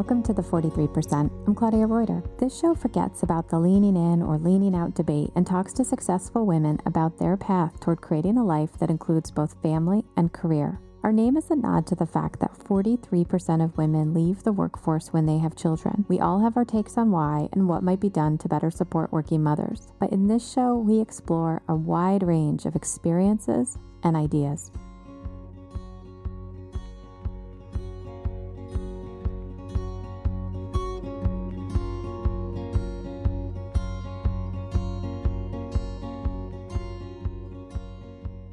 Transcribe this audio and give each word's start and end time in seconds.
Welcome 0.00 0.22
to 0.22 0.32
the 0.32 0.40
43%. 0.40 1.30
I'm 1.46 1.54
Claudia 1.54 1.86
Reuter. 1.86 2.22
This 2.38 2.58
show 2.58 2.74
forgets 2.74 3.22
about 3.22 3.50
the 3.50 3.58
leaning 3.58 3.96
in 3.96 4.22
or 4.22 4.38
leaning 4.38 4.74
out 4.74 4.94
debate 4.94 5.28
and 5.36 5.46
talks 5.46 5.74
to 5.74 5.84
successful 5.84 6.46
women 6.46 6.78
about 6.86 7.18
their 7.18 7.36
path 7.36 7.78
toward 7.80 8.00
creating 8.00 8.38
a 8.38 8.42
life 8.42 8.70
that 8.78 8.88
includes 8.88 9.30
both 9.30 9.60
family 9.62 10.02
and 10.16 10.32
career. 10.32 10.80
Our 11.02 11.12
name 11.12 11.36
is 11.36 11.50
a 11.50 11.54
nod 11.54 11.86
to 11.88 11.94
the 11.94 12.06
fact 12.06 12.40
that 12.40 12.58
43% 12.60 13.62
of 13.62 13.76
women 13.76 14.14
leave 14.14 14.42
the 14.42 14.54
workforce 14.54 15.08
when 15.12 15.26
they 15.26 15.36
have 15.36 15.54
children. 15.54 16.06
We 16.08 16.18
all 16.18 16.40
have 16.40 16.56
our 16.56 16.64
takes 16.64 16.96
on 16.96 17.10
why 17.10 17.50
and 17.52 17.68
what 17.68 17.82
might 17.82 18.00
be 18.00 18.08
done 18.08 18.38
to 18.38 18.48
better 18.48 18.70
support 18.70 19.12
working 19.12 19.42
mothers. 19.42 19.92
But 20.00 20.12
in 20.12 20.28
this 20.28 20.50
show, 20.50 20.76
we 20.76 20.98
explore 20.98 21.60
a 21.68 21.74
wide 21.74 22.22
range 22.22 22.64
of 22.64 22.74
experiences 22.74 23.76
and 24.02 24.16
ideas. 24.16 24.70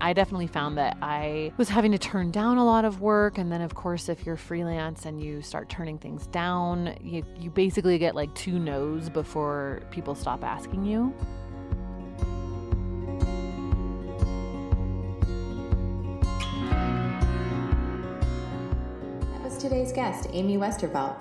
I 0.08 0.14
definitely 0.14 0.48
found 0.48 0.78
that 0.78 0.96
I 1.02 1.52
was 1.58 1.68
having 1.68 1.92
to 1.92 1.98
turn 1.98 2.32
down 2.32 2.58
a 2.58 2.64
lot 2.64 2.86
of 2.86 3.02
work. 3.02 3.38
And 3.38 3.52
then, 3.52 3.60
of 3.60 3.76
course, 3.76 4.08
if 4.08 4.26
you're 4.26 4.38
freelance 4.38 5.06
and 5.06 5.22
you 5.22 5.42
start 5.42 5.68
turning 5.68 5.98
things 5.98 6.28
down, 6.28 6.96
you, 7.02 7.26
you 7.38 7.50
basically 7.50 7.98
get 7.98 8.16
like 8.16 8.34
two 8.34 8.58
no's 8.58 9.10
before 9.10 9.82
people 9.92 10.16
stop 10.16 10.46
asking 10.46 10.86
you. 10.86 11.14
That 19.34 19.44
was 19.44 19.58
today's 19.58 19.92
guest, 19.92 20.30
Amy 20.32 20.58
Westervelt. 20.58 21.18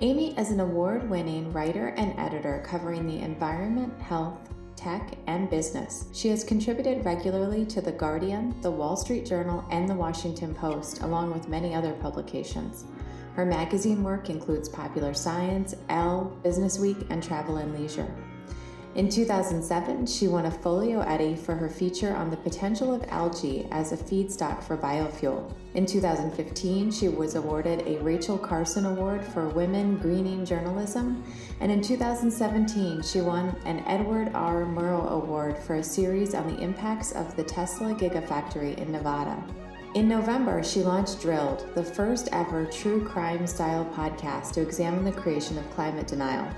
Amy 0.00 0.36
is 0.36 0.50
an 0.50 0.60
award 0.60 1.08
winning 1.08 1.50
writer 1.54 1.94
and 1.96 2.12
editor 2.18 2.62
covering 2.66 3.06
the 3.06 3.18
environment, 3.18 3.98
health, 3.98 4.50
tech, 4.76 5.16
and 5.26 5.50
business. 5.50 6.06
She 6.12 6.28
has 6.28 6.44
contributed 6.44 7.04
regularly 7.04 7.64
to 7.66 7.80
The 7.80 7.92
Guardian, 7.92 8.54
The 8.60 8.70
Wall 8.70 8.96
Street 8.96 9.26
Journal, 9.26 9.64
and 9.70 9.88
The 9.88 9.94
Washington 9.94 10.54
Post, 10.54 11.02
along 11.02 11.32
with 11.32 11.48
many 11.48 11.74
other 11.74 11.92
publications. 11.94 12.84
Her 13.34 13.44
magazine 13.44 14.02
work 14.02 14.30
includes 14.30 14.68
Popular 14.68 15.12
Science, 15.12 15.74
Elle, 15.88 16.24
Business 16.42 16.78
Week, 16.78 16.98
and 17.10 17.22
Travel 17.22 17.56
and 17.56 17.78
Leisure. 17.78 18.10
In 18.96 19.10
2007, 19.10 20.06
she 20.06 20.26
won 20.26 20.46
a 20.46 20.50
Folio 20.50 21.00
Eddie 21.02 21.36
for 21.36 21.54
her 21.54 21.68
feature 21.68 22.16
on 22.16 22.30
the 22.30 22.36
potential 22.38 22.94
of 22.94 23.04
algae 23.08 23.68
as 23.70 23.92
a 23.92 23.96
feedstock 23.96 24.62
for 24.62 24.74
biofuel. 24.74 25.52
In 25.74 25.84
2015, 25.84 26.90
she 26.90 27.08
was 27.08 27.34
awarded 27.34 27.86
a 27.86 27.98
Rachel 27.98 28.38
Carson 28.38 28.86
Award 28.86 29.22
for 29.22 29.50
Women 29.50 29.98
Greening 29.98 30.46
Journalism, 30.46 31.22
and 31.60 31.70
in 31.70 31.82
2017, 31.82 33.02
she 33.02 33.20
won 33.20 33.54
an 33.66 33.80
Edward 33.80 34.30
R. 34.32 34.64
Murrow 34.64 35.10
Award 35.10 35.58
for 35.58 35.74
a 35.74 35.84
series 35.84 36.34
on 36.34 36.46
the 36.46 36.62
impacts 36.62 37.12
of 37.12 37.36
the 37.36 37.44
Tesla 37.44 37.92
Gigafactory 37.92 38.78
in 38.78 38.90
Nevada. 38.90 39.44
In 39.92 40.08
November, 40.08 40.64
she 40.64 40.82
launched 40.82 41.20
Drilled, 41.20 41.68
the 41.74 41.84
first 41.84 42.30
ever 42.32 42.64
true 42.64 43.06
crime 43.06 43.46
style 43.46 43.84
podcast 43.94 44.52
to 44.52 44.62
examine 44.62 45.04
the 45.04 45.12
creation 45.12 45.58
of 45.58 45.70
climate 45.72 46.06
denial. 46.06 46.50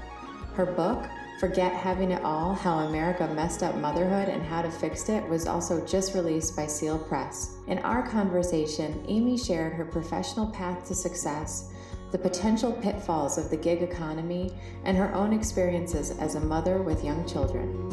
Her 0.55 0.66
book, 0.66 1.05
Forget 1.39 1.72
Having 1.72 2.11
It 2.11 2.25
All 2.25 2.53
How 2.53 2.81
America 2.81 3.25
Messed 3.28 3.62
Up 3.62 3.77
Motherhood 3.77 4.28
and 4.28 4.42
How 4.42 4.61
to 4.61 4.69
Fix 4.72 5.08
It 5.08 5.22
was 5.28 5.47
also 5.47 5.86
just 5.86 6.12
released 6.12 6.56
by 6.56 6.66
Seal 6.66 6.99
Press. 6.99 7.54
In 7.69 7.78
our 7.78 8.04
conversation, 8.04 9.04
Amy 9.06 9.38
shared 9.38 9.72
her 9.75 9.84
professional 9.84 10.48
path 10.50 10.88
to 10.88 10.97
success, 10.97 11.71
the 12.10 12.19
potential 12.19 12.72
pitfalls 12.72 13.38
of 13.38 13.50
the 13.50 13.56
gig 13.56 13.82
economy, 13.82 14.53
and 14.82 14.97
her 14.97 15.15
own 15.15 15.32
experiences 15.32 16.10
as 16.19 16.34
a 16.34 16.41
mother 16.41 16.82
with 16.82 17.04
young 17.04 17.25
children. 17.25 17.88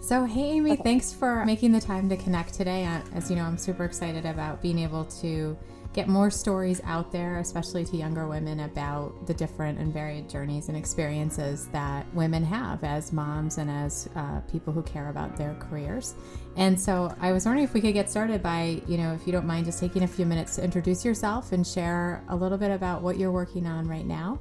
So, 0.00 0.24
hey, 0.26 0.50
Amy, 0.50 0.72
okay. 0.74 0.82
thanks 0.84 1.12
for 1.12 1.44
making 1.44 1.72
the 1.72 1.80
time 1.80 2.08
to 2.08 2.16
connect 2.16 2.54
today. 2.54 2.84
As 3.14 3.30
you 3.30 3.34
know, 3.34 3.42
I'm 3.42 3.58
super 3.58 3.84
excited 3.84 4.26
about 4.26 4.62
being 4.62 4.78
able 4.78 5.06
to 5.22 5.56
get 5.92 6.08
more 6.08 6.30
stories 6.30 6.80
out 6.84 7.10
there, 7.10 7.38
especially 7.38 7.84
to 7.84 7.96
younger 7.96 8.28
women, 8.28 8.60
about 8.60 9.26
the 9.26 9.34
different 9.34 9.78
and 9.78 9.92
varied 9.92 10.28
journeys 10.28 10.68
and 10.68 10.76
experiences 10.76 11.66
that 11.68 12.06
women 12.14 12.44
have 12.44 12.84
as 12.84 13.12
moms 13.12 13.58
and 13.58 13.70
as 13.70 14.08
uh, 14.14 14.40
people 14.52 14.72
who 14.72 14.82
care 14.82 15.08
about 15.08 15.36
their 15.36 15.54
careers. 15.54 16.14
And 16.56 16.80
so 16.80 17.14
I 17.20 17.32
was 17.32 17.44
wondering 17.44 17.64
if 17.64 17.74
we 17.74 17.80
could 17.80 17.94
get 17.94 18.08
started 18.08 18.42
by, 18.42 18.82
you 18.86 18.98
know, 18.98 19.12
if 19.14 19.26
you 19.26 19.32
don't 19.32 19.46
mind 19.46 19.66
just 19.66 19.80
taking 19.80 20.04
a 20.04 20.08
few 20.08 20.26
minutes 20.26 20.56
to 20.56 20.64
introduce 20.64 21.04
yourself 21.04 21.52
and 21.52 21.66
share 21.66 22.24
a 22.28 22.36
little 22.36 22.58
bit 22.58 22.70
about 22.70 23.02
what 23.02 23.18
you're 23.18 23.32
working 23.32 23.66
on 23.66 23.88
right 23.88 24.06
now. 24.06 24.38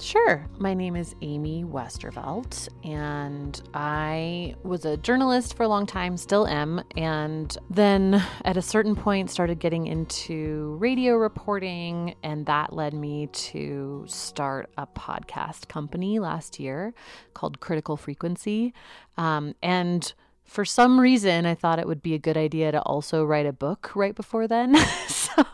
Sure. 0.00 0.46
My 0.58 0.72
name 0.72 0.96
is 0.96 1.14
Amy 1.20 1.62
Westervelt, 1.62 2.68
and 2.84 3.60
I 3.74 4.54
was 4.62 4.86
a 4.86 4.96
journalist 4.96 5.56
for 5.56 5.64
a 5.64 5.68
long 5.68 5.84
time, 5.84 6.16
still 6.16 6.46
am, 6.46 6.82
and 6.96 7.54
then 7.68 8.22
at 8.46 8.56
a 8.56 8.62
certain 8.62 8.96
point 8.96 9.30
started 9.30 9.58
getting 9.58 9.86
into 9.86 10.76
radio 10.80 11.16
reporting, 11.16 12.14
and 12.22 12.46
that 12.46 12.72
led 12.72 12.94
me 12.94 13.26
to 13.26 14.06
start 14.08 14.70
a 14.78 14.86
podcast 14.86 15.68
company 15.68 16.18
last 16.18 16.58
year 16.58 16.94
called 17.34 17.60
Critical 17.60 17.98
Frequency. 17.98 18.72
Um, 19.18 19.54
and 19.62 20.14
for 20.44 20.64
some 20.64 20.98
reason, 20.98 21.44
I 21.44 21.54
thought 21.54 21.78
it 21.78 21.86
would 21.86 22.02
be 22.02 22.14
a 22.14 22.18
good 22.18 22.38
idea 22.38 22.72
to 22.72 22.80
also 22.82 23.22
write 23.22 23.46
a 23.46 23.52
book 23.52 23.94
right 23.94 24.14
before 24.14 24.48
then. 24.48 24.74
so 25.08 25.44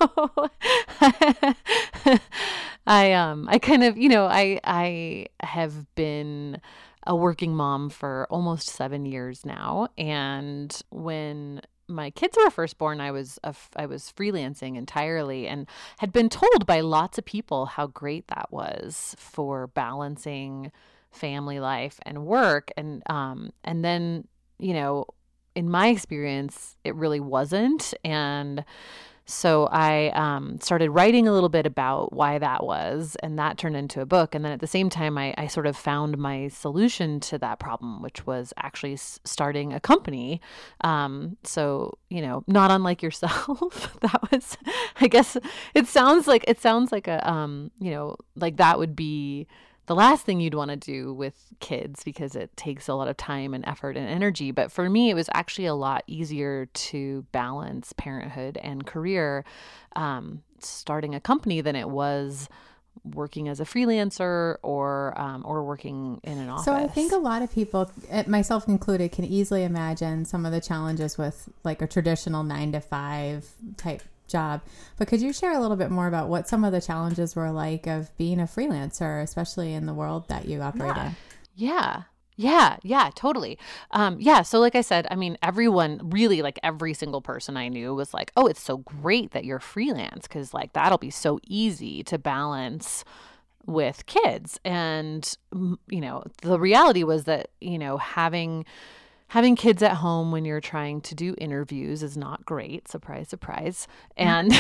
I 2.86 3.12
um 3.12 3.48
I 3.50 3.58
kind 3.58 3.82
of, 3.84 3.96
you 3.98 4.08
know, 4.08 4.26
I 4.26 4.60
I 4.64 5.26
have 5.40 5.92
been 5.94 6.60
a 7.06 7.14
working 7.14 7.54
mom 7.54 7.88
for 7.90 8.26
almost 8.30 8.68
7 8.68 9.06
years 9.06 9.44
now 9.44 9.88
and 9.96 10.80
when 10.90 11.60
my 11.88 12.10
kids 12.10 12.36
were 12.36 12.50
first 12.50 12.78
born, 12.78 13.00
I 13.00 13.12
was 13.12 13.38
a, 13.44 13.54
I 13.76 13.86
was 13.86 14.12
freelancing 14.16 14.76
entirely 14.76 15.46
and 15.46 15.68
had 15.98 16.12
been 16.12 16.28
told 16.28 16.66
by 16.66 16.80
lots 16.80 17.16
of 17.16 17.24
people 17.24 17.66
how 17.66 17.86
great 17.86 18.26
that 18.28 18.48
was 18.50 19.14
for 19.18 19.68
balancing 19.68 20.72
family 21.12 21.60
life 21.60 21.98
and 22.02 22.26
work 22.26 22.70
and 22.76 23.02
um 23.08 23.50
and 23.64 23.84
then 23.84 24.26
you 24.58 24.74
know 24.74 25.06
in 25.54 25.70
my 25.70 25.88
experience 25.88 26.76
it 26.84 26.94
really 26.94 27.20
wasn't 27.20 27.94
and 28.04 28.64
so 29.26 29.68
I 29.72 30.10
um, 30.10 30.60
started 30.60 30.90
writing 30.90 31.26
a 31.26 31.32
little 31.32 31.48
bit 31.48 31.66
about 31.66 32.12
why 32.12 32.38
that 32.38 32.64
was, 32.64 33.16
and 33.22 33.38
that 33.38 33.58
turned 33.58 33.76
into 33.76 34.00
a 34.00 34.06
book. 34.06 34.34
And 34.34 34.44
then 34.44 34.52
at 34.52 34.60
the 34.60 34.68
same 34.68 34.88
time, 34.88 35.18
I, 35.18 35.34
I 35.36 35.48
sort 35.48 35.66
of 35.66 35.76
found 35.76 36.16
my 36.16 36.46
solution 36.48 37.18
to 37.20 37.38
that 37.38 37.58
problem, 37.58 38.02
which 38.02 38.24
was 38.24 38.54
actually 38.56 38.94
s- 38.94 39.18
starting 39.24 39.72
a 39.72 39.80
company. 39.80 40.40
Um, 40.82 41.36
so 41.42 41.98
you 42.08 42.22
know, 42.22 42.44
not 42.46 42.70
unlike 42.70 43.02
yourself, 43.02 43.98
that 44.00 44.30
was, 44.30 44.56
I 45.00 45.08
guess, 45.08 45.36
it 45.74 45.88
sounds 45.88 46.28
like 46.28 46.44
it 46.46 46.60
sounds 46.60 46.92
like 46.92 47.08
a, 47.08 47.28
um, 47.28 47.72
you 47.80 47.90
know, 47.90 48.16
like 48.36 48.58
that 48.58 48.78
would 48.78 48.94
be 48.94 49.48
the 49.86 49.94
last 49.94 50.24
thing 50.26 50.40
you'd 50.40 50.54
want 50.54 50.70
to 50.70 50.76
do 50.76 51.12
with 51.12 51.34
kids 51.60 52.02
because 52.04 52.34
it 52.34 52.56
takes 52.56 52.88
a 52.88 52.94
lot 52.94 53.08
of 53.08 53.16
time 53.16 53.54
and 53.54 53.64
effort 53.66 53.96
and 53.96 54.08
energy. 54.08 54.50
But 54.50 54.72
for 54.72 54.90
me, 54.90 55.10
it 55.10 55.14
was 55.14 55.30
actually 55.32 55.66
a 55.66 55.74
lot 55.74 56.04
easier 56.06 56.66
to 56.66 57.24
balance 57.32 57.92
parenthood 57.92 58.58
and 58.62 58.86
career 58.86 59.44
um, 59.94 60.42
starting 60.60 61.14
a 61.14 61.20
company 61.20 61.60
than 61.60 61.76
it 61.76 61.88
was 61.88 62.48
working 63.04 63.48
as 63.48 63.60
a 63.60 63.64
freelancer 63.64 64.56
or 64.62 65.18
um, 65.20 65.42
or 65.46 65.62
working 65.62 66.20
in 66.24 66.38
an 66.38 66.48
office. 66.48 66.64
So 66.64 66.74
I 66.74 66.88
think 66.88 67.12
a 67.12 67.18
lot 67.18 67.42
of 67.42 67.52
people, 67.52 67.90
eh, 68.08 68.24
myself 68.26 68.66
included, 68.66 69.12
can 69.12 69.24
easily 69.24 69.64
imagine 69.64 70.24
some 70.24 70.44
of 70.44 70.52
the 70.52 70.60
challenges 70.60 71.16
with 71.16 71.48
like 71.62 71.80
a 71.82 71.86
traditional 71.86 72.42
nine 72.42 72.72
to 72.72 72.80
five 72.80 73.48
type 73.76 74.02
job. 74.26 74.62
But 74.96 75.08
could 75.08 75.20
you 75.20 75.32
share 75.32 75.52
a 75.52 75.60
little 75.60 75.76
bit 75.76 75.90
more 75.90 76.06
about 76.06 76.28
what 76.28 76.48
some 76.48 76.64
of 76.64 76.72
the 76.72 76.80
challenges 76.80 77.36
were 77.36 77.50
like 77.50 77.86
of 77.86 78.16
being 78.16 78.40
a 78.40 78.44
freelancer, 78.44 79.22
especially 79.22 79.72
in 79.72 79.86
the 79.86 79.94
world 79.94 80.28
that 80.28 80.46
you 80.46 80.60
operate 80.62 80.96
yeah. 80.96 81.06
in? 81.06 81.16
Yeah. 81.54 82.02
Yeah, 82.38 82.76
yeah, 82.82 83.10
totally. 83.14 83.58
Um, 83.92 84.18
yeah, 84.20 84.42
so 84.42 84.60
like 84.60 84.74
I 84.74 84.82
said, 84.82 85.06
I 85.10 85.14
mean, 85.14 85.38
everyone 85.42 86.02
really, 86.10 86.42
like 86.42 86.58
every 86.62 86.92
single 86.92 87.22
person 87.22 87.56
I 87.56 87.68
knew 87.68 87.94
was 87.94 88.12
like, 88.12 88.30
oh, 88.36 88.46
it's 88.46 88.62
so 88.62 88.76
great 88.76 89.30
that 89.30 89.46
you're 89.46 89.58
freelance 89.58 90.28
because, 90.28 90.52
like, 90.52 90.74
that'll 90.74 90.98
be 90.98 91.08
so 91.08 91.40
easy 91.46 92.02
to 92.02 92.18
balance 92.18 93.04
with 93.64 94.04
kids. 94.04 94.60
And, 94.66 95.34
you 95.88 96.00
know, 96.02 96.24
the 96.42 96.60
reality 96.60 97.04
was 97.04 97.24
that, 97.24 97.48
you 97.62 97.78
know, 97.78 97.96
having 97.96 98.66
having 99.28 99.56
kids 99.56 99.82
at 99.82 99.94
home 99.94 100.30
when 100.30 100.44
you're 100.44 100.60
trying 100.60 101.00
to 101.02 101.14
do 101.14 101.34
interviews 101.38 102.02
is 102.02 102.16
not 102.16 102.44
great. 102.44 102.88
Surprise, 102.88 103.28
surprise. 103.28 103.88
And 104.16 104.52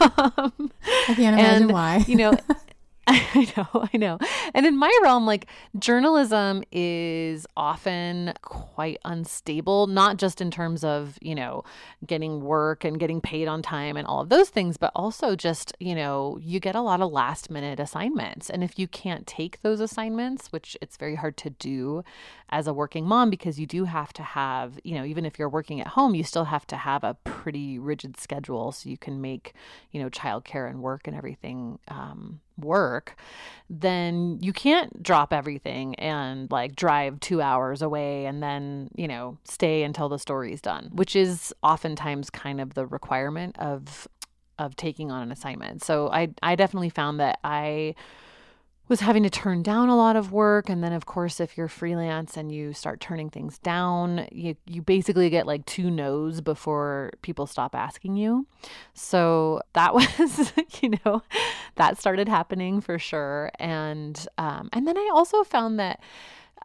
um, 0.00 0.70
I 1.08 1.14
can't 1.14 1.38
imagine 1.38 1.62
and, 1.64 1.72
why. 1.72 2.04
you 2.06 2.16
know, 2.16 2.36
I 3.34 3.52
know, 3.56 3.88
I 3.92 3.96
know. 3.96 4.18
And 4.54 4.64
in 4.64 4.78
my 4.78 4.96
realm, 5.02 5.26
like 5.26 5.46
journalism 5.76 6.62
is 6.70 7.44
often 7.56 8.34
quite 8.42 8.98
unstable, 9.04 9.88
not 9.88 10.16
just 10.16 10.40
in 10.40 10.52
terms 10.52 10.84
of, 10.84 11.18
you 11.20 11.34
know, 11.34 11.64
getting 12.06 12.40
work 12.40 12.84
and 12.84 13.00
getting 13.00 13.20
paid 13.20 13.48
on 13.48 13.62
time 13.62 13.96
and 13.96 14.06
all 14.06 14.20
of 14.20 14.28
those 14.28 14.48
things, 14.48 14.76
but 14.76 14.92
also 14.94 15.34
just, 15.34 15.74
you 15.80 15.96
know, 15.96 16.38
you 16.40 16.60
get 16.60 16.76
a 16.76 16.80
lot 16.80 17.00
of 17.00 17.10
last 17.10 17.50
minute 17.50 17.80
assignments. 17.80 18.48
And 18.48 18.62
if 18.62 18.78
you 18.78 18.86
can't 18.86 19.26
take 19.26 19.60
those 19.62 19.80
assignments, 19.80 20.52
which 20.52 20.76
it's 20.80 20.96
very 20.96 21.16
hard 21.16 21.36
to 21.38 21.50
do 21.50 22.04
as 22.50 22.68
a 22.68 22.74
working 22.74 23.06
mom 23.06 23.28
because 23.28 23.58
you 23.58 23.66
do 23.66 23.86
have 23.86 24.12
to 24.12 24.22
have, 24.22 24.78
you 24.84 24.94
know, 24.94 25.04
even 25.04 25.24
if 25.24 25.36
you're 25.36 25.48
working 25.48 25.80
at 25.80 25.88
home, 25.88 26.14
you 26.14 26.22
still 26.22 26.44
have 26.44 26.66
to 26.68 26.76
have 26.76 27.02
a 27.02 27.14
pretty 27.24 27.76
rigid 27.76 28.20
schedule 28.20 28.70
so 28.70 28.88
you 28.88 28.96
can 28.96 29.20
make, 29.20 29.52
you 29.90 30.00
know, 30.00 30.10
childcare 30.10 30.70
and 30.70 30.80
work 30.80 31.08
and 31.08 31.16
everything 31.16 31.80
um, 31.88 32.40
work, 32.64 33.16
then 33.68 34.38
you 34.40 34.52
can't 34.52 35.02
drop 35.02 35.32
everything 35.32 35.94
and 35.96 36.50
like 36.50 36.74
drive 36.74 37.20
two 37.20 37.40
hours 37.40 37.82
away 37.82 38.26
and 38.26 38.42
then, 38.42 38.90
you 38.96 39.06
know, 39.06 39.38
stay 39.44 39.82
until 39.82 40.08
the 40.08 40.18
story's 40.18 40.60
done, 40.60 40.90
which 40.92 41.14
is 41.14 41.54
oftentimes 41.62 42.30
kind 42.30 42.60
of 42.60 42.74
the 42.74 42.86
requirement 42.86 43.56
of 43.58 44.08
of 44.58 44.76
taking 44.76 45.10
on 45.10 45.22
an 45.22 45.32
assignment. 45.32 45.82
So 45.82 46.10
I 46.10 46.28
I 46.42 46.54
definitely 46.54 46.90
found 46.90 47.20
that 47.20 47.38
I 47.44 47.94
was 48.90 49.00
having 49.00 49.22
to 49.22 49.30
turn 49.30 49.62
down 49.62 49.88
a 49.88 49.96
lot 49.96 50.16
of 50.16 50.32
work. 50.32 50.68
And 50.68 50.84
then 50.84 50.92
of 50.92 51.06
course 51.06 51.40
if 51.40 51.56
you're 51.56 51.68
freelance 51.68 52.36
and 52.36 52.52
you 52.52 52.74
start 52.74 53.00
turning 53.00 53.30
things 53.30 53.58
down 53.58 54.26
you 54.30 54.56
you 54.66 54.82
basically 54.82 55.30
get 55.30 55.46
like 55.46 55.64
two 55.64 55.90
no's 55.90 56.40
before 56.42 57.12
people 57.22 57.46
stop 57.46 57.74
asking 57.74 58.16
you. 58.16 58.46
So 58.92 59.62
that 59.72 59.94
was 59.94 60.52
you 60.82 60.90
know 61.04 61.22
that 61.76 61.98
started 61.98 62.28
happening 62.28 62.82
for 62.82 62.98
sure. 62.98 63.50
And 63.58 64.26
um 64.36 64.68
and 64.72 64.86
then 64.86 64.98
i 64.98 65.10
also 65.14 65.44
found 65.44 65.78
that 65.78 66.00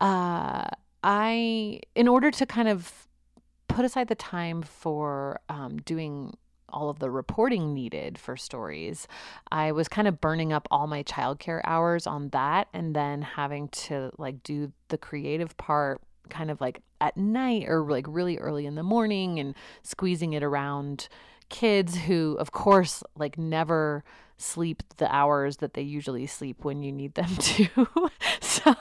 uh 0.02 0.68
i 1.04 1.80
in 1.94 2.08
order 2.08 2.32
to 2.32 2.46
kind 2.46 2.68
of 2.68 3.06
put 3.76 3.86
aside 3.86 4.08
the 4.08 4.16
time 4.16 4.62
for 4.62 5.40
um, 5.50 5.78
doing 5.82 6.36
all 6.76 6.90
of 6.90 7.00
the 7.00 7.10
reporting 7.10 7.74
needed 7.74 8.18
for 8.18 8.38
stories, 8.38 9.08
I 9.52 9.72
was 9.72 9.88
kind 9.88 10.08
of 10.08 10.22
burning 10.22 10.54
up 10.54 10.68
all 10.70 10.86
my 10.86 11.02
childcare 11.02 11.62
hours 11.64 12.06
on 12.06 12.30
that 12.30 12.68
and 12.74 12.96
then 12.96 13.22
having 13.24 13.70
to 13.70 14.12
like 14.18 14.44
do 14.44 14.72
the 14.90 14.98
creative 14.98 15.58
part 15.58 16.02
kind 16.30 16.52
of 16.52 16.60
like 16.60 16.82
at 17.02 17.16
night 17.18 17.66
or 17.68 17.84
like 17.90 18.06
really 18.08 18.38
early 18.38 18.66
in 18.66 18.76
the 18.76 18.84
morning 18.84 19.40
and 19.40 19.56
squeezing 19.84 20.34
it 20.34 20.44
around 20.44 21.08
kids 21.50 21.96
who 21.96 22.36
of 22.40 22.52
course 22.52 23.04
like 23.16 23.38
never 23.38 24.04
sleep 24.38 24.84
the 24.98 25.14
hours 25.14 25.58
that 25.58 25.76
they 25.76 25.82
usually 25.82 26.26
sleep 26.26 26.64
when 26.64 26.82
you 26.82 26.92
need 26.92 27.14
them 27.14 27.30
to. 27.40 27.70
so 28.42 28.76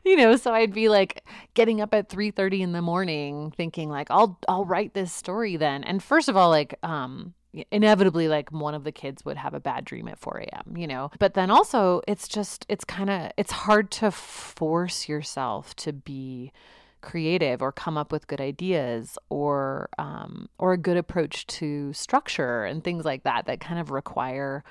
you 0.04 0.16
know, 0.16 0.36
so 0.36 0.52
I'd 0.52 0.74
be 0.74 0.88
like 0.88 1.24
getting 1.54 1.80
up 1.80 1.94
at 1.94 2.08
3:30 2.08 2.60
in 2.60 2.72
the 2.72 2.82
morning 2.82 3.52
thinking 3.56 3.88
like 3.88 4.10
I'll 4.10 4.38
I'll 4.48 4.64
write 4.64 4.94
this 4.94 5.12
story 5.12 5.56
then. 5.56 5.84
And 5.84 6.02
first 6.02 6.28
of 6.28 6.36
all 6.36 6.50
like 6.50 6.74
um 6.82 7.34
inevitably 7.72 8.28
like 8.28 8.50
one 8.52 8.74
of 8.74 8.84
the 8.84 8.92
kids 8.92 9.24
would 9.24 9.36
have 9.36 9.54
a 9.54 9.60
bad 9.60 9.84
dream 9.84 10.06
at 10.06 10.16
4 10.16 10.44
a.m 10.44 10.76
you 10.76 10.86
know 10.86 11.10
but 11.18 11.34
then 11.34 11.50
also 11.50 12.00
it's 12.06 12.28
just 12.28 12.64
it's 12.68 12.84
kind 12.84 13.10
of 13.10 13.32
it's 13.36 13.50
hard 13.50 13.90
to 13.90 14.08
force 14.12 15.08
yourself 15.08 15.74
to 15.74 15.92
be 15.92 16.52
creative 17.00 17.62
or 17.62 17.72
come 17.72 17.96
up 17.96 18.12
with 18.12 18.26
good 18.26 18.40
ideas 18.40 19.18
or 19.28 19.88
um, 19.98 20.48
or 20.58 20.72
a 20.72 20.78
good 20.78 20.96
approach 20.96 21.46
to 21.46 21.92
structure 21.92 22.64
and 22.64 22.84
things 22.84 23.04
like 23.04 23.22
that 23.24 23.46
that 23.46 23.60
kind 23.60 23.80
of 23.80 23.90
require 23.90 24.62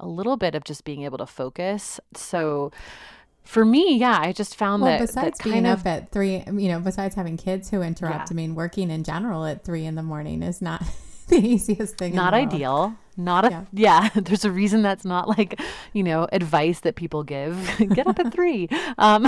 a 0.00 0.06
little 0.06 0.36
bit 0.36 0.54
of 0.54 0.64
just 0.64 0.84
being 0.84 1.02
able 1.02 1.18
to 1.18 1.26
focus 1.26 1.98
so 2.14 2.70
for 3.48 3.64
me, 3.64 3.96
yeah, 3.96 4.18
I 4.20 4.32
just 4.32 4.56
found 4.56 4.82
well, 4.82 4.98
that 4.98 5.06
besides 5.06 5.38
that 5.38 5.44
being 5.44 5.64
up 5.64 5.86
at 5.86 6.12
three, 6.12 6.44
you 6.46 6.68
know, 6.68 6.80
besides 6.80 7.14
having 7.14 7.38
kids 7.38 7.70
who 7.70 7.80
interrupt, 7.80 8.14
Yeah. 8.14 8.26
I 8.30 8.34
mean, 8.34 8.54
working 8.54 8.90
in 8.90 9.04
general 9.04 9.46
at 9.46 9.64
three 9.64 9.86
in 9.86 9.94
the 9.94 10.02
morning 10.02 10.42
is 10.42 10.60
not 10.60 10.82
the 11.28 11.36
easiest 11.38 11.96
thing. 11.96 12.14
not 12.14 12.34
in 12.34 12.50
the 12.50 12.56
world. 12.58 12.90
ideal. 12.90 12.96
Not 13.16 13.44
a 13.46 13.66
yeah. 13.72 14.10
There's 14.14 14.44
a 14.44 14.50
reason 14.50 14.82
that's 14.82 15.06
not 15.06 15.28
like 15.30 15.58
you 15.94 16.02
know 16.02 16.28
advice 16.30 16.80
that 16.80 16.94
people 16.96 17.22
give. 17.24 17.56
Get 17.94 18.06
up 18.06 18.18
at 18.18 18.34
three. 18.34 18.68
Um, 18.98 19.26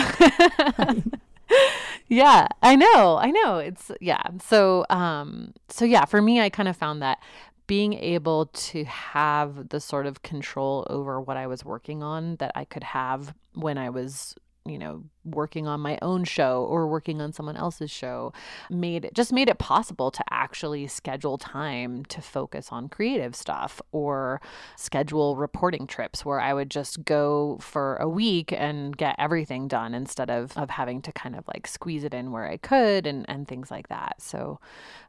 yeah, 2.09 2.47
I 2.63 2.77
know, 2.77 3.17
I 3.17 3.31
know. 3.31 3.57
It's 3.59 3.91
yeah. 4.01 4.23
So 4.45 4.85
um, 4.91 5.55
so 5.71 5.85
yeah. 5.87 6.05
For 6.05 6.21
me, 6.21 6.41
I 6.41 6.51
kind 6.51 6.69
of 6.69 6.77
found 6.77 7.01
that 7.03 7.19
being 7.71 7.93
able 7.93 8.47
to 8.47 8.83
have 8.83 9.69
the 9.69 9.79
sort 9.79 10.05
of 10.05 10.23
control 10.23 10.85
over 10.91 11.21
what 11.21 11.37
I 11.37 11.47
was 11.47 11.65
working 11.65 12.03
on 12.03 12.35
that 12.41 12.51
I 12.57 12.65
could 12.65 12.83
have 12.83 13.33
when 13.55 13.79
I 13.79 13.91
was 13.91 14.35
you 14.67 14.79
know 14.79 15.03
working 15.25 15.67
on 15.67 15.81
my 15.81 15.99
own 16.03 16.25
show 16.25 16.65
or 16.65 16.87
working 16.87 17.21
on 17.21 17.33
someone 17.33 17.57
else's 17.57 17.91
show 17.91 18.33
made 18.69 19.05
it 19.07 19.15
just 19.15 19.33
made 19.33 19.49
it 19.49 19.59
possible 19.59 20.11
to 20.11 20.23
actually 20.31 20.87
schedule 20.87 21.39
time 21.39 22.05
to 22.05 22.21
focus 22.21 22.69
on 22.71 22.89
creative 22.89 23.35
stuff 23.35 23.81
or 23.93 24.41
schedule 24.77 25.37
reporting 25.37 25.87
trips 25.87 26.25
where 26.25 26.41
I 26.41 26.53
would 26.53 26.71
just 26.71 27.05
go 27.05 27.59
for 27.61 27.97
a 27.97 28.09
week 28.09 28.53
and 28.53 28.97
get 28.97 29.17
everything 29.19 29.67
done 29.67 29.95
instead 29.95 30.31
of 30.31 30.57
of 30.57 30.71
having 30.71 31.01
to 31.03 31.13
kind 31.13 31.37
of 31.37 31.47
like 31.49 31.67
squeeze 31.67 32.05
it 32.05 32.13
in 32.13 32.31
where 32.31 32.47
I 32.47 32.59
could 32.59 33.07
and 33.07 33.25
and 33.29 33.49
things 33.49 33.71
like 33.71 33.89
that. 33.89 34.21
So 34.21 34.61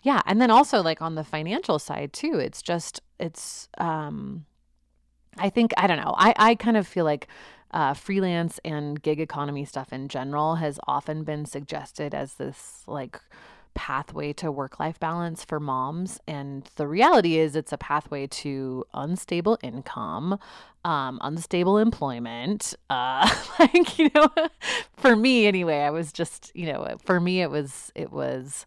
yeah, 0.02 0.22
and 0.26 0.42
then 0.42 0.52
also 0.52 0.82
like 0.82 1.02
on 1.02 1.16
the 1.16 1.24
financial 1.26 1.78
side 1.78 2.14
too, 2.14 2.40
it's 2.40 2.62
just 2.62 3.02
it's 3.20 3.68
um 3.78 4.46
I 5.38 5.50
think 5.50 5.72
I 5.78 5.88
don't 5.88 5.98
know. 5.98 6.14
I 6.18 6.34
I 6.38 6.56
kind 6.56 6.78
of 6.78 6.88
feel 6.88 7.06
like 7.06 7.28
uh, 7.72 7.94
freelance 7.94 8.60
and 8.64 9.02
gig 9.02 9.20
economy 9.20 9.66
stuff 9.66 9.92
in 9.94 10.08
general 10.08 10.56
has 10.56 10.80
often 10.88 11.24
been 11.24 11.46
suggested 11.46 12.14
as 12.14 12.36
this 12.36 12.84
like 12.88 13.20
pathway 13.74 14.34
to 14.34 14.52
work 14.52 14.80
life 14.80 15.00
balance 15.00 15.44
for 15.46 15.60
moms. 15.60 16.20
And 16.28 16.70
the 16.76 16.88
reality 16.88 17.38
is, 17.38 17.56
it's 17.56 17.72
a 17.72 17.78
pathway 17.78 18.28
to 18.28 18.86
unstable 18.94 19.58
income, 19.62 20.40
um, 20.84 21.20
unstable 21.22 21.78
employment. 21.78 22.76
Uh, 22.90 23.34
like, 23.60 23.98
you 23.98 24.10
know, 24.14 24.30
for 24.98 25.16
me 25.16 25.46
anyway, 25.46 25.80
I 25.80 25.90
was 25.90 26.12
just, 26.12 26.52
you 26.54 26.72
know, 26.72 26.98
for 27.06 27.20
me, 27.20 27.42
it 27.42 27.50
was, 27.50 27.92
it 27.96 28.12
was 28.12 28.66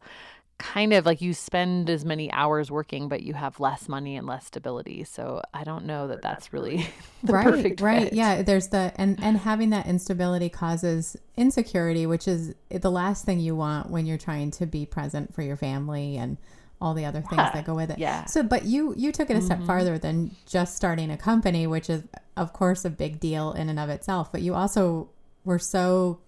kind 0.58 0.92
of 0.92 1.04
like 1.04 1.20
you 1.20 1.34
spend 1.34 1.90
as 1.90 2.04
many 2.04 2.30
hours 2.32 2.70
working 2.70 3.08
but 3.08 3.22
you 3.22 3.34
have 3.34 3.58
less 3.58 3.88
money 3.88 4.16
and 4.16 4.26
less 4.26 4.46
stability 4.46 5.02
so 5.02 5.42
i 5.52 5.64
don't 5.64 5.84
know 5.84 6.06
that 6.06 6.22
that's 6.22 6.52
really 6.52 6.86
the 7.24 7.32
right, 7.32 7.44
perfect 7.44 7.80
right. 7.80 8.04
fit. 8.04 8.12
Yeah, 8.12 8.42
there's 8.42 8.68
the 8.68 8.92
and 8.96 9.18
and 9.22 9.38
having 9.38 9.70
that 9.70 9.86
instability 9.86 10.48
causes 10.48 11.16
insecurity, 11.36 12.06
which 12.06 12.28
is 12.28 12.54
the 12.70 12.90
last 12.90 13.24
thing 13.24 13.40
you 13.40 13.56
want 13.56 13.90
when 13.90 14.06
you're 14.06 14.18
trying 14.18 14.50
to 14.52 14.66
be 14.66 14.84
present 14.86 15.34
for 15.34 15.42
your 15.42 15.56
family 15.56 16.16
and 16.18 16.36
all 16.80 16.92
the 16.94 17.04
other 17.06 17.20
things 17.22 17.38
Yeah, 17.40 17.50
that 17.52 17.64
go 17.64 17.74
with 17.74 17.90
it. 17.90 17.98
yeah. 17.98 18.26
So, 18.26 18.42
but 18.42 18.64
you 18.66 18.94
you 18.96 19.10
took 19.10 19.30
it 19.30 19.36
a 19.36 19.40
step 19.40 19.60
Mhm. 19.60 19.66
farther 19.66 19.96
than 19.98 20.32
just 20.46 20.76
starting 20.76 21.10
a 21.10 21.16
company, 21.16 21.66
which 21.66 21.88
is 21.88 22.02
of 22.36 22.52
course 22.52 22.84
a 22.84 22.90
big 22.90 23.18
deal 23.20 23.52
in 23.52 23.68
and 23.70 23.78
of 23.80 23.88
itself. 23.88 24.30
But 24.30 24.42
you 24.42 24.54
also 24.54 25.08
were 25.44 25.58
so 25.58 26.18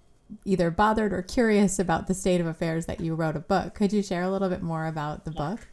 either 0.45 0.71
bothered 0.71 1.12
or 1.12 1.23
curious 1.23 1.78
about 1.78 2.06
the 2.06 2.14
state 2.14 2.40
of 2.40 2.47
affairs 2.47 2.87
that 2.87 3.00
you 3.00 3.14
wrote 3.14 3.37
a 3.37 3.40
book. 3.40 3.75
Could 3.75 3.92
you 3.92 4.02
share 4.02 4.23
a 4.23 4.30
little 4.30 4.49
bit 4.49 4.62
more 4.62 4.87
about 4.87 5.25
the 5.25 5.30
book? 5.30 5.68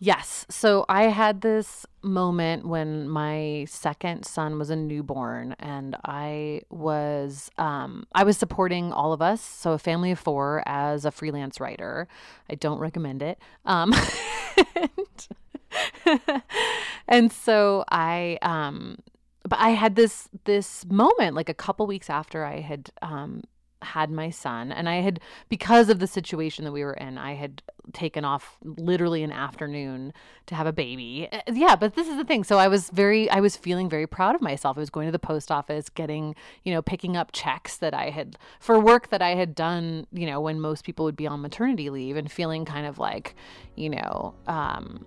Yes. 0.00 0.44
So 0.50 0.84
I 0.88 1.04
had 1.04 1.40
this 1.40 1.86
moment 2.02 2.66
when 2.66 3.08
my 3.08 3.64
second 3.68 4.26
son 4.26 4.58
was 4.58 4.68
a 4.68 4.76
newborn 4.76 5.56
and 5.58 5.96
I 6.04 6.60
was 6.68 7.50
um 7.56 8.06
I 8.14 8.24
was 8.24 8.36
supporting 8.36 8.92
all 8.92 9.14
of 9.14 9.22
us, 9.22 9.40
so 9.40 9.72
a 9.72 9.78
family 9.78 10.10
of 10.10 10.18
4 10.18 10.62
as 10.66 11.06
a 11.06 11.10
freelance 11.10 11.58
writer. 11.58 12.06
I 12.50 12.54
don't 12.54 12.80
recommend 12.80 13.22
it. 13.22 13.38
Um 13.64 13.94
and, 14.76 15.28
and 17.08 17.32
so 17.32 17.84
I 17.90 18.38
um 18.42 18.98
but 19.48 19.58
I 19.58 19.70
had 19.70 19.94
this 19.94 20.28
this 20.44 20.84
moment 20.86 21.34
like 21.34 21.48
a 21.48 21.54
couple 21.54 21.86
weeks 21.86 22.10
after 22.10 22.44
I 22.44 22.60
had 22.60 22.90
um 23.02 23.42
had 23.82 24.10
my 24.10 24.30
son 24.30 24.72
and 24.72 24.88
I 24.88 24.96
had 25.02 25.20
because 25.50 25.90
of 25.90 25.98
the 25.98 26.06
situation 26.06 26.64
that 26.64 26.72
we 26.72 26.82
were 26.82 26.94
in 26.94 27.18
I 27.18 27.34
had 27.34 27.62
taken 27.92 28.24
off 28.24 28.56
literally 28.64 29.22
an 29.22 29.30
afternoon 29.30 30.14
to 30.46 30.54
have 30.54 30.66
a 30.66 30.72
baby. 30.72 31.28
Uh, 31.30 31.40
Yeah, 31.52 31.76
but 31.76 31.94
this 31.94 32.08
is 32.08 32.16
the 32.16 32.24
thing. 32.24 32.44
So 32.44 32.58
I 32.58 32.66
was 32.66 32.88
very 32.90 33.28
I 33.30 33.40
was 33.40 33.56
feeling 33.56 33.90
very 33.90 34.06
proud 34.06 34.34
of 34.34 34.40
myself. 34.40 34.78
I 34.78 34.80
was 34.80 34.88
going 34.90 35.06
to 35.06 35.12
the 35.12 35.18
post 35.18 35.50
office, 35.50 35.90
getting, 35.90 36.34
you 36.62 36.72
know, 36.72 36.80
picking 36.80 37.14
up 37.14 37.32
checks 37.32 37.76
that 37.76 37.92
I 37.92 38.08
had 38.10 38.38
for 38.58 38.80
work 38.80 39.10
that 39.10 39.20
I 39.20 39.34
had 39.34 39.54
done, 39.54 40.06
you 40.12 40.26
know, 40.26 40.40
when 40.40 40.60
most 40.60 40.84
people 40.84 41.04
would 41.04 41.16
be 41.16 41.26
on 41.26 41.42
maternity 41.42 41.90
leave 41.90 42.16
and 42.16 42.32
feeling 42.32 42.64
kind 42.64 42.86
of 42.86 42.98
like, 42.98 43.34
you 43.76 43.90
know, 43.90 44.34
um 44.46 45.04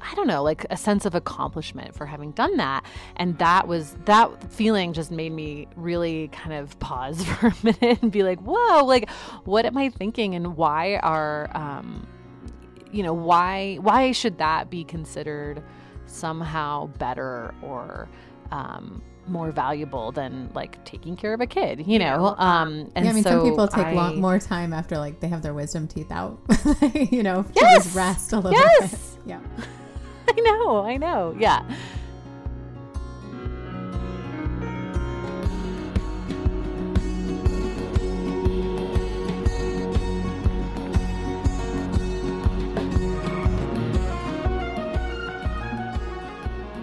I 0.00 0.14
don't 0.14 0.26
know, 0.26 0.42
like 0.42 0.66
a 0.70 0.76
sense 0.76 1.04
of 1.06 1.14
accomplishment 1.14 1.94
for 1.94 2.06
having 2.06 2.32
done 2.32 2.56
that. 2.56 2.84
And 3.16 3.38
that 3.38 3.66
was 3.68 3.96
that 4.04 4.52
feeling 4.52 4.92
just 4.92 5.10
made 5.10 5.32
me 5.32 5.68
really 5.76 6.28
kind 6.28 6.52
of 6.54 6.78
pause 6.78 7.24
for 7.26 7.48
a 7.48 7.54
minute 7.62 8.02
and 8.02 8.12
be 8.12 8.22
like, 8.22 8.40
whoa, 8.40 8.84
like 8.84 9.10
what 9.44 9.64
am 9.66 9.76
I 9.76 9.90
thinking 9.90 10.34
and 10.34 10.56
why 10.56 10.96
are 10.96 11.50
um 11.56 12.06
you 12.92 13.02
know, 13.02 13.14
why 13.14 13.76
why 13.76 14.12
should 14.12 14.38
that 14.38 14.70
be 14.70 14.84
considered 14.84 15.62
somehow 16.06 16.86
better 16.98 17.54
or 17.62 18.08
um, 18.52 19.02
more 19.26 19.50
valuable 19.50 20.12
than 20.12 20.48
like 20.54 20.82
taking 20.84 21.16
care 21.16 21.34
of 21.34 21.40
a 21.40 21.46
kid, 21.46 21.86
you 21.86 21.98
know. 21.98 22.34
Um, 22.38 22.90
and 22.94 23.04
yeah, 23.04 23.10
I 23.10 23.14
mean, 23.14 23.24
so 23.24 23.30
some 23.30 23.42
people 23.42 23.66
take 23.68 23.86
I, 23.86 23.92
long, 23.92 24.20
more 24.20 24.38
time 24.38 24.72
after 24.72 24.98
like 24.98 25.20
they 25.20 25.28
have 25.28 25.42
their 25.42 25.52
wisdom 25.52 25.88
teeth 25.88 26.10
out, 26.12 26.38
you 26.94 27.22
know, 27.22 27.42
to 27.42 27.52
Yes! 27.54 27.84
just 27.84 27.96
rest 27.96 28.32
a 28.32 28.36
little 28.36 28.52
Yes! 28.52 28.92
bit. 28.92 29.00
Yeah. 29.26 29.40
I 30.28 30.40
know, 30.40 30.84
I 30.84 30.96
know, 30.96 31.36
yeah. 31.38 31.62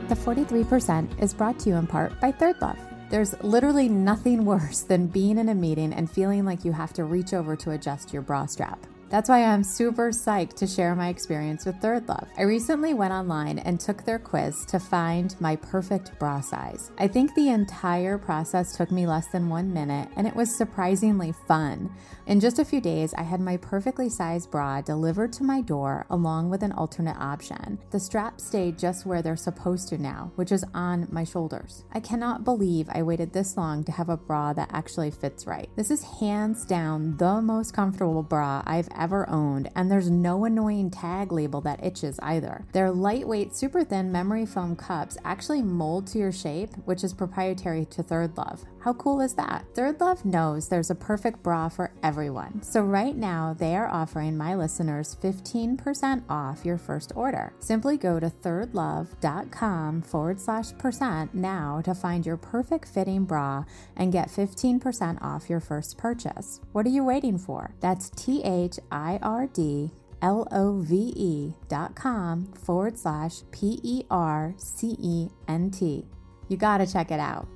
The 0.07 0.15
43% 0.15 1.21
is 1.21 1.33
brought 1.33 1.57
to 1.59 1.69
you 1.69 1.75
in 1.75 1.87
part 1.87 2.19
by 2.21 2.31
Third 2.31 2.61
Love. 2.61 2.77
There's 3.09 3.35
literally 3.43 3.89
nothing 3.89 4.45
worse 4.45 4.81
than 4.81 5.07
being 5.07 5.37
in 5.37 5.49
a 5.49 5.55
meeting 5.55 5.91
and 5.91 6.09
feeling 6.09 6.45
like 6.45 6.63
you 6.63 6.71
have 6.71 6.93
to 6.93 7.03
reach 7.03 7.33
over 7.33 7.55
to 7.57 7.71
adjust 7.71 8.13
your 8.13 8.21
bra 8.21 8.45
strap. 8.45 8.79
That's 9.13 9.29
why 9.29 9.43
I'm 9.45 9.63
super 9.63 10.09
psyched 10.09 10.55
to 10.55 10.65
share 10.65 10.95
my 10.95 11.09
experience 11.09 11.67
with 11.67 11.75
Third 11.75 12.09
Love. 12.09 12.27
I 12.35 12.41
recently 12.41 12.95
went 12.95 13.13
online 13.13 13.59
and 13.59 13.79
took 13.79 14.03
their 14.03 14.17
quiz 14.17 14.65
to 14.65 14.79
find 14.79 15.39
my 15.39 15.55
perfect 15.55 16.17
bra 16.17 16.41
size. 16.41 16.89
I 16.97 17.07
think 17.07 17.35
the 17.35 17.49
entire 17.49 18.17
process 18.17 18.75
took 18.75 18.89
me 18.89 19.05
less 19.05 19.27
than 19.27 19.49
one 19.49 19.71
minute 19.71 20.09
and 20.15 20.25
it 20.25 20.35
was 20.35 20.49
surprisingly 20.55 21.31
fun. 21.47 21.91
In 22.25 22.39
just 22.39 22.57
a 22.57 22.63
few 22.63 22.79
days, 22.79 23.13
I 23.15 23.23
had 23.23 23.41
my 23.41 23.57
perfectly 23.57 24.07
sized 24.07 24.49
bra 24.49 24.79
delivered 24.79 25.33
to 25.33 25.43
my 25.43 25.59
door 25.59 26.05
along 26.09 26.49
with 26.49 26.63
an 26.63 26.71
alternate 26.71 27.17
option. 27.17 27.77
The 27.91 27.99
straps 27.99 28.45
stayed 28.45 28.79
just 28.79 29.05
where 29.05 29.21
they're 29.21 29.35
supposed 29.35 29.89
to 29.89 29.97
now, 29.97 30.31
which 30.35 30.53
is 30.53 30.63
on 30.73 31.09
my 31.11 31.25
shoulders. 31.25 31.83
I 31.91 31.99
cannot 31.99 32.45
believe 32.45 32.87
I 32.89 33.03
waited 33.03 33.33
this 33.33 33.57
long 33.57 33.83
to 33.83 33.91
have 33.91 34.07
a 34.07 34.15
bra 34.15 34.53
that 34.53 34.69
actually 34.71 35.11
fits 35.11 35.45
right. 35.45 35.69
This 35.75 35.91
is 35.91 36.19
hands 36.21 36.63
down 36.63 37.17
the 37.17 37.41
most 37.41 37.73
comfortable 37.73 38.23
bra 38.23 38.63
I've 38.65 38.89
ever 38.97 39.29
owned, 39.29 39.69
and 39.75 39.91
there's 39.91 40.09
no 40.09 40.45
annoying 40.45 40.91
tag 40.91 41.33
label 41.33 41.59
that 41.61 41.83
itches 41.83 42.21
either. 42.23 42.65
Their 42.71 42.91
lightweight, 42.91 43.53
super 43.53 43.83
thin 43.83 44.13
memory 44.13 44.45
foam 44.45 44.77
cups 44.77 45.17
actually 45.25 45.61
mold 45.61 46.07
to 46.07 46.19
your 46.19 46.31
shape, 46.31 46.69
which 46.85 47.03
is 47.03 47.13
proprietary 47.13 47.83
to 47.85 48.01
Third 48.01 48.37
Love. 48.37 48.63
How 48.83 48.91
cool 48.91 49.21
is 49.21 49.33
that? 49.35 49.63
Third 49.75 50.01
Love 50.01 50.25
knows 50.25 50.67
there's 50.67 50.89
a 50.89 50.95
perfect 50.95 51.41
bra 51.41 51.69
for 51.69 51.93
everyone. 52.03 52.61
So 52.63 52.81
right 52.81 53.15
now, 53.15 53.55
they 53.57 53.77
are 53.77 53.87
offering 53.87 54.35
my 54.35 54.55
listeners 54.55 55.15
15% 55.23 56.23
off 56.29 56.65
your 56.65 56.77
first 56.77 57.13
order. 57.15 57.53
Simply 57.59 57.95
go 57.95 58.19
to 58.19 58.29
thirdlove.com 58.29 60.01
forward 60.01 60.41
slash 60.41 60.77
percent 60.77 61.33
now 61.33 61.81
to 61.85 61.95
find 61.95 62.25
your 62.25 62.35
perfect 62.35 62.89
fitting 62.89 63.23
bra 63.23 63.63
and 63.95 64.11
get 64.11 64.27
15% 64.27 65.21
off 65.21 65.49
your 65.49 65.61
first 65.61 65.97
purchase. 65.97 66.59
What 66.73 66.85
are 66.85 66.89
you 66.89 67.05
waiting 67.05 67.37
for? 67.37 67.73
That's 67.79 68.09
T 68.09 68.43
H 68.43 68.79
I 68.91 69.17
R 69.21 69.47
D 69.47 69.91
L 70.21 70.45
O 70.51 70.81
V 70.81 71.13
E 71.15 71.53
dot 71.69 71.95
com 71.95 72.51
forward 72.51 72.97
slash 72.97 73.43
P 73.51 73.79
E 73.81 74.03
R 74.11 74.53
C 74.57 74.97
E 74.99 75.29
N 75.47 75.71
T. 75.71 76.05
You 76.49 76.57
gotta 76.57 76.85
check 76.85 77.09
it 77.11 77.21
out. 77.21 77.47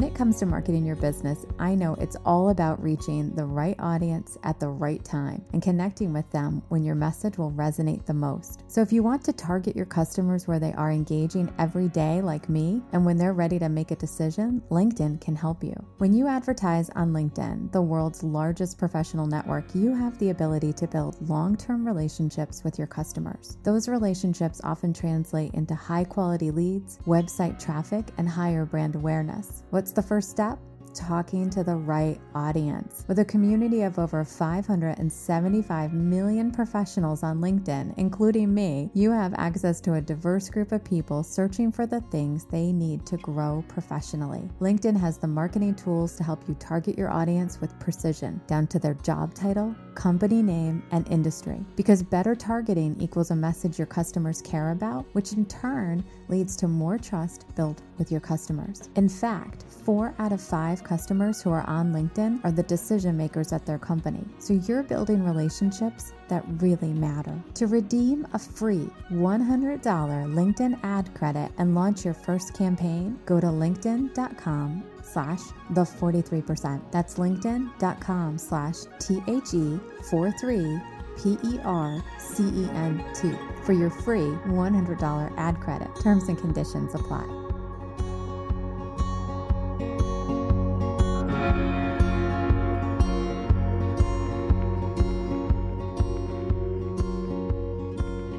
When 0.00 0.08
it 0.08 0.14
comes 0.14 0.38
to 0.38 0.46
marketing 0.46 0.86
your 0.86 0.96
business, 0.96 1.44
I 1.58 1.74
know 1.74 1.94
it's 1.96 2.16
all 2.24 2.48
about 2.48 2.82
reaching 2.82 3.34
the 3.34 3.44
right 3.44 3.76
audience 3.78 4.38
at 4.44 4.58
the 4.58 4.70
right 4.70 5.04
time 5.04 5.44
and 5.52 5.60
connecting 5.60 6.14
with 6.14 6.30
them 6.30 6.62
when 6.70 6.82
your 6.82 6.94
message 6.94 7.36
will 7.36 7.50
resonate 7.50 8.06
the 8.06 8.14
most. 8.14 8.62
So, 8.66 8.80
if 8.80 8.94
you 8.94 9.02
want 9.02 9.22
to 9.24 9.34
target 9.34 9.76
your 9.76 9.84
customers 9.84 10.48
where 10.48 10.58
they 10.58 10.72
are 10.72 10.90
engaging 10.90 11.52
every 11.58 11.88
day, 11.88 12.22
like 12.22 12.48
me, 12.48 12.80
and 12.94 13.04
when 13.04 13.18
they're 13.18 13.34
ready 13.34 13.58
to 13.58 13.68
make 13.68 13.90
a 13.90 13.96
decision, 13.96 14.62
LinkedIn 14.70 15.20
can 15.20 15.36
help 15.36 15.62
you. 15.62 15.74
When 15.98 16.14
you 16.14 16.28
advertise 16.28 16.88
on 16.96 17.12
LinkedIn, 17.12 17.70
the 17.70 17.82
world's 17.82 18.22
largest 18.22 18.78
professional 18.78 19.26
network, 19.26 19.66
you 19.74 19.94
have 19.94 20.18
the 20.18 20.30
ability 20.30 20.72
to 20.72 20.86
build 20.86 21.28
long 21.28 21.58
term 21.58 21.86
relationships 21.86 22.64
with 22.64 22.78
your 22.78 22.86
customers. 22.86 23.58
Those 23.64 23.86
relationships 23.86 24.62
often 24.64 24.94
translate 24.94 25.52
into 25.52 25.74
high 25.74 26.04
quality 26.04 26.50
leads, 26.50 26.96
website 27.06 27.62
traffic, 27.62 28.06
and 28.16 28.26
higher 28.26 28.64
brand 28.64 28.94
awareness. 28.94 29.62
What's 29.68 29.89
the 29.92 30.02
first 30.02 30.30
step? 30.30 30.58
Talking 30.92 31.48
to 31.50 31.62
the 31.62 31.76
right 31.76 32.20
audience. 32.34 33.04
With 33.06 33.20
a 33.20 33.24
community 33.24 33.82
of 33.82 34.00
over 34.00 34.24
575 34.24 35.92
million 35.92 36.50
professionals 36.50 37.22
on 37.22 37.40
LinkedIn, 37.40 37.94
including 37.96 38.52
me, 38.52 38.90
you 38.92 39.12
have 39.12 39.32
access 39.36 39.80
to 39.82 39.94
a 39.94 40.00
diverse 40.00 40.50
group 40.50 40.72
of 40.72 40.82
people 40.82 41.22
searching 41.22 41.70
for 41.70 41.86
the 41.86 42.00
things 42.10 42.44
they 42.44 42.72
need 42.72 43.06
to 43.06 43.16
grow 43.18 43.64
professionally. 43.68 44.50
LinkedIn 44.60 44.98
has 44.98 45.16
the 45.16 45.28
marketing 45.28 45.76
tools 45.76 46.16
to 46.16 46.24
help 46.24 46.48
you 46.48 46.56
target 46.56 46.98
your 46.98 47.12
audience 47.12 47.60
with 47.60 47.78
precision, 47.78 48.40
down 48.48 48.66
to 48.66 48.80
their 48.80 48.94
job 48.94 49.32
title, 49.32 49.72
company 49.94 50.42
name, 50.42 50.82
and 50.90 51.06
industry. 51.08 51.64
Because 51.76 52.02
better 52.02 52.34
targeting 52.34 53.00
equals 53.00 53.30
a 53.30 53.36
message 53.36 53.78
your 53.78 53.86
customers 53.86 54.42
care 54.42 54.72
about, 54.72 55.06
which 55.12 55.34
in 55.34 55.46
turn 55.46 56.02
leads 56.28 56.56
to 56.56 56.66
more 56.66 56.98
trust 56.98 57.46
built 57.54 57.80
with 57.96 58.10
your 58.10 58.20
customers. 58.20 58.88
In 58.96 59.08
fact, 59.08 59.66
four 59.84 60.14
out 60.18 60.32
of 60.32 60.40
five 60.40 60.82
customers 60.84 61.42
who 61.42 61.50
are 61.50 61.66
on 61.68 61.92
LinkedIn 61.92 62.44
are 62.44 62.52
the 62.52 62.62
decision 62.62 63.16
makers 63.16 63.52
at 63.52 63.66
their 63.66 63.78
company. 63.78 64.24
So 64.38 64.54
you're 64.54 64.82
building 64.82 65.24
relationships 65.24 66.12
that 66.28 66.44
really 66.60 66.92
matter. 66.92 67.42
To 67.54 67.66
redeem 67.66 68.26
a 68.32 68.38
free 68.38 68.88
$100 69.10 69.82
LinkedIn 69.82 70.78
ad 70.82 71.14
credit 71.14 71.50
and 71.58 71.74
launch 71.74 72.04
your 72.04 72.14
first 72.14 72.54
campaign, 72.54 73.18
go 73.26 73.40
to 73.40 73.46
linkedin.com 73.46 74.84
slash 75.02 75.40
the 75.70 75.82
43%. 75.82 76.80
That's 76.92 77.14
linkedin.com 77.16 78.38
slash 78.38 78.76
T-H-E-4-3 79.00 80.82
P-E-R-C-E-N-T 81.22 82.02
for 83.64 83.72
your 83.72 83.90
free 83.90 84.32
$100 84.46 85.34
ad 85.36 85.60
credit. 85.60 85.88
Terms 86.00 86.28
and 86.28 86.38
conditions 86.38 86.94
apply. 86.94 87.39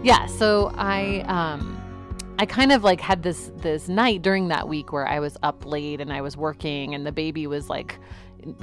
Yeah, 0.03 0.25
so 0.25 0.71
I 0.77 1.19
um 1.27 1.77
I 2.39 2.47
kind 2.47 2.71
of 2.71 2.83
like 2.83 2.99
had 2.99 3.21
this 3.21 3.51
this 3.57 3.87
night 3.87 4.23
during 4.23 4.47
that 4.47 4.67
week 4.67 4.91
where 4.91 5.07
I 5.07 5.19
was 5.19 5.37
up 5.43 5.63
late 5.63 6.01
and 6.01 6.11
I 6.11 6.21
was 6.21 6.35
working 6.35 6.95
and 6.95 7.05
the 7.05 7.11
baby 7.11 7.45
was 7.45 7.69
like 7.69 7.99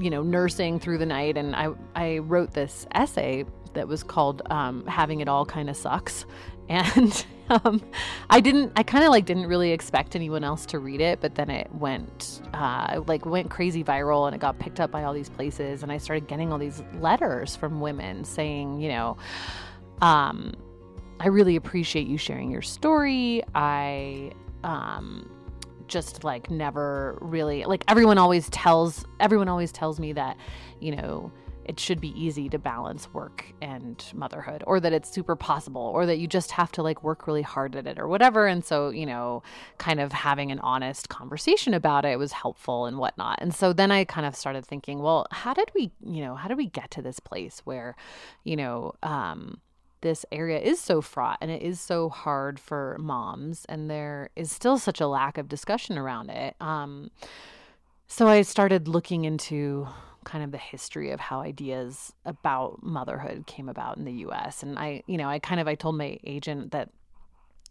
you 0.01 0.11
know 0.11 0.25
nursing 0.25 0.81
through 0.81 0.99
the 0.99 1.07
night 1.07 1.37
and 1.37 1.55
I 1.55 1.69
I 1.95 2.19
wrote 2.19 2.55
this 2.55 2.89
essay 2.91 3.45
that 3.75 3.87
was 3.87 4.03
called 4.03 4.43
um, 4.51 4.85
having 4.87 5.21
it 5.21 5.29
all 5.29 5.47
kind 5.47 5.71
of 5.71 5.77
sucks. 5.77 6.27
And 6.71 7.25
um, 7.49 7.81
I 8.29 8.41
didn't 8.41 8.73
I 8.77 8.83
kind 8.83 9.03
of 9.03 9.09
like 9.09 9.25
didn't 9.25 9.47
really 9.47 9.73
expect 9.73 10.15
anyone 10.15 10.45
else 10.45 10.67
to 10.67 10.79
read 10.79 11.01
it 11.01 11.19
but 11.23 11.35
then 11.35 11.49
it 11.49 11.75
went 11.75 12.43
uh, 12.53 13.01
like 13.07 13.25
went 13.25 13.49
crazy 13.49 13.83
viral 13.83 14.27
and 14.27 14.35
it 14.37 14.39
got 14.39 14.59
picked 14.59 14.79
up 14.79 14.91
by 14.91 15.05
all 15.05 15.15
these 15.15 15.31
places 15.31 15.83
and 15.83 15.91
I 15.91 15.97
started 15.97 16.29
getting 16.29 16.53
all 16.53 16.59
these 16.59 16.83
letters 17.01 17.57
from 17.57 17.81
women 17.81 18.23
saying 18.25 18.83
you 18.83 18.91
know 18.91 19.17
um 20.03 20.53
I 21.21 21.29
really 21.29 21.57
appreciate 21.57 22.07
you 22.07 22.17
sharing 22.17 22.51
your 22.51 22.63
story. 22.63 23.43
I 23.55 24.33
um 24.65 25.31
just 25.87 26.23
like 26.23 26.51
never 26.51 27.17
really 27.21 27.65
like 27.65 27.83
everyone 27.89 28.19
always 28.19 28.49
tells 28.51 29.05
everyone 29.21 29.49
always 29.49 29.73
tells 29.73 29.99
me 29.99 30.13
that, 30.13 30.37
you 30.81 30.95
know, 30.95 31.33
it 31.69 31.79
should 31.79 32.01
be 32.01 32.19
easy 32.21 32.49
to 32.49 32.59
balance 32.59 33.13
work 33.13 33.45
and 33.61 34.03
motherhood 34.15 34.65
or 34.67 34.81
that 34.81 34.93
it's 34.95 35.11
super 35.11 35.37
possible 35.37 35.83
or 35.83 36.07
that 36.07 36.17
you 36.19 36.27
just 36.27 36.51
have 36.51 36.73
to 36.73 36.83
like 36.83 37.05
work 37.05 37.27
really 37.27 37.43
hard 37.43 37.77
at 37.77 37.87
it 37.87 37.99
or 37.99 38.09
whatever 38.09 38.47
and 38.47 38.65
so 38.65 38.89
you 38.89 39.05
know 39.05 39.43
kind 39.77 40.01
of 40.01 40.11
having 40.11 40.51
an 40.51 40.59
honest 40.61 41.11
conversation 41.11 41.75
about 41.75 42.07
it 42.07 42.19
was 42.19 42.33
helpful 42.33 42.87
and 42.87 42.97
whatnot 42.99 43.39
and 43.43 43.55
so 43.55 43.75
then 43.75 43.93
i 43.93 44.03
kind 44.03 44.27
of 44.27 44.35
started 44.35 44.65
thinking 44.65 45.01
well 45.01 45.27
how 45.31 45.53
did 45.53 45.71
we 45.75 45.93
you 46.03 46.23
know 46.23 46.35
how 46.35 46.49
did 46.49 46.57
we 46.57 46.67
get 46.67 46.91
to 46.91 47.03
this 47.03 47.21
place 47.21 47.61
where 47.65 47.95
you 48.45 48.57
know 48.57 48.95
um 49.03 49.61
this 50.01 50.25
area 50.33 50.59
is 50.59 50.81
so 50.81 51.01
fraught 51.01 51.39
and 51.41 51.51
it 51.51 51.63
is 51.63 51.81
so 51.81 52.09
hard 52.09 52.59
for 52.59 52.97
moms 53.01 53.65
and 53.69 53.91
there 53.91 54.31
is 54.37 54.51
still 54.51 54.79
such 54.79 55.01
a 55.01 55.07
lack 55.07 55.39
of 55.39 55.49
discussion 55.49 55.99
around 55.99 56.31
it 56.31 56.55
um, 56.61 57.11
so 58.07 58.27
i 58.29 58.43
started 58.43 58.89
looking 58.89 59.25
into 59.25 59.87
kind 60.25 60.45
of 60.45 60.51
the 60.51 60.59
history 60.59 61.11
of 61.11 61.21
how 61.21 61.41
ideas 61.41 62.13
about 62.25 62.83
motherhood 62.83 63.47
came 63.47 63.69
about 63.69 63.97
in 63.97 64.05
the 64.05 64.13
us 64.13 64.63
and 64.63 64.79
i 64.79 65.03
you 65.07 65.17
know 65.17 65.29
i 65.29 65.39
kind 65.39 65.61
of 65.61 65.67
i 65.67 65.75
told 65.75 65.97
my 65.97 66.19
agent 66.25 66.71
that 66.73 66.91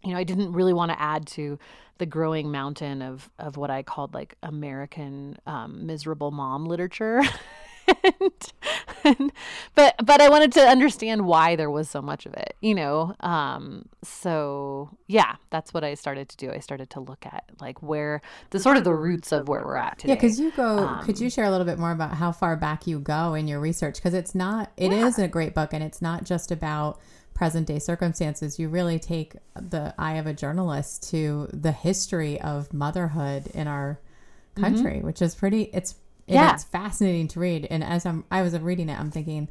you 0.04 0.12
know, 0.12 0.20
I 0.20 0.24
didn't 0.24 0.54
really 0.54 0.74
want 0.74 0.92
to 0.92 1.02
add 1.02 1.26
to 1.28 1.58
the 1.98 2.06
growing 2.06 2.52
mountain 2.52 3.02
of 3.02 3.30
of 3.40 3.58
what 3.58 3.70
I 3.70 3.84
called 3.84 4.14
like 4.14 4.36
American 4.44 5.38
um, 5.46 5.86
miserable 5.86 6.32
mom 6.32 6.66
literature. 6.66 7.22
and, 7.88 8.54
and, 9.04 9.32
but 9.76 9.96
but 10.04 10.22
I 10.22 10.30
wanted 10.30 10.52
to 10.54 10.62
understand 10.62 11.26
why 11.26 11.56
there 11.56 11.70
was 11.70 11.90
so 11.90 12.02
much 12.02 12.26
of 12.26 12.34
it, 12.34 12.56
you 12.62 12.76
know. 12.76 13.16
Um, 13.20 13.88
so 14.04 14.90
yeah, 15.08 15.36
that's 15.50 15.74
what 15.74 15.84
I 15.84 15.94
started 15.94 16.30
to 16.30 16.38
do. 16.38 16.52
I 16.52 16.60
started 16.60 16.90
to 16.92 17.00
look 17.00 17.26
at 17.26 17.46
like 17.62 17.82
where 17.82 18.22
the 18.52 18.60
sort 18.60 18.78
of 18.78 18.84
the 18.84 18.94
roots 18.94 19.32
of 19.32 19.48
where 19.48 19.64
we're 19.64 19.78
at 19.78 20.00
today. 20.00 20.14
Yeah, 20.14 20.16
because 20.16 20.40
you 20.40 20.52
go. 20.52 20.80
Um, 20.80 21.06
could 21.06 21.20
you 21.20 21.30
share 21.30 21.46
a 21.46 21.52
little 21.52 21.66
bit 21.66 21.80
more 21.80 21.92
about 21.92 22.16
how 22.16 22.32
far 22.32 22.56
back 22.56 22.88
you 22.88 23.00
go 23.00 23.34
in 23.34 23.48
your 23.48 23.60
research? 23.60 23.96
Because 23.96 24.14
it's 24.14 24.36
not. 24.36 24.72
It 24.78 24.92
yeah. 24.92 25.06
is 25.06 25.20
a 25.20 25.28
great 25.28 25.54
book, 25.54 25.74
and 25.74 25.84
it's 25.84 26.02
not 26.02 26.24
just 26.24 26.52
about 26.52 27.00
present 27.38 27.68
day 27.68 27.78
circumstances, 27.78 28.58
you 28.58 28.68
really 28.68 28.98
take 28.98 29.36
the 29.56 29.94
eye 30.00 30.16
of 30.16 30.26
a 30.26 30.34
journalist 30.34 31.08
to 31.12 31.48
the 31.54 31.72
history 31.72 32.42
of 32.42 32.74
motherhood 32.74 33.46
in 33.54 33.68
our 33.68 34.00
mm-hmm. 34.56 34.64
country, 34.64 34.96
mm-hmm. 34.98 35.06
which 35.06 35.22
is 35.22 35.36
pretty. 35.36 35.70
It's 35.72 35.96
yeah. 36.36 36.54
it's 36.54 36.64
fascinating 36.64 37.28
to 37.30 37.40
read. 37.40 37.68
And 37.70 37.84
as 37.84 38.06
I'm, 38.06 38.26
I 38.30 38.42
was 38.42 38.58
reading 38.60 38.90
it, 38.90 39.00
I'm 39.00 39.12
thinking, 39.12 39.48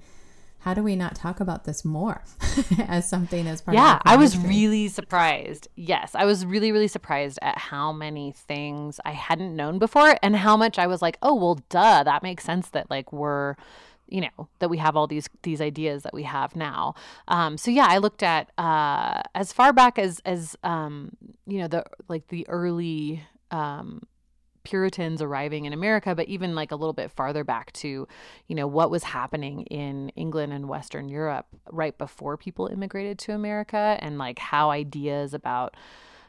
how 0.66 0.74
do 0.74 0.82
we 0.82 0.96
not 0.96 1.14
talk 1.14 1.38
about 1.38 1.64
this 1.64 1.84
more 1.84 2.24
as 2.88 3.08
something 3.08 3.46
as 3.46 3.62
part 3.62 3.76
of 3.76 3.78
yeah 3.78 4.00
i 4.04 4.16
was 4.16 4.36
really 4.36 4.88
surprised 4.88 5.68
yes 5.76 6.12
i 6.16 6.24
was 6.24 6.44
really 6.44 6.72
really 6.72 6.88
surprised 6.88 7.38
at 7.40 7.56
how 7.56 7.92
many 7.92 8.32
things 8.32 8.98
i 9.04 9.12
hadn't 9.12 9.54
known 9.54 9.78
before 9.78 10.16
and 10.24 10.34
how 10.34 10.56
much 10.56 10.76
i 10.76 10.84
was 10.88 11.00
like 11.00 11.18
oh 11.22 11.32
well 11.36 11.60
duh 11.68 12.02
that 12.02 12.20
makes 12.20 12.42
sense 12.42 12.68
that 12.70 12.90
like 12.90 13.12
we're 13.12 13.54
you 14.08 14.20
know 14.20 14.48
that 14.58 14.68
we 14.68 14.78
have 14.78 14.96
all 14.96 15.06
these 15.06 15.28
these 15.42 15.60
ideas 15.60 16.02
that 16.02 16.12
we 16.12 16.24
have 16.24 16.56
now 16.56 16.94
um, 17.28 17.56
so 17.56 17.70
yeah 17.70 17.86
i 17.88 17.98
looked 17.98 18.24
at 18.24 18.50
uh, 18.58 19.22
as 19.36 19.52
far 19.52 19.72
back 19.72 20.00
as 20.00 20.20
as 20.24 20.56
um, 20.64 21.16
you 21.46 21.58
know 21.58 21.68
the 21.68 21.84
like 22.08 22.26
the 22.28 22.46
early 22.48 23.22
um, 23.52 24.02
Puritans 24.66 25.22
arriving 25.22 25.64
in 25.64 25.72
America, 25.72 26.12
but 26.16 26.26
even 26.26 26.56
like 26.56 26.72
a 26.72 26.76
little 26.76 26.92
bit 26.92 27.12
farther 27.12 27.44
back 27.44 27.72
to, 27.74 28.08
you 28.48 28.56
know, 28.56 28.66
what 28.66 28.90
was 28.90 29.04
happening 29.04 29.62
in 29.62 30.08
England 30.16 30.52
and 30.52 30.68
Western 30.68 31.08
Europe 31.08 31.46
right 31.70 31.96
before 31.96 32.36
people 32.36 32.66
immigrated 32.66 33.16
to 33.20 33.32
America 33.32 33.96
and 34.00 34.18
like 34.18 34.40
how 34.40 34.70
ideas 34.70 35.32
about 35.32 35.76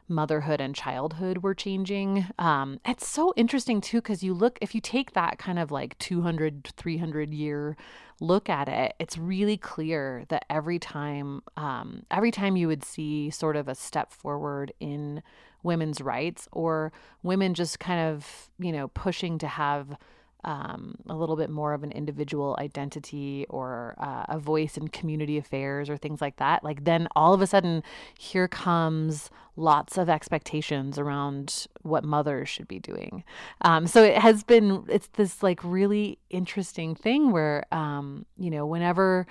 motherhood 0.07 0.61
and 0.61 0.75
childhood 0.75 1.39
were 1.39 1.55
changing. 1.55 2.27
Um, 2.37 2.79
it's 2.85 3.07
so 3.07 3.33
interesting 3.35 3.81
too, 3.81 3.97
because 3.97 4.23
you 4.23 4.35
look, 4.35 4.59
if 4.61 4.75
you 4.75 4.81
take 4.81 5.13
that 5.13 5.39
kind 5.39 5.57
of 5.57 5.71
like 5.71 5.97
200, 5.97 6.69
300 6.77 7.33
year 7.33 7.75
look 8.19 8.49
at 8.49 8.69
it, 8.69 8.93
it's 8.99 9.17
really 9.17 9.57
clear 9.57 10.25
that 10.29 10.45
every 10.49 10.77
time, 10.77 11.41
um, 11.57 12.03
every 12.11 12.31
time 12.31 12.55
you 12.55 12.67
would 12.67 12.83
see 12.83 13.31
sort 13.31 13.55
of 13.55 13.67
a 13.67 13.75
step 13.75 14.11
forward 14.11 14.71
in 14.79 15.23
women's 15.63 16.01
rights 16.01 16.47
or 16.51 16.91
women 17.23 17.53
just 17.53 17.79
kind 17.79 17.99
of, 17.99 18.49
you 18.59 18.71
know, 18.71 18.87
pushing 18.89 19.37
to 19.39 19.47
have 19.47 19.97
um, 20.43 20.95
a 21.09 21.15
little 21.15 21.35
bit 21.35 21.49
more 21.49 21.73
of 21.73 21.83
an 21.83 21.91
individual 21.91 22.55
identity 22.59 23.45
or 23.49 23.95
uh, 23.99 24.25
a 24.29 24.39
voice 24.39 24.77
in 24.77 24.87
community 24.87 25.37
affairs 25.37 25.89
or 25.89 25.97
things 25.97 26.21
like 26.21 26.37
that, 26.37 26.63
like 26.63 26.85
then 26.85 27.07
all 27.15 27.33
of 27.33 27.41
a 27.41 27.47
sudden, 27.47 27.83
here 28.17 28.47
comes 28.47 29.29
lots 29.57 29.97
of 29.97 30.09
expectations 30.09 30.97
around 30.97 31.67
what 31.81 32.03
mothers 32.03 32.47
should 32.47 32.67
be 32.67 32.79
doing. 32.79 33.23
Um, 33.61 33.87
so 33.87 34.03
it 34.03 34.19
has 34.19 34.43
been, 34.43 34.85
it's 34.87 35.07
this 35.13 35.43
like 35.43 35.59
really 35.63 36.19
interesting 36.29 36.95
thing 36.95 37.31
where, 37.31 37.65
um, 37.73 38.25
you 38.37 38.49
know, 38.49 38.65
whenever 38.65 39.27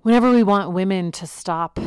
whenever 0.00 0.30
we 0.30 0.42
want 0.42 0.72
women 0.72 1.10
to 1.10 1.26
stop 1.26 1.78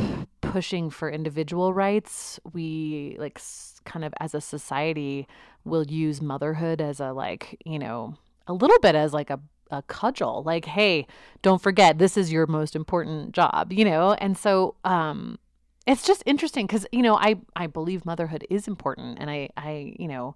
pushing 0.52 0.90
for 0.90 1.10
individual 1.10 1.72
rights, 1.72 2.40
we 2.52 3.16
like 3.18 3.40
kind 3.84 4.04
of 4.04 4.12
as 4.20 4.34
a 4.34 4.40
society 4.40 5.26
will 5.64 5.84
use 5.84 6.20
motherhood 6.20 6.80
as 6.80 7.00
a 7.00 7.12
like, 7.12 7.60
you 7.64 7.78
know, 7.78 8.16
a 8.46 8.52
little 8.52 8.78
bit 8.80 8.94
as 8.94 9.12
like 9.12 9.30
a 9.30 9.40
a 9.70 9.82
cudgel 9.82 10.42
like 10.46 10.64
hey 10.64 11.06
don't 11.42 11.60
forget 11.60 11.98
this 11.98 12.16
is 12.16 12.32
your 12.32 12.46
most 12.46 12.74
important 12.74 13.32
job 13.32 13.70
you 13.70 13.84
know 13.84 14.14
and 14.14 14.38
so 14.38 14.74
um 14.84 15.38
it's 15.86 16.06
just 16.06 16.22
interesting 16.24 16.66
cuz 16.66 16.86
you 16.90 17.02
know 17.02 17.16
i 17.16 17.36
i 17.54 17.66
believe 17.66 18.06
motherhood 18.06 18.46
is 18.48 18.66
important 18.66 19.18
and 19.20 19.28
i 19.28 19.46
i 19.58 19.94
you 19.98 20.08
know 20.08 20.34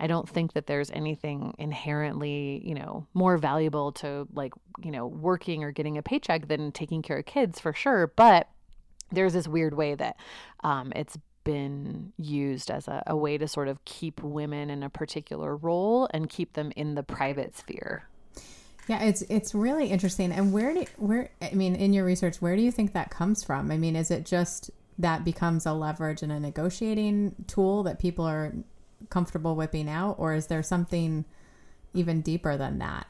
I 0.00 0.08
don't 0.08 0.28
think 0.28 0.54
that 0.54 0.66
there's 0.66 0.90
anything 0.90 1.54
inherently, 1.58 2.60
you 2.64 2.74
know, 2.74 3.06
more 3.14 3.38
valuable 3.38 3.92
to 3.92 4.26
like, 4.34 4.52
you 4.82 4.90
know, 4.90 5.06
working 5.06 5.62
or 5.62 5.70
getting 5.70 5.96
a 5.96 6.02
paycheck 6.02 6.48
than 6.48 6.72
taking 6.72 7.02
care 7.02 7.18
of 7.18 7.26
kids 7.26 7.60
for 7.60 7.72
sure. 7.72 8.08
But 8.08 8.48
there's 9.12 9.32
this 9.32 9.48
weird 9.48 9.74
way 9.74 9.94
that 9.94 10.16
um, 10.64 10.92
it's 10.96 11.18
been 11.44 12.12
used 12.16 12.70
as 12.70 12.88
a, 12.88 13.02
a 13.06 13.16
way 13.16 13.36
to 13.36 13.48
sort 13.48 13.68
of 13.68 13.84
keep 13.84 14.22
women 14.22 14.70
in 14.70 14.82
a 14.82 14.90
particular 14.90 15.56
role 15.56 16.08
and 16.12 16.28
keep 16.28 16.52
them 16.54 16.72
in 16.76 16.94
the 16.94 17.02
private 17.02 17.56
sphere. 17.56 18.08
Yeah, 18.88 19.02
it's 19.02 19.22
it's 19.22 19.54
really 19.54 19.86
interesting. 19.86 20.32
And 20.32 20.52
where 20.52 20.74
do 20.74 20.84
where 20.96 21.30
I 21.40 21.52
mean, 21.52 21.76
in 21.76 21.92
your 21.92 22.04
research, 22.04 22.42
where 22.42 22.56
do 22.56 22.62
you 22.62 22.72
think 22.72 22.92
that 22.92 23.10
comes 23.10 23.44
from? 23.44 23.70
I 23.70 23.78
mean, 23.78 23.94
is 23.94 24.10
it 24.10 24.26
just 24.26 24.70
that 24.98 25.24
becomes 25.24 25.66
a 25.66 25.72
leverage 25.72 26.22
and 26.22 26.32
a 26.32 26.40
negotiating 26.40 27.34
tool 27.46 27.82
that 27.84 27.98
people 27.98 28.24
are 28.24 28.52
comfortable 29.08 29.54
whipping 29.54 29.88
out, 29.88 30.16
or 30.18 30.34
is 30.34 30.48
there 30.48 30.62
something 30.62 31.24
even 31.94 32.22
deeper 32.22 32.56
than 32.56 32.78
that? 32.78 33.06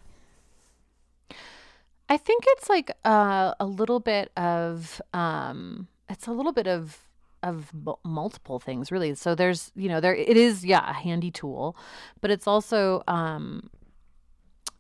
I 2.09 2.19
think 2.19 2.45
it's 2.49 2.69
like 2.69 2.91
uh, 3.05 3.55
a 3.59 3.65
little 3.65 4.01
bit 4.01 4.31
of 4.37 5.01
um, 5.15 5.89
it's 6.13 6.27
a 6.27 6.33
little 6.33 6.53
bit 6.53 6.67
of 6.67 7.09
of 7.43 7.73
multiple 8.05 8.61
things 8.61 8.93
really. 8.93 9.15
So 9.15 9.35
there's 9.35 9.73
you 9.75 9.89
know 9.89 10.01
there 10.01 10.15
it 10.15 10.37
is 10.37 10.65
yeah 10.65 10.89
a 10.89 10.93
handy 10.93 11.31
tool 11.31 11.77
but 12.21 12.31
it's 12.31 12.47
also 12.47 13.03
um 13.09 13.69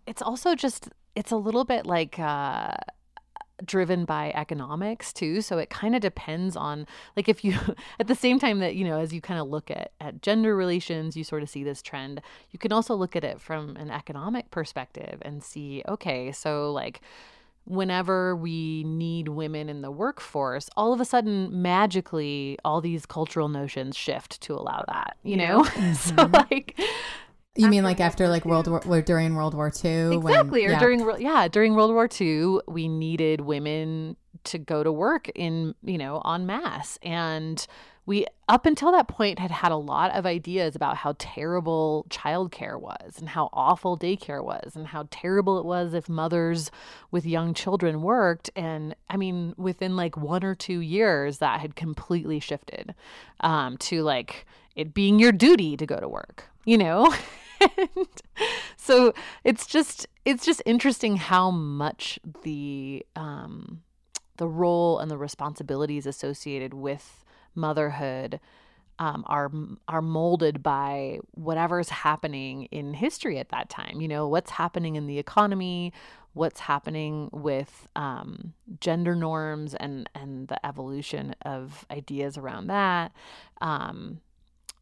it's 0.07 0.23
also 0.23 0.55
just 0.55 0.89
it's 1.17 1.33
a 1.33 1.37
little 1.37 1.65
bit 1.65 1.87
like 1.87 2.19
uh 2.19 2.75
driven 3.65 4.05
by 4.05 4.33
economics 4.35 5.13
too. 5.13 5.41
So 5.41 5.59
it 5.59 5.71
kind 5.71 5.95
of 5.95 6.01
depends 6.01 6.57
on 6.57 6.87
like 7.17 7.29
if 7.29 7.45
you 7.45 7.55
at 8.01 8.07
the 8.07 8.15
same 8.15 8.39
time 8.39 8.61
that 8.61 8.77
you 8.77 8.85
know 8.85 8.99
as 9.01 9.13
you 9.13 9.21
kind 9.21 9.41
of 9.41 9.49
look 9.49 9.71
at 9.71 9.93
at 10.01 10.23
gender 10.23 10.55
relations 10.55 11.17
you 11.17 11.25
sort 11.25 11.43
of 11.43 11.51
see 11.51 11.65
this 11.65 11.83
trend. 11.83 12.23
You 12.51 12.59
can 12.59 12.73
also 12.73 12.95
look 12.95 13.17
at 13.17 13.25
it 13.25 13.41
from 13.41 13.77
an 13.77 13.91
economic 13.91 14.51
perspective 14.51 15.21
and 15.23 15.43
see 15.43 15.83
okay 15.89 16.31
so 16.31 16.73
like 16.73 17.01
whenever 17.65 18.35
we 18.35 18.85
need 18.85 19.29
women 19.29 19.69
in 19.69 19.83
the 19.83 19.91
workforce, 19.91 20.69
all 20.77 20.93
of 20.93 21.01
a 21.01 21.05
sudden, 21.05 21.63
magically, 21.63 22.59
all 22.65 22.81
these 22.81 23.07
cultural 23.07 23.49
notions 23.49 23.97
shift 23.97 24.41
to 24.43 24.55
allow 24.55 24.85
that, 24.89 25.17
you 25.23 25.37
know? 25.37 25.65
Mm-hmm. 25.73 25.93
so, 25.95 26.29
like, 26.51 26.79
you 27.57 27.69
mean 27.69 27.85
like 27.85 28.01
after 28.01 28.29
like 28.29 28.45
World 28.45 28.67
War 28.67 29.03
during 29.03 29.35
World 29.35 29.55
War 29.55 29.73
II? 29.85 30.17
Exactly, 30.17 30.63
when, 30.63 30.71
or 30.71 30.73
yeah. 30.73 30.79
during 30.79 31.21
yeah 31.21 31.49
during 31.49 31.75
World 31.75 31.93
War 31.93 32.09
II, 32.21 32.61
we 32.67 32.89
needed 32.89 33.43
women 33.43 34.17
to 34.45 34.59
go 34.59 34.83
to 34.83 34.91
work 34.91 35.29
in 35.35 35.75
you 35.83 35.99
know 35.99 36.21
en 36.25 36.47
masse, 36.47 36.99
and 37.03 37.67
we 38.05 38.27
up 38.49 38.67
until 38.67 38.91
that 38.93 39.07
point 39.07 39.39
had 39.39 39.51
had 39.51 39.71
a 39.71 39.77
lot 39.77 40.11
of 40.13 40.27
ideas 40.27 40.75
about 40.75 40.97
how 40.97 41.15
terrible 41.19 42.07
childcare 42.11 42.81
was 42.81 43.19
and 43.19 43.29
how 43.29 43.49
awful 43.53 43.97
daycare 43.97 44.43
was 44.43 44.75
and 44.75 44.89
how 44.89 45.07
terrible 45.11 45.59
it 45.59 45.65
was 45.65 45.95
if 45.95 46.09
mothers 46.09 46.71
with 47.11 47.25
young 47.25 47.55
children 47.55 48.03
worked 48.03 48.51
and 48.57 48.95
i 49.09 49.17
mean 49.17 49.55
within 49.57 49.97
like 49.97 50.17
one 50.17 50.43
or 50.43 50.55
two 50.55 50.81
years 50.81 51.39
that 51.39 51.61
had 51.61 51.77
completely 51.77 52.41
shifted 52.41 52.95
um, 53.41 53.77
to 53.79 54.03
like 54.03 54.47
it 54.75 54.93
being 54.93 55.19
your 55.19 55.33
duty 55.33 55.77
to 55.77 55.87
go 55.87 55.99
to 55.99 56.09
work 56.09 56.45
you 56.65 56.77
know 56.77 57.15
so 58.77 59.13
it's 59.45 59.67
just 59.67 60.07
it's 60.25 60.45
just 60.45 60.63
interesting 60.67 61.17
how 61.17 61.51
much 61.51 62.19
the 62.43 63.05
um 63.17 63.83
the 64.37 64.49
role 64.49 64.99
and 64.99 65.11
the 65.11 65.19
responsibilities 65.19 66.07
associated 66.07 66.75
with 66.75 67.25
motherhood 67.55 68.41
um, 68.99 69.25
are 69.27 69.51
are 69.89 70.03
molded 70.03 70.63
by 70.63 71.19
whatever's 71.33 71.89
happening 71.89 72.65
in 72.67 72.95
history 72.95 73.39
at 73.39 73.49
that 73.49 73.69
time. 73.69 74.01
You 74.01 74.09
know, 74.09 74.29
what's 74.29 74.51
happening 74.51 74.97
in 74.97 75.07
the 75.07 75.19
economy, 75.19 75.93
what's 76.35 76.61
happening 76.61 77.29
with 77.33 77.89
um, 77.97 78.53
gender 78.81 79.15
norms 79.17 79.75
and 79.75 80.09
and 80.15 80.49
the 80.49 80.65
evolution 80.65 81.35
of 81.45 81.87
ideas 81.91 82.39
around 82.39 82.69
that. 82.69 83.13
Um, 83.61 84.21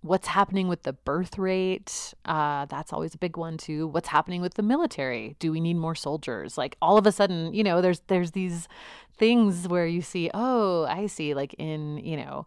what's 0.02 0.28
happening 0.28 0.68
with 0.68 0.82
the 0.84 0.92
birth 0.92 1.38
rate? 1.38 2.14
Uh, 2.24 2.64
that's 2.66 2.92
always 2.92 3.14
a 3.14 3.18
big 3.18 3.36
one 3.36 3.58
too. 3.58 3.86
What's 3.86 4.08
happening 4.08 4.40
with 4.40 4.54
the 4.54 4.62
military? 4.62 5.36
Do 5.38 5.52
we 5.52 5.60
need 5.60 5.76
more 5.76 5.94
soldiers? 5.94 6.56
Like 6.56 6.76
all 6.80 6.96
of 6.96 7.06
a 7.06 7.12
sudden, 7.12 7.52
you 7.52 7.62
know, 7.62 7.80
there's 7.80 8.00
there's 8.06 8.30
these 8.32 8.68
things 9.16 9.68
where 9.68 9.86
you 9.86 10.00
see, 10.00 10.30
oh, 10.32 10.84
I 10.86 11.06
see, 11.06 11.34
like 11.34 11.54
in, 11.54 11.98
you 11.98 12.16
know, 12.16 12.46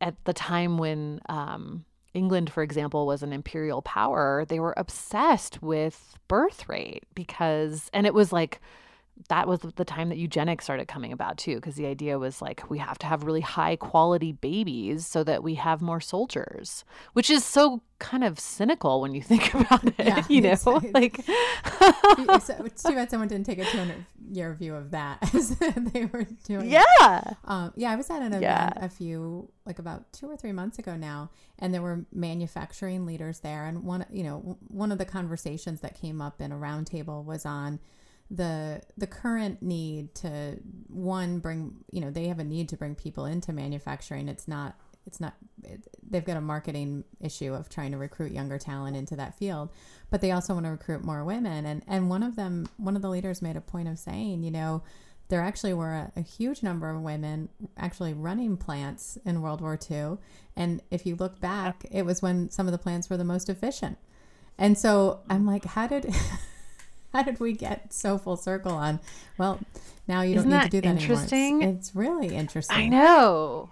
at 0.00 0.22
the 0.24 0.34
time 0.34 0.76
when 0.76 1.20
um, 1.28 1.84
England, 2.12 2.50
for 2.50 2.62
example, 2.62 3.06
was 3.06 3.22
an 3.22 3.32
imperial 3.32 3.80
power, 3.82 4.44
they 4.46 4.60
were 4.60 4.74
obsessed 4.76 5.62
with 5.62 6.18
birth 6.28 6.68
rate 6.68 7.04
because, 7.14 7.88
and 7.94 8.06
it 8.06 8.14
was 8.14 8.32
like, 8.32 8.60
that 9.28 9.46
was 9.46 9.60
the 9.60 9.84
time 9.84 10.08
that 10.08 10.18
eugenics 10.18 10.64
started 10.64 10.88
coming 10.88 11.12
about 11.12 11.38
too, 11.38 11.56
because 11.56 11.74
the 11.74 11.86
idea 11.86 12.18
was 12.18 12.40
like 12.40 12.68
we 12.70 12.78
have 12.78 12.98
to 12.98 13.06
have 13.06 13.24
really 13.24 13.40
high 13.40 13.76
quality 13.76 14.32
babies 14.32 15.06
so 15.06 15.22
that 15.24 15.42
we 15.42 15.54
have 15.54 15.80
more 15.80 16.00
soldiers, 16.00 16.84
which 17.12 17.30
is 17.30 17.44
so 17.44 17.82
kind 17.98 18.24
of 18.24 18.40
cynical 18.40 19.00
when 19.00 19.14
you 19.14 19.22
think 19.30 19.54
about 19.54 19.84
it. 19.84 19.94
Yeah, 19.98 20.24
you 20.28 20.40
know, 20.40 20.50
it's, 20.52 20.66
like 20.66 21.20
it's 21.28 22.82
too 22.82 22.94
bad 22.94 23.10
someone 23.10 23.28
didn't 23.28 23.46
take 23.46 23.58
a 23.58 23.64
200 23.64 24.06
year 24.32 24.54
view 24.54 24.74
of 24.74 24.90
that 24.92 25.18
as 25.34 25.56
they 25.58 26.06
were 26.06 26.26
doing. 26.44 26.70
Yeah, 26.70 27.34
um, 27.44 27.72
yeah. 27.76 27.92
I 27.92 27.96
was 27.96 28.10
at 28.10 28.22
an 28.22 28.28
event 28.28 28.42
yeah. 28.42 28.72
a 28.76 28.88
few 28.88 29.50
like 29.66 29.78
about 29.78 30.12
two 30.12 30.28
or 30.28 30.36
three 30.36 30.52
months 30.52 30.78
ago 30.78 30.96
now, 30.96 31.30
and 31.58 31.72
there 31.72 31.82
were 31.82 32.04
manufacturing 32.12 33.06
leaders 33.06 33.40
there, 33.40 33.66
and 33.66 33.84
one 33.84 34.06
you 34.10 34.24
know 34.24 34.58
one 34.68 34.90
of 34.92 34.98
the 34.98 35.04
conversations 35.04 35.80
that 35.80 36.00
came 36.00 36.20
up 36.20 36.40
in 36.40 36.52
a 36.52 36.56
roundtable 36.56 37.24
was 37.24 37.44
on 37.44 37.78
the 38.30 38.80
the 38.96 39.06
current 39.06 39.60
need 39.60 40.14
to 40.14 40.56
one 40.88 41.40
bring 41.40 41.74
you 41.90 42.00
know 42.00 42.10
they 42.10 42.28
have 42.28 42.38
a 42.38 42.44
need 42.44 42.68
to 42.68 42.76
bring 42.76 42.94
people 42.94 43.24
into 43.26 43.52
manufacturing. 43.52 44.28
It's 44.28 44.46
not 44.46 44.76
it's 45.06 45.20
not 45.20 45.34
it, 45.64 45.80
they've 46.08 46.24
got 46.24 46.36
a 46.36 46.40
marketing 46.40 47.04
issue 47.20 47.54
of 47.54 47.68
trying 47.68 47.90
to 47.90 47.96
recruit 47.96 48.32
younger 48.32 48.58
talent 48.58 48.96
into 48.96 49.16
that 49.16 49.36
field 49.36 49.70
but 50.10 50.20
they 50.20 50.32
also 50.32 50.54
want 50.54 50.66
to 50.66 50.70
recruit 50.70 51.02
more 51.04 51.24
women. 51.24 51.66
And 51.66 51.82
and 51.86 52.10
one 52.10 52.22
of 52.22 52.36
them 52.36 52.68
one 52.76 52.96
of 52.96 53.02
the 53.02 53.08
leaders 53.08 53.42
made 53.42 53.56
a 53.56 53.60
point 53.60 53.88
of 53.88 53.98
saying 53.98 54.42
you 54.42 54.50
know 54.50 54.82
there 55.28 55.40
actually 55.40 55.74
were 55.74 55.92
a, 55.92 56.12
a 56.16 56.22
huge 56.22 56.62
number 56.62 56.90
of 56.90 57.00
women 57.00 57.48
actually 57.76 58.12
running 58.12 58.56
plants 58.56 59.16
in 59.24 59.42
World 59.42 59.60
War 59.60 59.78
II 59.90 60.18
and 60.56 60.82
if 60.90 61.06
you 61.06 61.16
look 61.16 61.40
back 61.40 61.84
it 61.90 62.04
was 62.04 62.20
when 62.22 62.50
some 62.50 62.66
of 62.66 62.72
the 62.72 62.78
plants 62.78 63.08
were 63.08 63.16
the 63.16 63.24
most 63.24 63.48
efficient. 63.48 63.98
And 64.58 64.76
so 64.76 65.20
I'm 65.28 65.46
like 65.46 65.64
how 65.64 65.86
did 65.86 66.12
how 67.12 67.22
did 67.22 67.40
we 67.40 67.52
get 67.52 67.92
so 67.92 68.18
full 68.18 68.36
circle 68.36 68.72
on? 68.72 69.00
Well, 69.38 69.60
now 70.06 70.22
you 70.22 70.36
Isn't 70.36 70.50
don't 70.50 70.58
need 70.62 70.70
to 70.70 70.80
do 70.80 70.80
that 70.80 71.00
interesting? 71.00 71.62
anymore. 71.62 71.76
It's, 71.76 71.88
it's 71.88 71.96
really 71.96 72.34
interesting. 72.34 72.76
I 72.76 72.88
know. 72.88 73.70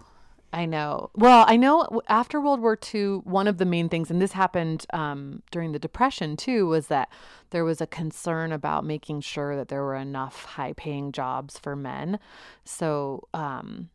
I 0.53 0.65
know. 0.65 1.11
Well, 1.15 1.45
I 1.47 1.57
know 1.57 2.01
after 2.09 2.41
World 2.41 2.61
War 2.61 2.79
II, 2.95 3.17
one 3.25 3.47
of 3.47 3.59
the 3.59 3.67
main 3.67 3.89
things, 3.91 4.11
and 4.11 4.21
this 4.21 4.33
happened 4.33 4.87
um, 4.95 5.43
during 5.51 5.73
the 5.73 5.79
Depression 5.79 6.37
too, 6.39 6.67
was 6.67 6.87
that 6.87 7.11
there 7.51 7.65
was 7.65 7.83
a 7.83 7.87
concern 7.87 8.51
about 8.51 8.85
making 8.85 9.21
sure 9.21 9.57
that 9.57 9.69
there 9.69 9.83
were 9.83 9.97
enough 9.97 10.45
high 10.45 10.73
paying 10.73 11.13
jobs 11.13 11.59
for 11.59 11.77
men. 11.77 12.19
So, 12.65 13.29
um, 13.35 13.91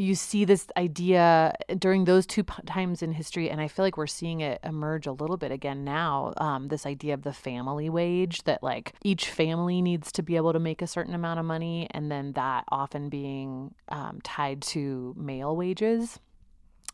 you 0.00 0.14
see 0.14 0.46
this 0.46 0.66
idea 0.78 1.54
during 1.78 2.06
those 2.06 2.24
two 2.26 2.42
times 2.64 3.02
in 3.02 3.12
history, 3.12 3.50
and 3.50 3.60
I 3.60 3.68
feel 3.68 3.84
like 3.84 3.98
we're 3.98 4.06
seeing 4.06 4.40
it 4.40 4.58
emerge 4.64 5.06
a 5.06 5.12
little 5.12 5.36
bit 5.36 5.52
again 5.52 5.84
now. 5.84 6.32
Um, 6.38 6.68
this 6.68 6.86
idea 6.86 7.12
of 7.12 7.22
the 7.22 7.34
family 7.34 7.90
wage 7.90 8.44
that 8.44 8.62
like 8.62 8.94
each 9.04 9.28
family 9.28 9.82
needs 9.82 10.10
to 10.12 10.22
be 10.22 10.36
able 10.36 10.54
to 10.54 10.58
make 10.58 10.80
a 10.80 10.86
certain 10.86 11.14
amount 11.14 11.38
of 11.38 11.44
money, 11.44 11.86
and 11.90 12.10
then 12.10 12.32
that 12.32 12.64
often 12.70 13.10
being 13.10 13.74
um, 13.90 14.20
tied 14.24 14.62
to 14.62 15.14
male 15.18 15.54
wages, 15.54 16.18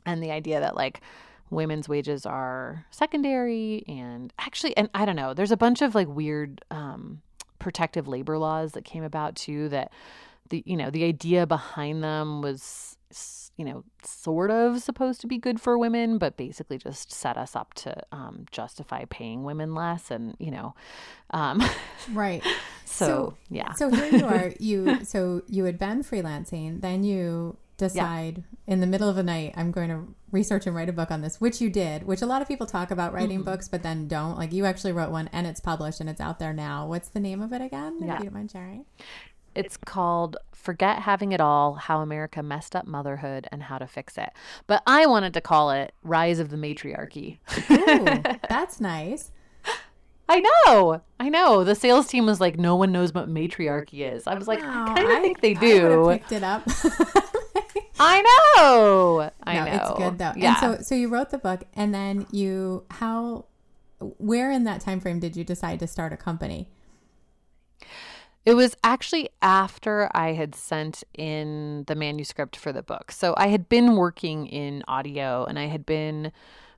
and 0.05 0.21
the 0.21 0.33
idea 0.33 0.59
that 0.59 0.75
like 0.75 1.01
women's 1.49 1.88
wages 1.88 2.27
are 2.27 2.85
secondary 2.90 3.85
and 3.87 4.33
actually 4.40 4.77
and 4.77 4.90
i 4.95 5.05
don't 5.05 5.14
know 5.14 5.33
there's 5.33 5.53
a 5.53 5.57
bunch 5.57 5.81
of 5.81 5.95
like 5.95 6.09
weird 6.09 6.61
um, 6.73 7.23
protective 7.61 8.09
labor 8.09 8.37
laws 8.37 8.73
that 8.73 8.85
came 8.85 9.05
about 9.05 9.37
too 9.37 9.69
that 9.69 9.92
the 10.51 10.62
you 10.66 10.77
know 10.77 10.90
the 10.90 11.05
idea 11.05 11.47
behind 11.47 12.03
them 12.03 12.42
was 12.42 12.96
you 13.57 13.64
know, 13.64 13.85
sort 14.05 14.51
of 14.51 14.81
supposed 14.81 15.21
to 15.23 15.27
be 15.27 15.38
good 15.38 15.61
for 15.61 15.79
women, 15.79 16.19
but 16.19 16.37
basically 16.37 16.79
just 16.79 17.12
set 17.12 17.37
us 17.37 17.57
up 17.57 17.75
to 17.75 17.97
um, 18.12 18.47
justify 18.51 19.05
paying 19.09 19.45
women 19.45 19.75
less, 19.75 20.11
and 20.11 20.37
you 20.38 20.51
know, 20.51 20.75
um, 21.31 21.62
right. 22.12 22.42
So, 22.88 23.07
so, 23.07 23.37
yeah. 23.51 23.73
So 23.73 23.90
here 23.90 24.07
you 24.07 24.25
are. 24.25 24.53
You 24.61 25.05
so 25.05 25.42
you 25.49 25.64
had 25.64 25.77
been 25.77 26.05
freelancing, 26.05 26.83
then 26.83 27.03
you 27.03 27.57
decide 27.77 28.45
yeah. 28.66 28.73
in 28.73 28.81
the 28.81 28.87
middle 28.87 29.09
of 29.09 29.16
the 29.16 29.23
night, 29.23 29.55
I'm 29.57 29.71
going 29.71 29.88
to 29.88 30.14
research 30.31 30.66
and 30.66 30.75
write 30.75 30.88
a 30.88 30.92
book 30.92 31.11
on 31.11 31.21
this, 31.21 31.40
which 31.40 31.61
you 31.61 31.69
did. 31.69 32.05
Which 32.05 32.23
a 32.23 32.27
lot 32.27 32.42
of 32.42 32.49
people 32.49 32.66
talk 32.66 32.90
about 32.90 33.12
writing 33.12 33.38
mm-hmm. 33.38 33.51
books, 33.51 33.69
but 33.69 33.83
then 33.83 34.09
don't. 34.09 34.38
Like 34.38 34.53
you 34.53 34.64
actually 34.64 34.92
wrote 34.92 35.11
one, 35.11 35.29
and 35.33 35.47
it's 35.47 35.61
published 35.61 36.01
and 36.01 36.09
it's 36.09 36.21
out 36.21 36.38
there 36.38 36.53
now. 36.53 36.87
What's 36.87 37.09
the 37.09 37.21
name 37.21 37.42
of 37.42 37.53
it 37.53 37.61
again? 37.61 37.99
Yeah. 38.01 38.14
If 38.14 38.19
you 38.21 38.25
don't 38.27 38.35
mind 38.35 38.51
sharing. 38.51 38.85
It's 39.57 39.77
called 39.77 40.37
Forget 40.53 41.01
Having 41.01 41.33
It 41.33 41.40
All 41.40 41.75
How 41.75 42.01
America 42.01 42.42
Messed 42.42 42.77
Up 42.77 42.87
Motherhood 42.87 43.49
and 43.51 43.62
How 43.62 43.79
to 43.79 43.87
Fix 43.87 44.19
It. 44.19 44.31
But 44.66 44.83
I 44.87 45.07
wanted 45.07 45.33
to 45.35 45.40
call 45.40 45.71
it 45.71 45.95
Rise 46.03 46.38
of 46.38 46.51
the 46.51 46.57
Matriarchy. 46.57 47.38
Ooh, 47.71 48.05
that's 48.49 48.81
nice. 48.81 49.31
I 50.29 50.40
know. 50.40 51.01
I 51.21 51.29
know. 51.29 51.64
The 51.64 51.75
sales 51.75 52.09
team 52.09 52.27
was 52.27 52.40
like, 52.40 52.59
no 52.59 52.77
one 52.77 52.92
knows 52.92 53.14
what 53.14 53.29
matriarchy 53.29 54.03
is. 54.03 54.27
I 54.27 54.35
was 54.35 54.49
like, 54.49 54.61
I 54.61 54.95
kind 54.95 55.12
of 55.12 55.23
think 55.23 55.40
they 55.40 55.55
do. 55.55 56.09
I 56.09 56.19
picked 56.19 56.33
it 56.33 56.42
up. 56.42 56.64
I 57.99 58.23
know. 58.57 59.31
I 59.45 59.55
no, 59.55 59.64
know. 59.64 59.73
It's 59.73 59.99
good 59.99 60.19
though. 60.19 60.33
Yeah. 60.37 60.49
And 60.49 60.79
so, 60.79 60.83
so 60.83 60.95
you 60.95 61.09
wrote 61.09 61.31
the 61.31 61.38
book, 61.38 61.62
and 61.75 61.95
then 61.95 62.27
you 62.31 62.85
how, 62.90 63.47
where 64.01 64.51
in 64.51 64.64
that 64.64 64.81
time 64.81 65.01
frame 65.01 65.21
did 65.21 65.37
you 65.37 65.45
decide 65.45 65.79
to 65.81 65.87
start 65.87 66.12
a 66.12 66.16
company? 66.16 66.69
It 68.47 68.55
was 68.55 68.77
actually 68.85 69.29
after 69.43 70.09
I 70.15 70.35
had 70.35 70.55
sent 70.55 71.03
in 71.13 71.83
the 71.89 71.97
manuscript 71.97 72.55
for 72.55 72.73
the 72.73 72.83
book. 72.83 73.11
So 73.11 73.35
I 73.37 73.49
had 73.49 73.69
been 73.69 73.97
working 73.97 74.47
in 74.47 74.85
audio 74.87 75.45
and 75.45 75.59
I 75.59 75.67
had 75.67 75.85
been 75.85 76.31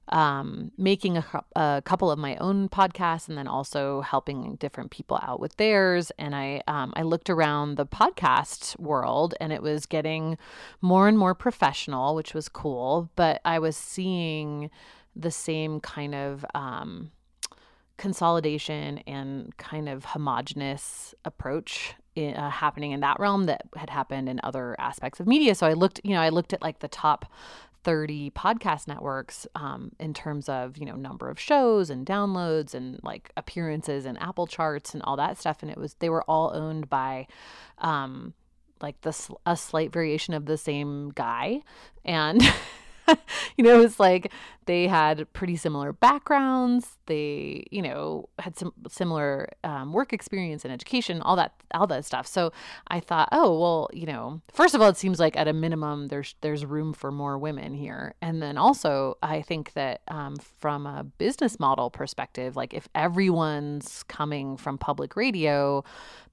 um, 0.09 0.73
making 0.79 1.19
a, 1.19 1.25
a, 1.55 1.83
couple 1.85 2.11
of 2.11 2.19
my 2.19 2.37
own 2.37 2.71
podcasts 2.71 3.29
and 3.29 3.37
then 3.37 3.47
also 3.47 4.01
helping 4.01 4.57
different 4.57 4.91
people 4.91 5.19
out 5.23 5.41
with 5.41 5.57
theirs. 5.57 6.11
And 6.19 6.35
I 6.35 6.63
um, 6.67 6.95
I 6.97 7.03
looked 7.03 7.29
around 7.29 7.75
the 7.75 7.85
podcast 7.85 8.81
world 8.81 9.35
and 9.39 9.53
it 9.53 9.61
was 9.61 9.85
getting 9.85 10.39
more 10.81 11.07
and 11.07 11.19
more 11.19 11.35
professional, 11.35 12.15
which 12.15 12.33
was 12.33 12.49
cool. 12.49 13.11
But 13.15 13.43
I 13.45 13.59
was 13.59 13.77
seeing 13.77 14.71
the 15.15 15.31
same 15.31 15.81
kind 15.81 16.15
of 16.15 16.47
um, 16.55 17.11
consolidation 17.99 18.99
and 19.07 19.55
kind 19.59 19.89
of 19.89 20.07
homogenous 20.07 21.15
approach 21.25 21.95
in, 22.15 22.35
uh, 22.35 22.51
happening 22.51 22.93
in 22.93 23.01
that 23.01 23.21
realm 23.21 23.45
that 23.47 23.63
had 23.77 23.91
happened 23.91 24.29
in 24.29 24.41
other 24.43 24.75
aspects 24.79 25.21
of 25.21 25.27
media. 25.27 25.55
So 25.55 25.67
I 25.67 25.75
looked, 25.75 26.01
you 26.05 26.15
know, 26.15 26.21
I 26.21 26.31
looked 26.31 26.53
at 26.53 26.63
like 26.63 26.79
the 26.79 26.89
top 26.89 27.27
30 27.85 28.31
podcast 28.31 28.89
networks 28.89 29.47
um, 29.55 29.93
in 30.01 30.13
terms 30.13 30.49
of 30.49 30.77
you 30.77 30.85
know 30.85 30.97
number 30.97 31.31
of 31.31 31.39
shows 31.39 31.91
and 31.91 32.05
downloads 32.05 32.75
and 32.75 32.99
like 33.03 33.31
appearances 33.37 34.05
and 34.05 34.21
apple 34.21 34.47
charts 34.47 34.95
and 34.95 35.03
all 35.05 35.17
that 35.17 35.39
stuff 35.39 35.63
and 35.63 35.71
it 35.71 35.79
was 35.79 35.95
they 35.95 36.11
were 36.11 36.25
all 36.25 36.51
owned 36.55 36.91
by 36.91 37.27
um, 37.79 38.35
like 38.83 39.01
the 39.03 39.17
a 39.47 39.57
slight 39.57 39.93
variation 39.93 40.35
of 40.35 40.47
the 40.47 40.59
same 40.59 41.11
guy 41.11 41.63
and 42.05 42.43
you 43.57 43.65
know, 43.65 43.81
it's 43.81 43.99
like 43.99 44.33
they 44.67 44.87
had 44.87 45.33
pretty 45.33 45.57
similar 45.57 45.93
backgrounds. 45.93 46.99
They, 47.07 47.65
you 47.71 47.81
know, 47.81 48.29
had 48.39 48.57
some 48.57 48.73
similar 48.89 49.49
um, 49.65 49.93
work 49.93 50.13
experience 50.13 50.65
and 50.65 50.73
education, 50.73 51.23
all 51.23 51.37
that, 51.37 51.55
all 51.73 51.87
that 51.87 52.05
stuff. 52.05 52.27
So 52.27 52.53
I 52.89 53.01
thought, 53.01 53.29
oh 53.33 53.59
well, 53.59 53.91
you 53.93 54.07
know, 54.07 54.43
first 54.53 54.75
of 54.75 54.83
all, 54.83 54.89
it 54.89 54.97
seems 54.97 55.19
like 55.19 55.37
at 55.37 55.49
a 55.49 55.53
minimum 55.53 56.09
there's 56.09 56.35
there's 56.43 56.67
room 56.67 56.93
for 56.93 57.11
more 57.11 57.39
women 57.39 57.75
here, 57.75 58.15
and 58.21 58.43
then 58.43 58.59
also 58.59 59.17
I 59.23 59.43
think 59.43 59.73
that 59.73 60.03
um, 60.09 60.37
from 60.37 60.87
a 60.87 61.05
business 61.05 61.59
model 61.59 61.91
perspective, 61.91 62.57
like 62.57 62.75
if 62.75 62.89
everyone's 62.95 64.03
coming 64.05 64.57
from 64.57 64.77
public 64.77 65.17
radio, 65.17 65.83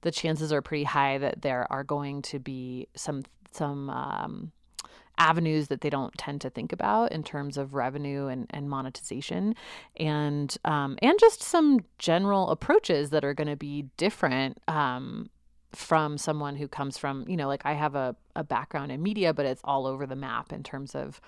the 0.02 0.10
chances 0.10 0.52
are 0.52 0.62
pretty 0.62 0.84
high 0.84 1.18
that 1.18 1.42
there 1.42 1.66
are 1.72 1.84
going 1.84 2.22
to 2.22 2.38
be 2.38 2.88
some 2.94 3.22
some 3.52 3.88
um, 3.88 4.52
avenues 5.18 5.68
that 5.68 5.80
they 5.80 5.90
don't 5.90 6.16
tend 6.18 6.40
to 6.42 6.50
think 6.50 6.72
about 6.72 7.12
in 7.12 7.22
terms 7.22 7.56
of 7.56 7.74
revenue 7.74 8.26
and, 8.26 8.46
and 8.50 8.68
monetization. 8.68 9.54
And 9.96 10.56
um, 10.64 10.98
and 11.02 11.18
just 11.18 11.42
some 11.42 11.80
general 11.98 12.50
approaches 12.50 13.10
that 13.10 13.24
are 13.24 13.34
going 13.34 13.48
to 13.48 13.56
be 13.56 13.88
different 13.96 14.58
um, 14.68 15.30
from 15.72 16.16
someone 16.16 16.56
who 16.56 16.68
comes 16.68 16.96
from 16.96 17.26
you 17.28 17.36
know 17.36 17.46
like 17.48 17.60
i 17.66 17.74
have 17.74 17.94
a, 17.94 18.16
a 18.34 18.42
background 18.42 18.90
in 18.90 19.02
media 19.02 19.34
but 19.34 19.44
it's 19.44 19.60
all 19.62 19.86
over 19.86 20.06
the 20.06 20.16
map 20.16 20.50
in 20.50 20.62
terms 20.62 20.94
of 20.94 21.20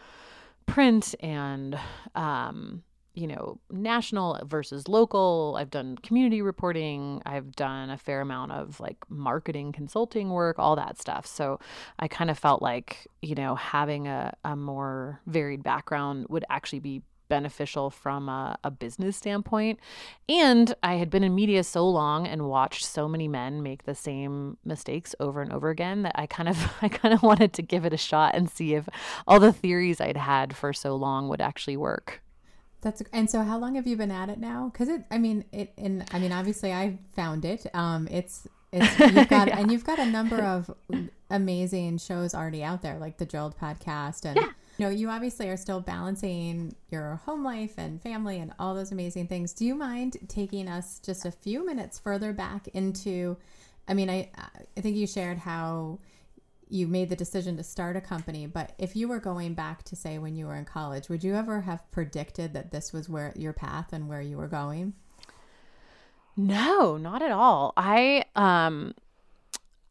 print 0.64 1.14
and 1.20 1.78
um, 2.14 2.82
you 3.18 3.26
know, 3.26 3.58
national 3.68 4.40
versus 4.46 4.86
local. 4.86 5.56
I've 5.58 5.70
done 5.70 5.98
community 5.98 6.40
reporting. 6.40 7.20
I've 7.26 7.56
done 7.56 7.90
a 7.90 7.98
fair 7.98 8.20
amount 8.20 8.52
of 8.52 8.78
like 8.78 8.98
marketing 9.08 9.72
consulting 9.72 10.30
work, 10.30 10.56
all 10.60 10.76
that 10.76 11.00
stuff. 11.00 11.26
So 11.26 11.58
I 11.98 12.06
kind 12.06 12.30
of 12.30 12.38
felt 12.38 12.62
like, 12.62 13.08
you 13.20 13.34
know, 13.34 13.56
having 13.56 14.06
a, 14.06 14.34
a 14.44 14.54
more 14.54 15.20
varied 15.26 15.64
background 15.64 16.26
would 16.28 16.44
actually 16.48 16.78
be 16.78 17.02
beneficial 17.28 17.90
from 17.90 18.28
a, 18.28 18.56
a, 18.62 18.70
business 18.70 19.16
standpoint. 19.16 19.80
And 20.28 20.74
I 20.82 20.94
had 20.94 21.10
been 21.10 21.24
in 21.24 21.34
media 21.34 21.62
so 21.64 21.86
long 21.86 22.26
and 22.26 22.48
watched 22.48 22.84
so 22.86 23.06
many 23.06 23.28
men 23.28 23.62
make 23.62 23.82
the 23.82 23.94
same 23.94 24.56
mistakes 24.64 25.14
over 25.20 25.42
and 25.42 25.52
over 25.52 25.68
again 25.68 26.02
that 26.02 26.12
I 26.14 26.26
kind 26.26 26.48
of 26.48 26.72
I 26.82 26.88
kind 26.88 27.12
of 27.12 27.22
wanted 27.22 27.52
to 27.54 27.62
give 27.62 27.84
it 27.84 27.92
a 27.92 27.98
shot 27.98 28.34
and 28.34 28.48
see 28.48 28.74
if 28.74 28.88
all 29.26 29.40
the 29.40 29.52
theories 29.52 30.00
I'd 30.00 30.16
had 30.16 30.56
for 30.56 30.72
so 30.72 30.94
long 30.94 31.28
would 31.28 31.40
actually 31.40 31.76
work. 31.76 32.22
That's 32.80 33.02
and 33.12 33.28
so 33.28 33.42
how 33.42 33.58
long 33.58 33.74
have 33.74 33.86
you 33.86 33.96
been 33.96 34.10
at 34.10 34.28
it 34.28 34.38
now? 34.38 34.70
Because 34.72 34.88
it, 34.88 35.04
I 35.10 35.18
mean, 35.18 35.44
it, 35.52 35.72
and 35.76 36.04
I 36.12 36.18
mean, 36.18 36.32
obviously 36.32 36.72
I 36.72 36.98
found 37.16 37.44
it. 37.44 37.66
Um, 37.74 38.08
it's 38.10 38.46
It's, 38.72 38.98
you've 39.14 39.28
got 39.28 39.48
yeah. 39.48 39.58
and 39.58 39.72
you've 39.72 39.84
got 39.84 39.98
a 39.98 40.06
number 40.06 40.40
of 40.40 40.70
amazing 41.30 41.98
shows 41.98 42.34
already 42.34 42.62
out 42.62 42.82
there, 42.82 42.98
like 42.98 43.18
the 43.18 43.26
Drilled 43.26 43.58
podcast, 43.58 44.24
and 44.24 44.36
yeah. 44.36 44.50
you 44.76 44.84
know 44.84 44.90
you 44.90 45.08
obviously 45.08 45.48
are 45.48 45.56
still 45.56 45.80
balancing 45.80 46.74
your 46.90 47.16
home 47.24 47.44
life 47.44 47.74
and 47.78 48.00
family 48.02 48.38
and 48.38 48.52
all 48.58 48.74
those 48.74 48.92
amazing 48.92 49.26
things. 49.26 49.52
Do 49.52 49.64
you 49.64 49.74
mind 49.74 50.18
taking 50.28 50.68
us 50.68 51.00
just 51.00 51.24
a 51.24 51.30
few 51.30 51.64
minutes 51.64 51.98
further 51.98 52.32
back 52.32 52.68
into? 52.68 53.36
I 53.88 53.94
mean, 53.94 54.10
I 54.10 54.30
I 54.76 54.80
think 54.80 54.96
you 54.96 55.06
shared 55.06 55.38
how 55.38 55.98
you 56.70 56.86
made 56.86 57.08
the 57.08 57.16
decision 57.16 57.56
to 57.56 57.62
start 57.62 57.96
a 57.96 58.00
company, 58.00 58.46
but 58.46 58.72
if 58.78 58.94
you 58.94 59.08
were 59.08 59.18
going 59.18 59.54
back 59.54 59.82
to 59.84 59.96
say 59.96 60.18
when 60.18 60.36
you 60.36 60.46
were 60.46 60.56
in 60.56 60.64
college, 60.64 61.08
would 61.08 61.24
you 61.24 61.34
ever 61.34 61.62
have 61.62 61.90
predicted 61.90 62.52
that 62.52 62.70
this 62.70 62.92
was 62.92 63.08
where 63.08 63.32
your 63.36 63.52
path 63.52 63.92
and 63.92 64.08
where 64.08 64.22
you 64.22 64.36
were 64.36 64.48
going? 64.48 64.94
No, 66.36 66.96
not 66.96 67.22
at 67.22 67.32
all. 67.32 67.72
I 67.76 68.24
um 68.36 68.94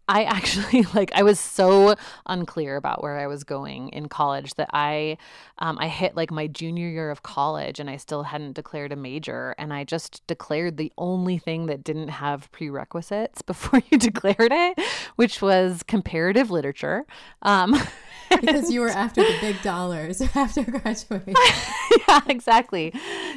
I 0.10 0.24
actually 0.24 0.84
like 0.94 1.12
I 1.14 1.24
was 1.24 1.40
so 1.40 1.96
unclear 2.26 2.76
about 2.78 3.04
where 3.04 3.18
I 3.20 3.28
was 3.28 3.44
going 3.44 3.90
in 3.90 4.08
college 4.08 4.54
that 4.56 4.70
I 4.74 5.18
um, 5.60 5.78
I 5.80 5.88
hit 5.88 6.16
like 6.16 6.32
my 6.32 6.48
junior 6.48 6.88
year 6.88 7.12
of 7.12 7.24
college 7.24 7.80
and 7.80 7.90
I 7.90 7.98
still 7.98 8.24
hadn't 8.24 8.54
declared 8.54 8.92
a 8.92 8.96
major 8.96 9.56
and 9.58 9.74
I 9.74 9.84
just 9.84 10.26
declared 10.28 10.78
the 10.78 10.94
only 10.98 11.38
thing 11.38 11.66
that 11.66 11.84
didn't 11.84 12.10
have 12.10 12.52
prerequisites 12.52 13.42
before 13.46 13.82
you 13.90 13.98
declared 13.98 14.52
it, 14.54 14.80
which 15.18 15.42
was 15.42 15.84
comparative 15.84 16.50
literature. 16.50 17.06
Um, 17.42 17.76
because 18.30 18.72
you 18.72 18.80
were 18.82 18.90
after 18.90 19.22
the 19.22 19.38
big 19.42 19.62
dollars 19.62 20.22
after 20.36 20.64
graduating. 20.64 21.36
yeah, 22.08 22.22
exactly. 22.28 22.94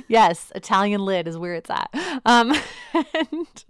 Yes, 0.09 0.53
Italian 0.55 1.05
lid 1.05 1.27
is 1.27 1.37
where 1.37 1.55
it's 1.55 1.71
at. 1.71 1.91
Um, 2.25 2.55
and 2.95 3.65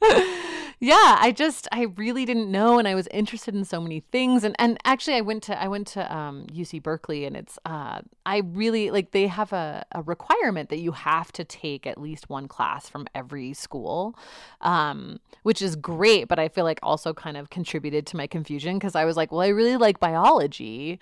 yeah, 0.80 1.16
I 1.20 1.32
just 1.34 1.66
I 1.72 1.86
really 1.96 2.24
didn't 2.24 2.50
know 2.50 2.78
and 2.78 2.86
I 2.86 2.94
was 2.94 3.08
interested 3.08 3.54
in 3.54 3.64
so 3.64 3.80
many 3.80 4.00
things 4.12 4.44
and 4.44 4.54
and 4.58 4.78
actually 4.84 5.16
I 5.16 5.22
went 5.22 5.42
to 5.44 5.60
I 5.60 5.66
went 5.66 5.88
to 5.88 6.14
um, 6.14 6.46
UC 6.52 6.82
Berkeley 6.82 7.24
and 7.24 7.36
it's 7.36 7.58
uh 7.64 8.02
I 8.24 8.38
really 8.38 8.90
like 8.90 9.10
they 9.10 9.26
have 9.26 9.52
a, 9.52 9.84
a 9.92 10.02
requirement 10.02 10.68
that 10.68 10.78
you 10.78 10.92
have 10.92 11.32
to 11.32 11.44
take 11.44 11.86
at 11.86 12.00
least 12.00 12.28
one 12.28 12.46
class 12.46 12.88
from 12.88 13.06
every 13.14 13.54
school. 13.54 14.16
Um 14.60 15.18
which 15.42 15.62
is 15.62 15.76
great, 15.76 16.28
but 16.28 16.38
I 16.38 16.48
feel 16.48 16.64
like 16.64 16.78
also 16.82 17.12
kind 17.12 17.36
of 17.36 17.50
contributed 17.50 18.06
to 18.08 18.16
my 18.16 18.26
confusion 18.26 18.78
because 18.78 18.94
I 18.94 19.04
was 19.04 19.16
like, 19.16 19.32
well, 19.32 19.40
I 19.40 19.48
really 19.48 19.76
like 19.76 19.98
biology 19.98 21.00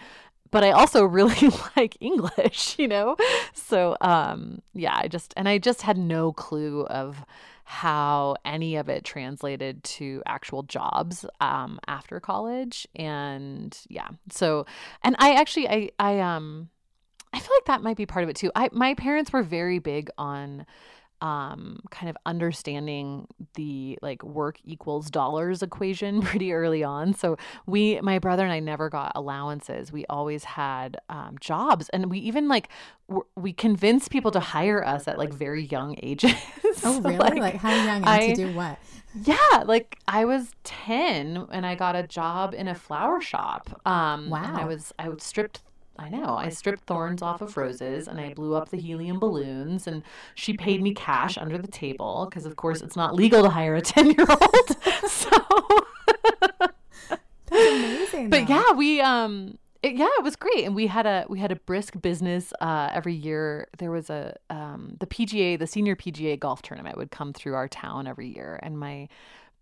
but 0.50 0.64
I 0.64 0.70
also 0.70 1.04
really 1.18 1.50
like 1.76 1.96
English, 2.00 2.76
you 2.78 2.88
know? 2.88 3.16
So, 3.52 3.96
um, 4.00 4.62
yeah, 4.74 4.96
I 4.96 5.08
just, 5.08 5.34
and 5.36 5.48
I 5.48 5.58
just 5.58 5.82
had 5.82 5.98
no 5.98 6.32
clue 6.32 6.86
of 6.86 7.24
how 7.68 8.36
any 8.44 8.76
of 8.76 8.88
it 8.88 9.04
translated 9.04 9.82
to 9.82 10.22
actual 10.24 10.62
jobs 10.62 11.26
um, 11.40 11.80
after 11.88 12.20
college. 12.20 12.86
And 12.94 13.76
yeah, 13.88 14.08
so, 14.30 14.66
and 15.02 15.16
I 15.18 15.34
actually, 15.34 15.68
I, 15.68 15.90
I, 15.98 16.20
um, 16.20 16.70
I 17.32 17.40
feel 17.40 17.54
like 17.56 17.64
that 17.64 17.82
might 17.82 17.96
be 17.96 18.06
part 18.06 18.22
of 18.22 18.30
it 18.30 18.36
too. 18.36 18.52
I, 18.54 18.68
my 18.70 18.94
parents 18.94 19.32
were 19.32 19.42
very 19.42 19.80
big 19.80 20.10
on, 20.16 20.64
um, 21.20 21.80
kind 21.90 22.10
of 22.10 22.16
understanding 22.26 23.26
the 23.54 23.98
like 24.02 24.22
work 24.22 24.58
equals 24.64 25.10
dollars 25.10 25.62
equation 25.62 26.20
pretty 26.22 26.52
early 26.52 26.84
on. 26.84 27.14
So 27.14 27.36
we, 27.66 28.00
my 28.00 28.18
brother 28.18 28.44
and 28.44 28.52
I, 28.52 28.60
never 28.60 28.88
got 28.88 29.12
allowances. 29.14 29.92
We 29.92 30.04
always 30.06 30.44
had 30.44 30.98
um, 31.08 31.36
jobs, 31.40 31.88
and 31.90 32.10
we 32.10 32.18
even 32.18 32.48
like 32.48 32.68
w- 33.08 33.26
we 33.36 33.52
convinced 33.52 34.10
people 34.10 34.30
to 34.32 34.40
hire 34.40 34.84
us 34.84 35.06
at 35.08 35.18
like 35.18 35.32
very 35.32 35.64
young 35.64 35.96
ages. 36.02 36.34
Oh, 36.84 37.00
really? 37.00 37.18
like, 37.18 37.38
like, 37.38 37.56
how 37.56 37.74
young 37.74 37.96
and 37.98 38.08
I, 38.08 38.28
to 38.28 38.34
do 38.34 38.52
what? 38.52 38.78
Yeah, 39.22 39.64
like 39.64 39.98
I 40.06 40.24
was 40.24 40.52
ten 40.64 41.46
and 41.50 41.64
I 41.64 41.74
got 41.74 41.96
a 41.96 42.02
job 42.06 42.54
in 42.54 42.68
a 42.68 42.74
flower 42.74 43.20
shop. 43.20 43.80
Um, 43.86 44.28
wow. 44.28 44.54
I 44.54 44.64
was 44.64 44.92
I 44.98 45.08
was 45.08 45.22
stripped 45.22 45.60
I 45.98 46.08
know. 46.08 46.36
I 46.36 46.48
stripped 46.50 46.84
thorns 46.84 47.22
off 47.22 47.40
of 47.40 47.56
roses 47.56 48.08
and 48.08 48.20
I 48.20 48.34
blew 48.34 48.54
up 48.54 48.70
the 48.70 48.76
helium 48.76 49.18
balloons 49.18 49.86
and 49.86 50.02
she 50.34 50.54
paid 50.54 50.82
me 50.82 50.94
cash 50.94 51.38
under 51.38 51.58
the 51.58 51.68
table 51.68 52.26
because 52.28 52.46
of 52.46 52.56
course 52.56 52.82
it's 52.82 52.96
not 52.96 53.14
legal 53.14 53.42
to 53.42 53.50
hire 53.50 53.76
a 53.76 53.82
10-year-old. 53.82 54.76
so 55.10 55.30
That's 57.48 57.72
amazing. 57.72 58.30
But 58.30 58.48
yeah, 58.48 58.72
we 58.72 59.00
um 59.00 59.58
it, 59.82 59.94
yeah, 59.94 60.08
it 60.18 60.24
was 60.24 60.34
great, 60.34 60.64
and 60.64 60.74
we 60.74 60.88
had 60.88 61.06
a 61.06 61.26
we 61.28 61.38
had 61.38 61.52
a 61.52 61.56
brisk 61.56 62.00
business 62.00 62.52
uh, 62.60 62.90
every 62.92 63.14
year. 63.14 63.68
There 63.78 63.92
was 63.92 64.10
a 64.10 64.34
um, 64.50 64.96
the 64.98 65.06
PGA, 65.06 65.58
the 65.58 65.66
senior 65.66 65.94
PGA 65.94 66.38
golf 66.38 66.62
tournament 66.62 66.96
would 66.96 67.12
come 67.12 67.32
through 67.32 67.54
our 67.54 67.68
town 67.68 68.08
every 68.08 68.34
year, 68.34 68.58
and 68.62 68.78
my 68.78 69.08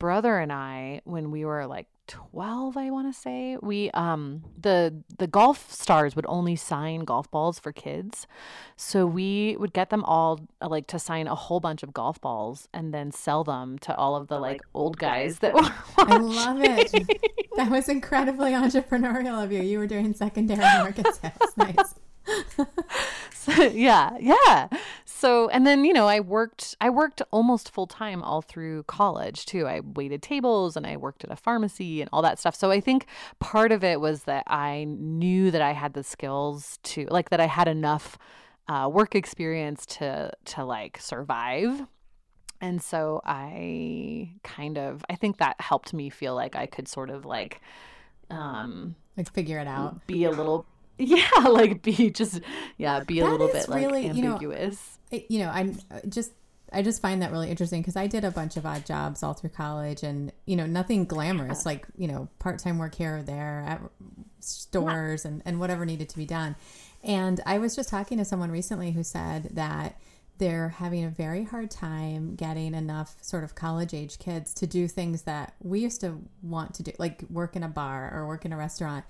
brother 0.05 0.39
and 0.39 0.53
I, 0.53 1.01
when 1.05 1.31
we 1.31 1.47
were 1.47 1.67
like 1.67 1.87
12 2.09 2.77
i 2.77 2.91
want 2.91 3.11
to 3.11 3.19
say 3.19 3.57
we 3.63 3.91
um 3.93 4.45
the 4.61 4.95
the 5.17 5.27
golf 5.27 5.73
stars 5.73 6.15
would 6.15 6.27
only 6.29 6.55
sign 6.55 7.01
golf 7.01 7.31
balls 7.31 7.59
for 7.59 7.73
kids. 7.73 8.27
So 8.77 9.07
we 9.07 9.57
would 9.59 9.73
get 9.73 9.89
them 9.89 10.05
all 10.05 10.41
uh, 10.61 10.69
like 10.69 10.87
to 10.89 10.99
sign 10.99 11.27
a 11.27 11.35
whole 11.35 11.61
bunch 11.61 11.83
of 11.83 11.95
golf 11.95 12.21
balls 12.21 12.69
and 12.75 12.93
then 12.93 13.11
sell 13.13 13.43
them 13.45 13.79
to 13.87 13.97
all 13.97 14.15
of 14.17 14.29
the 14.29 14.39
like 14.39 14.61
old 14.75 14.99
guys. 14.99 15.39
that 15.39 15.55
were 15.57 15.71
i 15.97 16.19
love 16.19 16.59
it. 16.61 16.93
that 17.57 17.71
was 17.71 17.89
incredibly 17.89 18.51
entrepreneurial 18.65 19.43
of 19.43 19.51
you. 19.51 19.63
You 19.63 19.79
were 19.79 19.87
doing 19.87 20.13
secondary 20.13 20.61
market 20.61 21.07
sales. 21.15 21.53
Nice 21.57 21.95
yeah 23.73 24.17
yeah. 24.21 24.69
So 25.05 25.49
and 25.49 25.67
then 25.67 25.85
you 25.85 25.93
know 25.93 26.07
i 26.07 26.21
worked 26.21 26.77
i 26.81 26.91
worked 26.91 27.23
almost 27.31 27.71
full 27.71 27.87
time 27.87 28.23
all 28.23 28.43
through 28.43 28.83
college 28.85 29.47
too. 29.47 29.67
I 29.67 29.81
waited 29.81 30.23
tables 30.23 30.77
and 30.77 30.87
i 30.87 30.97
worked 30.97 31.25
at 31.25 31.31
a 31.31 31.37
pharmacy 31.37 32.01
and 32.01 32.09
all 32.13 32.23
that 32.23 32.39
stuff. 32.39 32.55
So 32.55 32.71
i 32.71 32.81
think 32.81 33.07
part 33.41 33.73
of 33.73 33.83
it 33.85 34.01
was 34.01 34.25
that 34.25 34.45
i 34.47 34.85
knew 34.85 35.51
that 35.51 35.63
i 35.63 35.73
had 35.73 35.95
the 35.95 36.03
skills 36.03 36.79
to 36.85 37.07
like 37.11 37.31
that 37.31 37.41
i 37.41 37.47
had 37.47 37.69
enough 37.69 38.19
uh, 38.69 38.89
work 38.91 39.15
experience 39.15 39.85
to 39.87 40.33
to 40.45 40.65
like 40.65 40.99
survive. 41.01 41.83
And 42.61 42.83
so 42.83 43.21
i 43.25 44.33
kind 44.43 44.79
of 44.79 45.05
i 45.11 45.17
think 45.17 45.39
that 45.39 45.61
helped 45.61 45.93
me 45.93 46.09
feel 46.09 46.35
like 46.35 46.57
i 46.57 46.67
could 46.67 46.89
sort 46.89 47.11
of 47.11 47.25
like 47.27 47.61
um 48.31 48.95
like 49.17 49.31
figure 49.33 49.59
it 49.59 49.67
out. 49.67 50.07
be 50.07 50.25
a 50.25 50.31
little 50.31 50.67
yeah 50.99 51.29
like 51.49 51.83
be 51.83 52.11
just 52.11 52.41
yeah 52.79 53.01
be 53.01 53.21
a 53.21 53.25
that 53.25 53.31
little 53.31 53.49
bit 53.49 53.67
really, 53.69 54.09
like 54.09 54.17
ambiguous 54.17 54.99
you 55.11 55.19
know, 55.19 55.25
you 55.29 55.39
know 55.41 55.51
i'm 55.51 55.79
uh, 55.91 55.99
just 56.09 56.33
i 56.73 56.83
just 56.83 57.03
find 57.03 57.21
that 57.21 57.33
really 57.33 57.51
interesting 57.51 57.81
because 57.81 57.97
i 57.97 58.07
did 58.07 58.25
a 58.25 58.31
bunch 58.31 58.57
of 58.57 58.65
odd 58.65 58.85
jobs 58.87 59.23
all 59.23 59.35
through 59.35 59.51
college 59.51 60.03
and 60.03 60.33
you 60.47 60.57
know 60.57 60.67
nothing 60.67 61.05
glamorous 61.05 61.67
like 61.67 61.87
you 61.97 62.07
know 62.07 62.29
part-time 62.39 62.79
work 62.79 62.95
here 62.95 63.19
or 63.19 63.23
there 63.23 63.65
at 63.67 63.81
stores 64.45 65.25
yeah. 65.25 65.33
and, 65.33 65.43
and 65.45 65.61
whatever 65.61 65.87
needed 65.87 66.09
to 66.09 66.17
be 66.17 66.27
done. 66.27 66.57
And 67.03 67.41
i 67.47 67.59
was 67.59 67.77
just 67.77 67.89
talking 67.89 68.19
to 68.19 68.25
someone 68.25 68.51
recently 68.51 68.93
who 68.93 69.03
said 69.03 69.51
that 69.53 69.99
they're 70.39 70.71
having 70.71 71.05
a 71.05 71.11
very 71.11 71.45
hard 71.45 71.71
time 71.71 72.35
getting 72.35 72.75
enough 72.75 73.17
sort 73.21 73.45
of 73.45 73.55
college 73.55 73.95
age 73.95 74.19
kids 74.19 74.53
to 74.55 74.67
do 74.67 74.89
things 74.89 75.23
that 75.23 75.55
we 75.63 75.81
used 75.81 76.01
to 76.01 76.21
want 76.43 76.75
to 76.75 76.83
do 76.83 76.93
like 76.99 77.23
work 77.31 77.55
in 77.57 77.63
a 77.63 77.69
bar 77.69 78.13
or 78.13 78.27
work 78.27 78.45
in 78.45 78.53
a 78.53 78.57
restaurant 78.57 79.05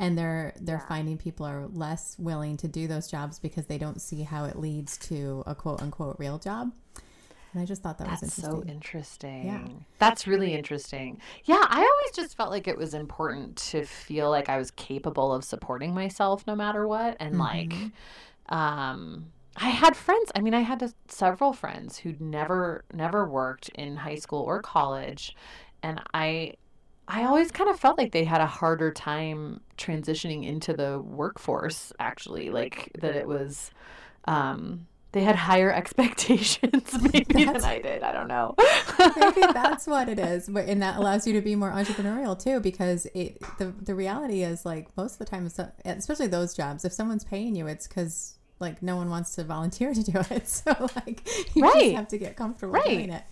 and 0.00 0.16
they're 0.16 0.54
they're 0.60 0.84
finding 0.88 1.18
people 1.18 1.46
are 1.46 1.66
less 1.68 2.16
willing 2.18 2.56
to 2.56 2.66
do 2.66 2.88
those 2.88 3.08
jobs 3.08 3.38
because 3.38 3.66
they 3.66 3.78
don't 3.78 4.00
see 4.00 4.22
how 4.22 4.46
it 4.46 4.58
leads 4.58 4.96
to 4.96 5.44
a 5.46 5.54
quote 5.54 5.82
unquote 5.82 6.16
real 6.18 6.38
job. 6.38 6.72
And 7.52 7.60
I 7.60 7.66
just 7.66 7.82
thought 7.82 7.98
that 7.98 8.06
That's 8.06 8.22
was 8.22 8.38
interesting. 8.38 8.62
so 8.62 8.72
interesting. 8.72 9.46
Yeah. 9.46 9.66
That's 9.98 10.26
really 10.26 10.54
interesting. 10.54 11.20
Yeah, 11.44 11.64
I 11.68 11.80
always 11.80 12.14
just 12.14 12.36
felt 12.36 12.50
like 12.50 12.68
it 12.68 12.78
was 12.78 12.94
important 12.94 13.56
to 13.56 13.84
feel 13.84 14.30
like 14.30 14.48
I 14.48 14.56
was 14.56 14.70
capable 14.70 15.32
of 15.32 15.44
supporting 15.44 15.92
myself 15.92 16.46
no 16.46 16.54
matter 16.54 16.86
what 16.86 17.16
and 17.20 17.34
mm-hmm. 17.34 17.40
like 17.40 17.92
um 18.48 19.26
I 19.56 19.68
had 19.70 19.96
friends. 19.96 20.30
I 20.34 20.40
mean, 20.40 20.54
I 20.54 20.60
had 20.60 20.92
several 21.08 21.52
friends 21.52 21.98
who'd 21.98 22.20
never 22.20 22.84
never 22.92 23.28
worked 23.28 23.68
in 23.70 23.96
high 23.96 24.14
school 24.16 24.42
or 24.42 24.62
college 24.62 25.36
and 25.82 26.00
I 26.14 26.54
I 27.08 27.24
always 27.24 27.50
kind 27.50 27.68
of 27.68 27.78
felt 27.78 27.98
like 27.98 28.12
they 28.12 28.22
had 28.24 28.40
a 28.40 28.46
harder 28.46 28.92
time 28.92 29.60
transitioning 29.76 30.46
into 30.46 30.72
the 30.74 31.00
workforce, 31.00 31.92
actually. 31.98 32.50
Like 32.50 32.92
that 33.00 33.16
it 33.16 33.26
was, 33.26 33.72
um, 34.26 34.86
they 35.10 35.24
had 35.24 35.34
higher 35.34 35.72
expectations 35.74 36.96
maybe 37.12 37.44
than 37.44 37.64
I 37.64 37.80
did. 37.80 38.04
I 38.04 38.12
don't 38.12 38.28
know. 38.28 38.54
maybe 39.16 39.40
that's 39.52 39.88
what 39.88 40.08
it 40.08 40.20
is. 40.20 40.48
But 40.52 40.66
and 40.68 40.80
that 40.82 40.98
allows 40.98 41.26
you 41.26 41.32
to 41.32 41.40
be 41.40 41.56
more 41.56 41.72
entrepreneurial 41.72 42.40
too, 42.40 42.60
because 42.60 43.06
it 43.12 43.40
the 43.58 43.74
the 43.82 43.94
reality 43.96 44.44
is 44.44 44.64
like 44.64 44.96
most 44.96 45.14
of 45.14 45.18
the 45.18 45.24
time, 45.24 45.50
especially 45.84 46.28
those 46.28 46.54
jobs, 46.54 46.84
if 46.84 46.92
someone's 46.92 47.24
paying 47.24 47.56
you, 47.56 47.66
it's 47.66 47.88
because 47.88 48.38
like 48.60 48.82
no 48.82 48.96
one 48.96 49.10
wants 49.10 49.34
to 49.36 49.44
volunteer 49.44 49.92
to 49.94 50.02
do 50.02 50.20
it. 50.30 50.48
So 50.48 50.74
like 50.96 51.28
you 51.54 51.62
right. 51.62 51.80
just 51.80 51.94
have 51.96 52.08
to 52.08 52.18
get 52.18 52.36
comfortable 52.36 52.74
right. 52.74 52.86
doing 52.86 53.10
it. 53.10 53.24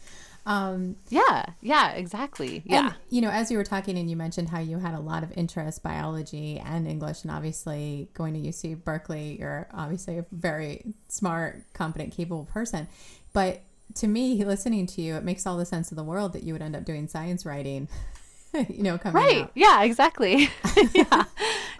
Um, 0.46 0.96
yeah, 1.10 1.44
yeah, 1.60 1.90
exactly. 1.90 2.62
Yeah. 2.64 2.86
And, 2.86 2.94
you 3.10 3.20
know, 3.20 3.28
as 3.28 3.50
you 3.50 3.58
were 3.58 3.64
talking 3.64 3.98
and 3.98 4.08
you 4.08 4.16
mentioned 4.16 4.48
how 4.48 4.60
you 4.60 4.78
had 4.78 4.94
a 4.94 4.98
lot 4.98 5.22
of 5.22 5.30
interest, 5.36 5.82
biology 5.82 6.58
and 6.58 6.88
English, 6.88 7.22
and 7.22 7.30
obviously 7.30 8.08
going 8.14 8.32
to 8.32 8.40
UC 8.40 8.82
Berkeley, 8.82 9.36
you're 9.38 9.68
obviously 9.74 10.16
a 10.16 10.24
very 10.32 10.94
smart, 11.08 11.64
competent, 11.74 12.14
capable 12.14 12.46
person. 12.46 12.88
But 13.34 13.60
to 13.96 14.06
me, 14.06 14.42
listening 14.42 14.86
to 14.86 15.02
you, 15.02 15.16
it 15.16 15.22
makes 15.22 15.46
all 15.46 15.58
the 15.58 15.66
sense 15.66 15.92
in 15.92 15.96
the 15.96 16.04
world 16.04 16.32
that 16.32 16.44
you 16.44 16.54
would 16.54 16.62
end 16.62 16.74
up 16.74 16.84
doing 16.86 17.08
science 17.08 17.44
writing. 17.44 17.88
you 18.68 18.82
know, 18.82 18.96
coming 18.96 19.22
right. 19.22 19.42
out. 19.42 19.50
Yeah, 19.54 19.82
exactly. 19.82 20.48
yeah. 20.94 21.24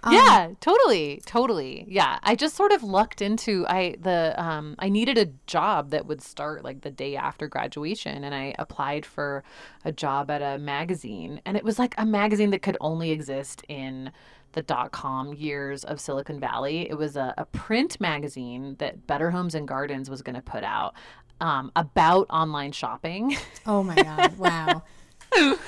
Um, 0.03 0.13
yeah, 0.13 0.51
totally. 0.61 1.21
Totally. 1.25 1.85
Yeah. 1.87 2.19
I 2.23 2.35
just 2.35 2.55
sort 2.55 2.71
of 2.71 2.83
lucked 2.83 3.21
into 3.21 3.65
I 3.67 3.95
the 3.99 4.33
um 4.41 4.75
I 4.79 4.89
needed 4.89 5.17
a 5.17 5.27
job 5.45 5.91
that 5.91 6.05
would 6.05 6.21
start 6.21 6.63
like 6.63 6.81
the 6.81 6.91
day 6.91 7.15
after 7.15 7.47
graduation 7.47 8.23
and 8.23 8.33
I 8.33 8.55
applied 8.57 9.05
for 9.05 9.43
a 9.83 9.91
job 9.91 10.31
at 10.31 10.41
a 10.41 10.57
magazine 10.57 11.41
and 11.45 11.57
it 11.57 11.63
was 11.63 11.79
like 11.79 11.95
a 11.97 12.05
magazine 12.05 12.51
that 12.51 12.61
could 12.61 12.77
only 12.79 13.11
exist 13.11 13.63
in 13.67 14.11
the 14.53 14.61
dot 14.61 14.91
com 14.91 15.33
years 15.33 15.83
of 15.83 15.99
Silicon 15.99 16.39
Valley. 16.39 16.89
It 16.89 16.97
was 16.97 17.15
a, 17.15 17.33
a 17.37 17.45
print 17.45 17.99
magazine 17.99 18.75
that 18.79 19.05
Better 19.05 19.31
Homes 19.31 19.53
and 19.53 19.67
Gardens 19.67 20.09
was 20.09 20.21
going 20.21 20.35
to 20.35 20.41
put 20.41 20.63
out 20.63 20.95
um, 21.41 21.71
about 21.75 22.27
online 22.29 22.71
shopping. 22.71 23.37
Oh 23.65 23.83
my 23.83 23.95
God. 23.95 24.37
Wow. 24.37 24.83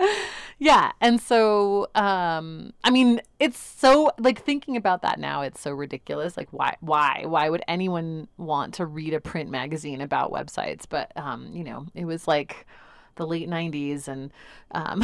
yeah 0.60 0.92
and 1.00 1.20
so 1.20 1.88
um 1.94 2.72
i 2.84 2.90
mean 2.90 3.20
it's 3.40 3.58
so 3.58 4.12
like 4.18 4.40
thinking 4.44 4.76
about 4.76 5.00
that 5.00 5.18
now 5.18 5.40
it's 5.40 5.58
so 5.60 5.72
ridiculous 5.72 6.36
like 6.36 6.48
why 6.50 6.76
why 6.80 7.24
why 7.26 7.48
would 7.48 7.62
anyone 7.66 8.28
want 8.36 8.74
to 8.74 8.84
read 8.84 9.14
a 9.14 9.20
print 9.20 9.50
magazine 9.50 10.00
about 10.02 10.30
websites? 10.30 10.84
But 10.88 11.10
um 11.16 11.50
you 11.52 11.64
know 11.64 11.86
it 11.94 12.04
was 12.04 12.28
like 12.28 12.66
the 13.20 13.26
late 13.26 13.48
90s 13.48 14.08
and 14.08 14.32
um 14.72 15.02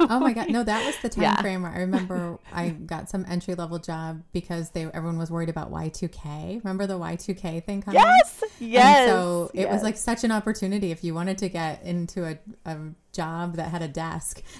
oh 0.00 0.18
my 0.18 0.32
god. 0.32 0.48
No 0.56 0.64
that 0.64 0.84
was 0.86 0.96
the 1.02 1.10
time 1.10 1.22
Yeah. 1.24 1.40
frame. 1.42 1.64
I 1.64 1.78
remember 1.80 2.38
i 2.52 2.70
got 2.70 3.10
some 3.10 3.24
entry 3.28 3.54
level 3.54 3.78
job 3.78 4.22
because 4.32 4.70
they 4.70 4.86
everyone 4.86 5.18
was 5.18 5.30
worried 5.30 5.50
about 5.50 5.70
y2k 5.70 6.64
remember 6.64 6.86
the 6.86 6.98
y2k 6.98 7.62
thing 7.64 7.82
coming? 7.82 8.00
Yes! 8.00 8.42
Yes 8.58 8.84
and 8.86 9.10
so 9.10 9.50
it 9.54 9.68
was 9.68 9.82
like 9.82 9.96
such 9.96 10.24
an 10.24 10.32
opportunity 10.32 10.90
if 10.90 11.04
you 11.04 11.12
wanted 11.14 11.36
to 11.38 11.48
get 11.48 11.82
into 11.82 12.24
a, 12.26 12.38
a 12.64 12.76
job 13.12 13.56
that 13.56 13.68
had 13.70 13.82
a 13.82 13.88
desk. 13.88 14.42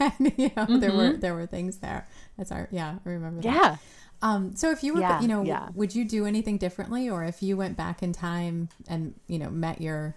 And, 0.00 0.32
you 0.38 0.50
know 0.56 0.66
there 0.78 0.92
were 0.92 1.12
there 1.16 1.34
were 1.34 1.46
things 1.46 1.78
there. 1.78 2.06
That's 2.38 2.52
our 2.52 2.68
yeah 2.70 2.96
i 3.04 3.08
remember 3.08 3.42
that. 3.42 3.48
Mm-hmm. 3.48 3.64
yeah. 3.64 3.76
Um 4.22 4.56
so 4.56 4.70
if 4.70 4.82
you 4.84 4.94
were 4.94 5.00
Yeah, 5.00 5.20
you 5.20 5.28
know 5.28 5.42
yeah. 5.42 5.68
would 5.74 5.94
you 5.94 6.04
do 6.04 6.24
anything 6.26 6.56
differently 6.58 7.10
or 7.10 7.24
if 7.24 7.42
you 7.42 7.56
went 7.56 7.76
back 7.76 8.02
in 8.02 8.12
time 8.12 8.68
and 8.88 9.14
you 9.26 9.38
know 9.38 9.50
met 9.50 9.80
your 9.80 10.14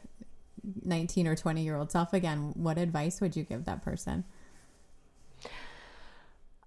19 0.84 1.28
or 1.28 1.36
20 1.36 1.64
year 1.64 1.76
old 1.76 1.92
self 1.92 2.14
again 2.14 2.52
what 2.56 2.78
advice 2.78 3.22
would 3.22 3.36
you 3.36 3.44
give 3.44 3.66
that 3.66 3.82
person 3.82 4.24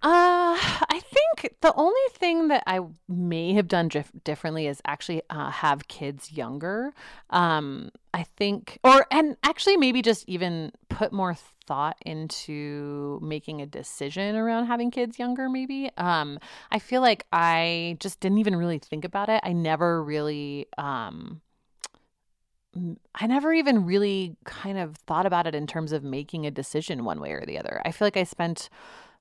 Uh, 0.05 0.59
I 0.59 1.01
think 1.01 1.55
the 1.61 1.73
only 1.75 2.01
thing 2.11 2.49
that 2.49 2.65
I 2.67 2.81
may 3.09 3.53
have 3.55 3.69
done 3.69 3.87
dif- 3.87 4.11
differently 4.25 4.67
is 4.67 4.83
actually 4.85 5.23
uh, 5.31 5.51
have 5.51 5.87
kids 5.87 6.33
younger. 6.33 6.93
Um, 7.31 7.91
I 8.13 8.25
think, 8.25 8.81
or 8.83 9.07
and 9.13 9.37
actually 9.45 9.77
maybe 9.77 10.03
just 10.03 10.29
even 10.29 10.73
put 10.89 11.13
more 11.13 11.37
thought 11.67 11.99
into 12.05 13.21
making 13.23 13.63
a 13.63 13.67
decision 13.67 14.35
around 14.35 14.67
having 14.67 14.91
kids 14.91 15.21
younger. 15.21 15.49
Maybe. 15.49 15.89
Um, 15.97 16.41
I 16.73 16.81
feel 16.81 17.01
like 17.01 17.25
I 17.33 17.97
just 18.01 18.19
didn't 18.19 18.39
even 18.39 18.57
really 18.57 18.81
think 18.81 19.05
about 19.05 19.29
it. 19.29 19.41
I 19.45 19.53
never 19.53 20.03
really. 20.03 20.67
Um, 20.79 21.43
I 23.15 23.27
never 23.27 23.53
even 23.53 23.85
really 23.85 24.37
kind 24.45 24.79
of 24.79 24.97
thought 24.97 25.27
about 25.27 25.47
it 25.47 25.55
in 25.55 25.67
terms 25.67 25.93
of 25.93 26.03
making 26.03 26.47
a 26.47 26.51
decision 26.51 27.05
one 27.05 27.21
way 27.21 27.33
or 27.33 27.45
the 27.45 27.59
other. 27.59 27.83
I 27.85 27.93
feel 27.93 28.07
like 28.07 28.17
I 28.17 28.25
spent 28.25 28.71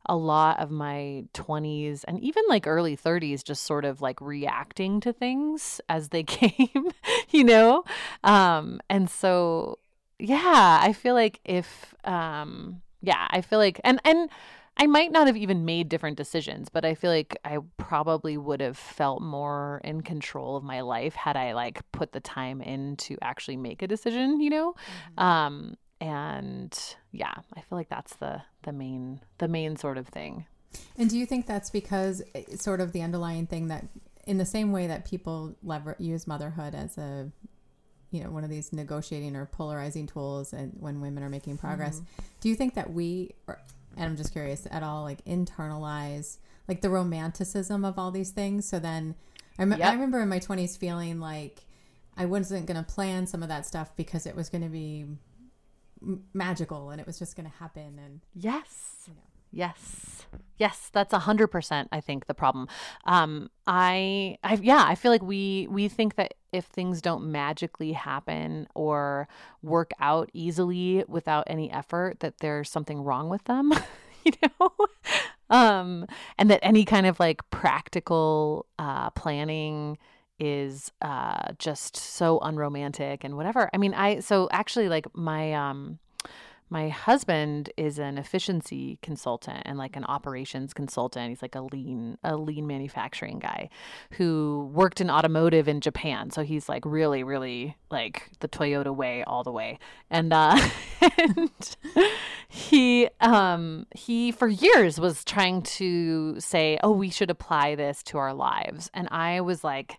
a 0.06 0.16
lot 0.16 0.60
of 0.60 0.72
my 0.72 1.26
20s 1.34 2.04
and 2.06 2.20
even 2.22 2.44
like 2.50 2.66
early 2.66 2.96
30s 2.98 3.44
just 3.44 3.64
sort 3.64 3.86
of 3.86 4.02
like 4.02 4.20
reacting 4.20 5.00
to 5.02 5.14
things 5.14 5.80
as 5.90 6.10
they 6.10 6.24
came, 6.24 6.92
you 7.30 7.44
know? 7.44 7.84
Um 8.24 8.80
and 8.90 9.10
so 9.10 9.80
yeah, 10.18 10.80
I 10.82 10.94
feel 10.94 11.14
like 11.14 11.40
if 11.46 11.94
um 12.04 12.82
yeah, 13.02 13.28
I 13.30 13.42
feel 13.42 13.60
like 13.60 13.82
and 13.84 14.00
and 14.06 14.30
I 14.78 14.88
might 14.88 15.12
not 15.12 15.28
have 15.28 15.38
even 15.38 15.66
made 15.66 15.90
different 15.90 16.18
decisions, 16.18 16.70
but 16.70 16.86
I 16.86 16.96
feel 16.96 17.12
like 17.12 17.38
I 17.46 17.60
probably 17.78 18.38
would 18.38 18.62
have 18.62 18.78
felt 18.78 19.22
more 19.22 19.80
in 19.84 20.02
control 20.02 20.56
of 20.56 20.64
my 20.64 20.82
life 20.82 21.14
had 21.14 21.38
I 21.38 21.54
like 21.54 21.80
put 21.92 22.14
the 22.14 22.20
time 22.20 22.62
in 22.62 22.96
to 22.98 23.18
actually 23.22 23.58
make 23.58 23.82
a 23.82 23.88
decision, 23.88 24.42
you 24.42 24.50
know? 24.50 24.74
Mm-hmm. 25.18 25.24
Um 25.24 25.78
and 26.00 26.96
yeah, 27.12 27.34
I 27.54 27.62
feel 27.62 27.78
like 27.78 27.90
that's 27.90 28.16
the 28.16 28.42
the 28.64 28.72
main 28.72 29.22
the 29.38 29.48
main 29.48 29.76
sort 29.76 29.98
of 30.00 30.08
thing. 30.08 30.46
And 30.98 31.10
do 31.10 31.18
you 31.18 31.26
think 31.26 31.46
that's 31.46 31.70
because 31.70 32.24
it's 32.34 32.64
sort 32.64 32.82
of 32.82 32.92
the 32.92 33.02
underlying 33.02 33.46
thing 33.46 33.68
that, 33.68 33.86
in 34.26 34.38
the 34.38 34.46
same 34.46 34.72
way 34.72 34.88
that 34.88 35.06
people 35.06 35.56
lever 35.64 35.96
use 36.00 36.28
motherhood 36.28 36.74
as 36.74 36.98
a, 36.98 37.30
you 38.12 38.24
know, 38.24 38.30
one 38.32 38.44
of 38.44 38.50
these 38.50 38.72
negotiating 38.72 39.36
or 39.36 39.46
polarizing 39.46 40.08
tools, 40.08 40.54
and 40.54 40.74
when 40.80 41.02
women 41.02 41.24
are 41.24 41.30
making 41.30 41.58
progress, 41.58 41.98
mm-hmm. 42.00 42.24
do 42.40 42.50
you 42.50 42.56
think 42.56 42.76
that 42.76 42.94
we, 42.94 43.36
and 43.98 44.06
I'm 44.06 44.16
just 44.18 44.32
curious, 44.32 44.68
at 44.72 44.84
all 44.84 45.04
like 45.04 45.24
internalize 45.26 46.38
like 46.68 46.82
the 46.82 46.90
romanticism 46.90 47.84
of 47.86 47.98
all 48.00 48.12
these 48.12 48.32
things? 48.32 48.68
So 48.68 48.80
then, 48.80 49.16
I, 49.58 49.64
rem- 49.64 49.80
Yep. 49.80 49.90
I 49.90 49.94
remember 49.94 50.22
in 50.22 50.30
my 50.30 50.40
20s 50.40 50.78
feeling 50.78 51.20
like 51.20 51.66
I 52.18 52.26
wasn't 52.26 52.66
going 52.66 52.78
to 52.84 52.90
plan 52.90 53.28
some 53.28 53.42
of 53.44 53.50
that 53.50 53.66
stuff 53.66 53.96
because 53.96 54.26
it 54.26 54.36
was 54.36 54.50
going 54.50 54.64
to 54.64 54.70
be 54.70 55.06
m- 56.02 56.24
magical 56.34 56.90
and 56.90 57.00
it 57.02 57.08
was 57.08 57.18
just 57.20 57.36
going 57.36 57.50
to 57.50 57.56
happen 57.58 58.00
and 58.04 58.22
Yes. 58.36 59.10
Yes. 59.52 60.26
Yes, 60.58 60.90
that's 60.94 61.12
a 61.12 61.20
hundred 61.20 61.48
percent. 61.48 61.90
I 61.92 62.00
think 62.00 62.28
the 62.28 62.34
problem. 62.34 62.68
Um, 63.06 63.50
I, 63.68 64.38
I, 64.44 64.54
yeah, 64.56 64.84
I 64.88 64.96
feel 64.96 65.12
like 65.12 65.22
we 65.24 65.68
we 65.70 65.90
think 65.90 66.16
that 66.16 66.36
if 66.52 66.66
things 66.66 67.02
don't 67.02 67.32
magically 67.32 67.94
happen 67.94 68.68
or 68.76 69.28
work 69.62 69.92
out 70.00 70.30
easily 70.34 71.04
without 71.08 71.46
any 71.48 71.72
effort, 71.72 72.20
that 72.20 72.40
there's 72.40 72.70
something 72.70 73.02
wrong 73.02 73.30
with 73.30 73.44
them. 73.46 73.74
you 74.24 74.34
know, 74.60 74.72
um, 75.50 76.06
and 76.38 76.50
that 76.50 76.60
any 76.64 76.86
kind 76.86 77.06
of 77.06 77.20
like 77.20 77.48
practical 77.50 78.66
uh, 78.80 79.10
planning 79.12 79.98
is 80.40 80.92
uh, 81.02 81.54
just 81.60 81.96
so 81.96 82.40
unromantic 82.40 83.24
and 83.24 83.38
whatever. 83.38 83.70
I 83.74 83.78
mean, 83.78 83.94
I 83.94 84.20
so 84.20 84.50
actually 84.52 84.90
like 84.90 85.06
my 85.16 85.54
um 85.54 86.00
my 86.72 86.88
husband 86.88 87.70
is 87.76 88.00
an 88.00 88.18
efficiency 88.18 88.98
consultant 89.02 89.62
and 89.66 89.78
like 89.78 89.98
an 89.98 90.06
operations 90.06 90.74
consultant. 90.74 91.28
He's 91.28 91.42
like 91.42 91.54
a 91.54 91.62
lean 91.62 92.18
a 92.24 92.38
lean 92.38 92.66
manufacturing 92.66 93.40
guy 93.40 93.70
who 94.12 94.72
worked 94.74 95.02
in 95.02 95.10
automotive 95.10 95.68
in 95.68 95.82
japan. 95.82 96.32
So 96.32 96.44
he's 96.44 96.70
like 96.70 96.86
really 96.86 97.24
really 97.24 97.76
like 97.92 98.30
the 98.40 98.48
toyota 98.48 98.96
way 98.96 99.22
all 99.26 99.44
the 99.44 99.52
way. 99.52 99.80
And 100.10 100.32
uh 100.32 100.58
and 101.18 101.76
he 102.48 103.10
um 103.20 103.86
he 103.94 104.32
for 104.32 104.48
years 104.48 104.98
was 104.98 105.26
trying 105.26 105.64
to 105.64 106.40
say 106.40 106.80
oh 106.82 106.92
we 106.92 107.10
should 107.10 107.30
apply 107.30 107.76
this 107.76 108.02
to 108.04 108.18
our 108.18 108.34
lives. 108.34 108.90
And 108.94 109.10
i 109.12 109.42
was 109.42 109.66
like 109.66 109.98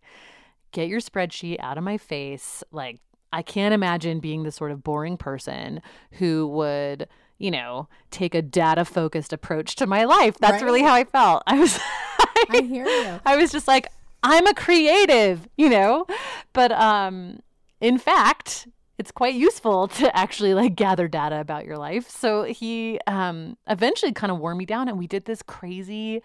get 0.73 0.89
your 0.89 1.01
spreadsheet 1.01 1.57
out 1.61 1.77
of 1.77 1.85
my 1.85 1.99
face. 1.99 2.65
Like 2.73 3.01
I 3.33 3.43
can't 3.43 3.75
imagine 3.75 4.21
being 4.21 4.43
the 4.43 4.53
sort 4.53 4.71
of 4.71 4.83
boring 4.83 5.17
person 5.17 5.81
who 6.13 6.47
would, 6.49 7.09
you 7.39 7.51
know, 7.51 7.89
take 8.11 8.35
a 8.35 8.43
data 8.43 8.85
focused 8.85 9.33
approach 9.33 9.77
to 9.77 9.87
my 9.87 10.05
life. 10.05 10.37
That's 10.39 10.63
really 10.63 10.83
how 10.83 10.95
I 10.95 11.05
felt. 11.05 11.43
I 11.47 11.59
was 11.59 11.79
I 12.51 12.63
hear 12.63 12.87
you. 12.87 13.21
I 13.25 13.37
was 13.37 13.51
just 13.53 13.67
like 13.67 13.87
I'm 14.23 14.47
a 14.47 14.55
creative, 14.55 15.49
you 15.57 15.69
know? 15.69 16.07
But 16.53 16.73
um 16.73 17.41
in 17.81 17.99
fact, 17.99 18.69
it's 18.99 19.11
quite 19.11 19.35
useful 19.35 19.89
to 19.99 20.17
actually 20.17 20.55
like 20.55 20.77
gather 20.77 21.09
data 21.09 21.41
about 21.41 21.65
your 21.65 21.79
life. 21.79 22.09
So 22.09 22.45
he 22.45 23.01
um 23.07 23.57
eventually 23.67 24.13
kind 24.13 24.31
of 24.31 24.39
wore 24.39 24.55
me 24.55 24.67
down 24.67 24.89
and 24.89 24.99
we 24.99 25.07
did 25.07 25.25
this 25.25 25.43
crazy 25.43 26.23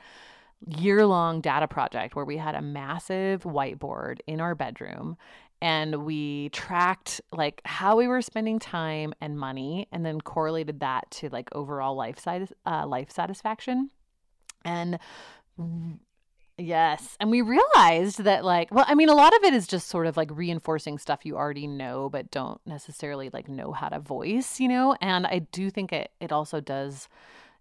year 0.66 1.06
long 1.06 1.40
data 1.40 1.68
project 1.68 2.16
where 2.16 2.26
we 2.26 2.38
had 2.38 2.56
a 2.56 2.62
massive 2.62 3.44
whiteboard 3.44 4.20
in 4.26 4.42
our 4.42 4.56
bedroom 4.56 5.16
and 5.62 6.06
we 6.06 6.50
tracked 6.50 7.22
like 7.32 7.62
how 7.66 7.96
we 7.96 8.08
were 8.08 8.22
spending 8.22 8.60
time 8.60 9.14
and 9.22 9.40
money 9.40 9.88
and 9.92 10.06
then 10.06 10.22
correlated 10.22 10.80
that 10.82 11.10
to 11.12 11.30
like 11.30 11.50
overall 11.54 11.96
life 11.96 12.20
side 12.20 12.48
uh, 12.66 12.86
life 12.86 13.12
satisfaction. 13.12 13.90
And 14.64 15.00
yes 16.58 17.16
and 17.20 17.30
we 17.30 17.42
realized 17.42 18.24
that 18.24 18.44
like 18.44 18.72
well 18.74 18.86
i 18.88 18.96
mean 18.96 19.10
a 19.10 19.14
lot 19.14 19.36
of 19.36 19.44
it 19.44 19.54
is 19.54 19.68
just 19.68 19.88
sort 19.88 20.08
of 20.08 20.18
like 20.18 20.30
reinforcing 20.32 20.98
stuff 20.98 21.24
you 21.24 21.38
already 21.38 21.68
know 21.68 22.10
but 22.10 22.32
don't 22.32 22.60
necessarily 22.66 23.30
like 23.32 23.48
know 23.48 23.72
how 23.72 23.88
to 23.88 24.00
voice 24.00 24.60
you 24.60 24.68
know? 24.68 24.96
And 25.00 25.28
i 25.28 25.40
do 25.40 25.70
think 25.70 25.94
it 25.94 26.12
it 26.20 26.32
also 26.32 26.60
does 26.60 27.08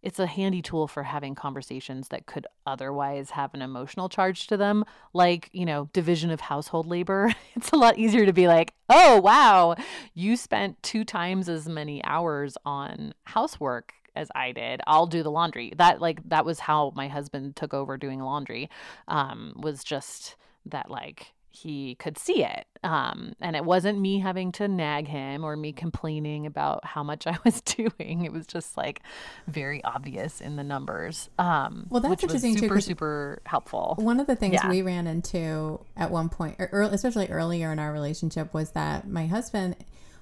it's 0.06 0.20
a 0.20 0.26
handy 0.26 0.62
tool 0.62 0.86
for 0.86 1.02
having 1.02 1.34
conversations 1.34 2.08
that 2.08 2.26
could 2.26 2.46
otherwise 2.64 3.30
have 3.30 3.52
an 3.54 3.60
emotional 3.60 4.08
charge 4.08 4.46
to 4.46 4.56
them 4.56 4.84
like 5.12 5.50
you 5.52 5.66
know 5.66 5.90
division 5.92 6.30
of 6.30 6.40
household 6.40 6.86
labor 6.86 7.34
it's 7.56 7.70
a 7.72 7.76
lot 7.76 7.98
easier 7.98 8.24
to 8.24 8.32
be 8.32 8.46
like 8.46 8.72
oh 8.88 9.20
wow 9.20 9.74
you 10.14 10.36
spent 10.36 10.80
two 10.80 11.04
times 11.04 11.48
as 11.48 11.68
many 11.68 12.02
hours 12.04 12.56
on 12.64 13.12
housework 13.24 13.92
as 14.14 14.30
I 14.34 14.52
did. 14.52 14.80
I'll 14.86 15.06
do 15.06 15.22
the 15.22 15.30
laundry. 15.30 15.74
That 15.76 16.00
like 16.00 16.26
that 16.30 16.46
was 16.46 16.58
how 16.58 16.90
my 16.96 17.06
husband 17.06 17.54
took 17.54 17.74
over 17.74 17.98
doing 17.98 18.20
laundry. 18.20 18.70
Um 19.08 19.52
was 19.58 19.84
just 19.84 20.36
that 20.64 20.90
like 20.90 21.34
he 21.56 21.94
could 21.96 22.18
see 22.18 22.44
it. 22.44 22.66
Um, 22.84 23.32
and 23.40 23.56
it 23.56 23.64
wasn't 23.64 23.98
me 23.98 24.18
having 24.20 24.52
to 24.52 24.68
nag 24.68 25.08
him 25.08 25.42
or 25.44 25.56
me 25.56 25.72
complaining 25.72 26.46
about 26.46 26.84
how 26.84 27.02
much 27.02 27.26
I 27.26 27.36
was 27.44 27.60
doing. 27.60 28.24
It 28.24 28.32
was 28.32 28.46
just 28.46 28.76
like 28.76 29.00
very 29.48 29.82
obvious 29.84 30.40
in 30.40 30.56
the 30.56 30.64
numbers. 30.64 31.30
Um, 31.38 31.86
well, 31.88 32.00
that's 32.00 32.22
interesting 32.22 32.52
was 32.52 32.60
super, 32.60 32.74
too. 32.76 32.80
super 32.80 33.42
helpful. 33.46 33.94
One 33.98 34.20
of 34.20 34.26
the 34.26 34.36
things 34.36 34.54
Yeah. 34.54 34.68
we 34.68 34.82
ran 34.82 35.06
into 35.06 35.80
at 35.96 36.10
one 36.10 36.28
point, 36.28 36.56
or 36.58 36.68
early, 36.72 36.94
especially 36.94 37.28
earlier 37.28 37.72
in 37.72 37.78
our 37.78 37.92
relationship, 37.92 38.52
was 38.52 38.72
that 38.72 39.08
my 39.08 39.26
husband 39.26 39.76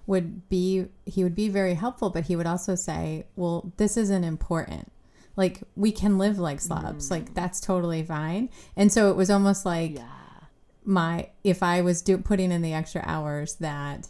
would 0.06 0.48
be 0.48 0.86
he 1.06 1.24
would 1.24 1.34
be 1.34 1.48
very 1.48 1.74
helpful, 1.74 2.10
but 2.10 2.24
he 2.24 2.36
would 2.36 2.46
also 2.46 2.74
say, 2.74 3.24
"Well, 3.36 3.72
this 3.78 3.96
isn't 3.96 4.22
important." 4.24 4.92
Like 5.36 5.62
we 5.74 5.90
can 5.92 6.18
live 6.18 6.38
like 6.38 6.60
slobs, 6.60 7.10
like 7.10 7.34
that's 7.34 7.58
totally 7.60 8.02
fine. 8.04 8.50
And 8.76 8.92
so 8.92 9.10
it 9.10 9.16
was 9.16 9.30
almost 9.30 9.64
like 9.66 9.96
Yeah. 9.96 10.04
My 10.84 11.28
if 11.42 11.62
I 11.62 11.80
was 11.80 12.02
do, 12.02 12.18
putting 12.18 12.52
in 12.52 12.62
the 12.62 12.72
extra 12.72 13.02
hours 13.04 13.56
that 13.56 14.08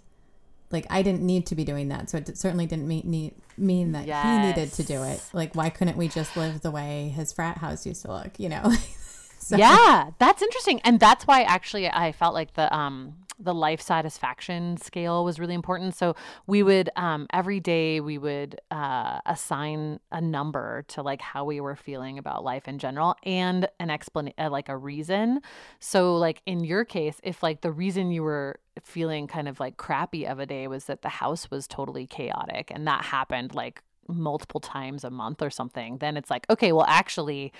like 0.70 0.86
I 0.90 1.02
didn't 1.02 1.22
need 1.22 1.46
to 1.46 1.54
be 1.54 1.64
doing 1.64 1.88
that. 1.88 2.10
So 2.10 2.18
it 2.18 2.36
certainly 2.36 2.66
didn't 2.66 2.88
mean 2.88 3.02
need, 3.04 3.34
mean 3.56 3.92
that 3.92 4.06
he 4.24 4.46
needed 4.46 4.72
to 4.74 4.82
do 4.82 5.02
it. 5.04 5.22
Like 5.32 5.54
why 5.54 5.70
couldn't 5.70 5.96
we 5.96 6.08
just 6.08 6.36
live 6.36 6.60
the 6.62 6.70
way 6.70 7.12
his 7.14 7.32
frat 7.32 7.58
house 7.58 7.86
used 7.86 8.02
to 8.02 8.12
look, 8.12 8.38
you 8.38 8.48
know? 8.48 8.72
so, 9.48 9.56
yeah, 9.56 10.10
that's 10.18 10.42
interesting, 10.42 10.80
and 10.84 10.98
that's 10.98 11.26
why 11.26 11.42
actually 11.42 11.88
I 11.88 12.12
felt 12.12 12.34
like 12.34 12.54
the 12.54 12.74
um 12.74 13.14
the 13.38 13.52
life 13.52 13.80
satisfaction 13.80 14.76
scale 14.76 15.24
was 15.24 15.40
really 15.40 15.54
important. 15.54 15.94
So 15.94 16.14
we 16.46 16.62
would 16.62 16.88
um 16.96 17.26
every 17.32 17.60
day 17.60 18.00
we 18.00 18.16
would 18.16 18.60
uh 18.70 19.20
assign 19.26 20.00
a 20.12 20.20
number 20.20 20.84
to 20.88 21.02
like 21.02 21.20
how 21.20 21.44
we 21.44 21.60
were 21.60 21.76
feeling 21.76 22.18
about 22.18 22.44
life 22.44 22.68
in 22.68 22.78
general 22.78 23.16
and 23.24 23.68
an 23.80 23.90
explanation 23.90 24.34
uh, 24.38 24.50
like 24.50 24.68
a 24.68 24.76
reason. 24.76 25.40
So 25.80 26.16
like 26.16 26.42
in 26.46 26.64
your 26.64 26.84
case, 26.84 27.20
if 27.22 27.42
like 27.42 27.60
the 27.60 27.72
reason 27.72 28.10
you 28.10 28.22
were 28.22 28.60
feeling 28.82 29.26
kind 29.26 29.48
of 29.48 29.60
like 29.60 29.76
crappy 29.76 30.26
of 30.26 30.38
a 30.38 30.46
day 30.46 30.66
was 30.68 30.84
that 30.86 31.02
the 31.02 31.08
house 31.08 31.50
was 31.50 31.66
totally 31.66 32.06
chaotic 32.06 32.70
and 32.74 32.86
that 32.86 33.04
happened 33.04 33.54
like 33.54 33.82
multiple 34.08 34.60
times 34.60 35.02
a 35.04 35.10
month 35.10 35.42
or 35.42 35.50
something, 35.50 35.98
then 35.98 36.16
it's 36.16 36.30
like 36.30 36.46
okay, 36.50 36.72
well 36.72 36.86
actually 36.88 37.52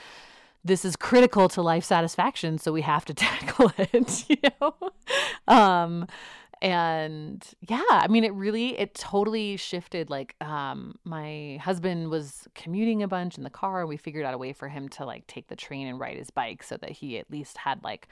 this 0.65 0.85
is 0.85 0.97
critical 0.97 1.49
to 1.49 1.62
life 1.62 1.85
satisfaction 1.85 2.59
so 2.59 2.73
we 2.73 2.83
have 2.83 3.05
to 3.05 3.15
tackle 3.15 3.73
it 3.79 4.25
you 4.29 4.37
know? 4.61 4.75
Um 5.47 6.07
and 6.62 7.45
yeah 7.69 7.83
i 7.91 8.07
mean 8.09 8.25
it 8.25 8.33
really 8.33 8.79
it 8.79 8.95
totally 8.95 9.57
shifted 9.57 10.09
like 10.09 10.35
um 10.41 10.95
my 11.05 11.59
husband 11.61 12.09
was 12.09 12.49
commuting 12.55 13.03
a 13.03 13.09
bunch 13.09 13.37
in 13.37 13.45
the 13.45 13.51
car 13.51 13.81
and 13.81 13.89
we 13.89 13.99
figured 13.99 14.25
out 14.25 14.33
a 14.33 14.39
way 14.39 14.53
for 14.53 14.69
him 14.69 14.89
to 14.89 15.05
like 15.05 15.27
take 15.27 15.49
the 15.49 15.57
train 15.57 15.87
and 15.87 16.01
ride 16.01 16.17
his 16.17 16.31
bike 16.31 16.62
so 16.62 16.77
that 16.79 16.91
he 16.91 17.19
at 17.19 17.31
least 17.31 17.59
had 17.59 17.83
like 17.83 18.09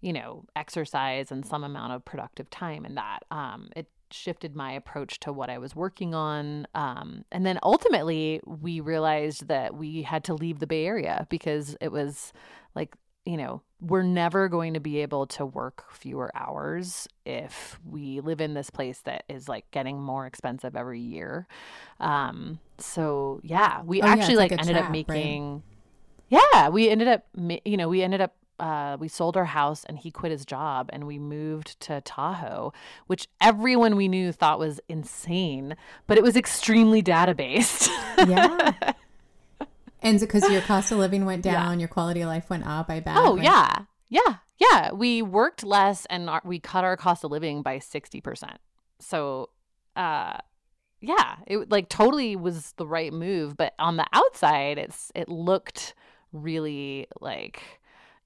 you 0.00 0.12
know 0.12 0.44
exercise 0.54 1.32
and 1.32 1.44
some 1.46 1.64
amount 1.64 1.92
of 1.92 2.04
productive 2.04 2.50
time 2.50 2.84
in 2.84 2.96
that. 2.96 3.20
Um 3.30 3.70
it 3.74 3.88
shifted 4.14 4.54
my 4.56 4.72
approach 4.72 5.20
to 5.20 5.32
what 5.32 5.50
I 5.50 5.58
was 5.58 5.74
working 5.76 6.14
on. 6.14 6.66
Um, 6.74 7.24
and 7.32 7.44
then 7.46 7.58
ultimately, 7.62 8.40
we 8.44 8.80
realized 8.80 9.48
that 9.48 9.74
we 9.74 10.02
had 10.02 10.24
to 10.24 10.34
leave 10.34 10.58
the 10.58 10.66
Bay 10.66 10.86
Area 10.86 11.26
because 11.30 11.76
it 11.80 11.92
was 11.92 12.32
like, 12.74 12.94
you 13.24 13.36
know, 13.36 13.62
we're 13.80 14.02
never 14.02 14.48
going 14.48 14.74
to 14.74 14.80
be 14.80 14.98
able 14.98 15.26
to 15.26 15.46
work 15.46 15.84
fewer 15.92 16.30
hours 16.34 17.08
if 17.24 17.80
we 17.88 18.20
live 18.20 18.40
in 18.40 18.54
this 18.54 18.70
place 18.70 19.00
that 19.00 19.24
is 19.28 19.48
like 19.48 19.70
getting 19.70 20.00
more 20.00 20.26
expensive 20.26 20.74
every 20.76 21.00
year. 21.00 21.46
Um, 22.00 22.58
so 22.78 23.40
yeah, 23.42 23.82
we 23.82 24.02
Oh, 24.02 24.06
actually 24.06 24.34
it's 24.34 24.38
like 24.38 24.50
like, 24.52 24.60
ended 24.60 24.76
trap, 24.76 24.84
up 24.84 24.90
right? 24.90 25.08
making. 25.08 25.62
Yeah, 26.28 26.68
we 26.70 26.88
ended 26.88 27.08
up, 27.08 27.24
you 27.64 27.76
know, 27.76 27.88
we 27.88 28.02
ended 28.02 28.20
up 28.20 28.34
uh, 28.62 28.96
we 29.00 29.08
sold 29.08 29.36
our 29.36 29.44
house 29.44 29.84
and 29.84 29.98
he 29.98 30.12
quit 30.12 30.30
his 30.30 30.46
job 30.46 30.88
and 30.92 31.04
we 31.04 31.18
moved 31.18 31.80
to 31.80 32.00
Tahoe, 32.00 32.72
which 33.08 33.26
everyone 33.40 33.96
we 33.96 34.06
knew 34.06 34.30
thought 34.30 34.60
was 34.60 34.80
insane, 34.88 35.74
but 36.06 36.16
it 36.16 36.22
was 36.22 36.36
extremely 36.36 37.02
data 37.02 37.34
based. 37.34 37.90
yeah. 38.18 38.72
And 40.04 40.18
because 40.18 40.50
your 40.50 40.62
cost 40.62 40.90
of 40.90 40.98
living 40.98 41.26
went 41.26 41.44
down, 41.44 41.78
your 41.78 41.88
quality 41.88 42.22
of 42.22 42.26
life 42.26 42.50
went 42.50 42.66
up, 42.66 42.90
I 42.90 42.98
bet. 42.98 43.16
oh, 43.16 43.36
right? 43.36 43.44
yeah. 43.44 43.84
Yeah. 44.08 44.38
Yeah. 44.58 44.90
We 44.90 45.22
worked 45.22 45.62
less 45.62 46.06
and 46.06 46.28
our, 46.28 46.42
we 46.44 46.58
cut 46.58 46.82
our 46.82 46.96
cost 46.96 47.22
of 47.22 47.30
living 47.30 47.62
by 47.62 47.78
60%. 47.78 48.56
So, 48.98 49.50
uh, 49.94 50.38
yeah, 51.00 51.36
it 51.46 51.70
like 51.70 51.88
totally 51.88 52.34
was 52.34 52.72
the 52.78 52.86
right 52.86 53.12
move, 53.12 53.56
but 53.56 53.74
on 53.78 53.96
the 53.96 54.06
outside, 54.12 54.76
it's 54.76 55.12
it 55.14 55.28
looked 55.28 55.94
really 56.32 57.06
like 57.20 57.62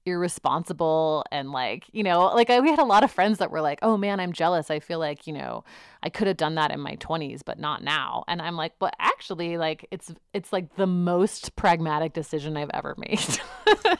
irresponsible 0.07 1.25
and 1.31 1.51
like 1.51 1.85
you 1.91 2.01
know 2.01 2.27
like 2.33 2.49
I, 2.49 2.59
we 2.61 2.69
had 2.69 2.79
a 2.79 2.85
lot 2.85 3.03
of 3.03 3.11
friends 3.11 3.39
that 3.39 3.51
were 3.51 3.61
like 3.61 3.79
oh 3.81 3.97
man 3.97 4.19
i'm 4.19 4.33
jealous. 4.33 4.71
I 4.71 4.79
feel 4.79 4.99
like 4.99 5.27
you 5.27 5.33
know 5.33 5.63
i 6.01 6.09
could 6.09 6.27
have 6.27 6.37
done 6.37 6.55
that 6.55 6.71
in 6.71 6.79
my 6.79 6.95
20s 6.95 7.41
but 7.45 7.59
not 7.59 7.83
now. 7.83 8.23
And 8.27 8.41
i'm 8.41 8.55
like 8.55 8.73
but 8.79 8.95
actually 8.99 9.57
like 9.57 9.85
it's 9.91 10.13
it's 10.33 10.53
like 10.53 10.75
the 10.75 10.87
most 10.87 11.55
pragmatic 11.55 12.13
decision 12.13 12.57
i've 12.57 12.71
ever 12.73 12.95
made. 12.99 13.39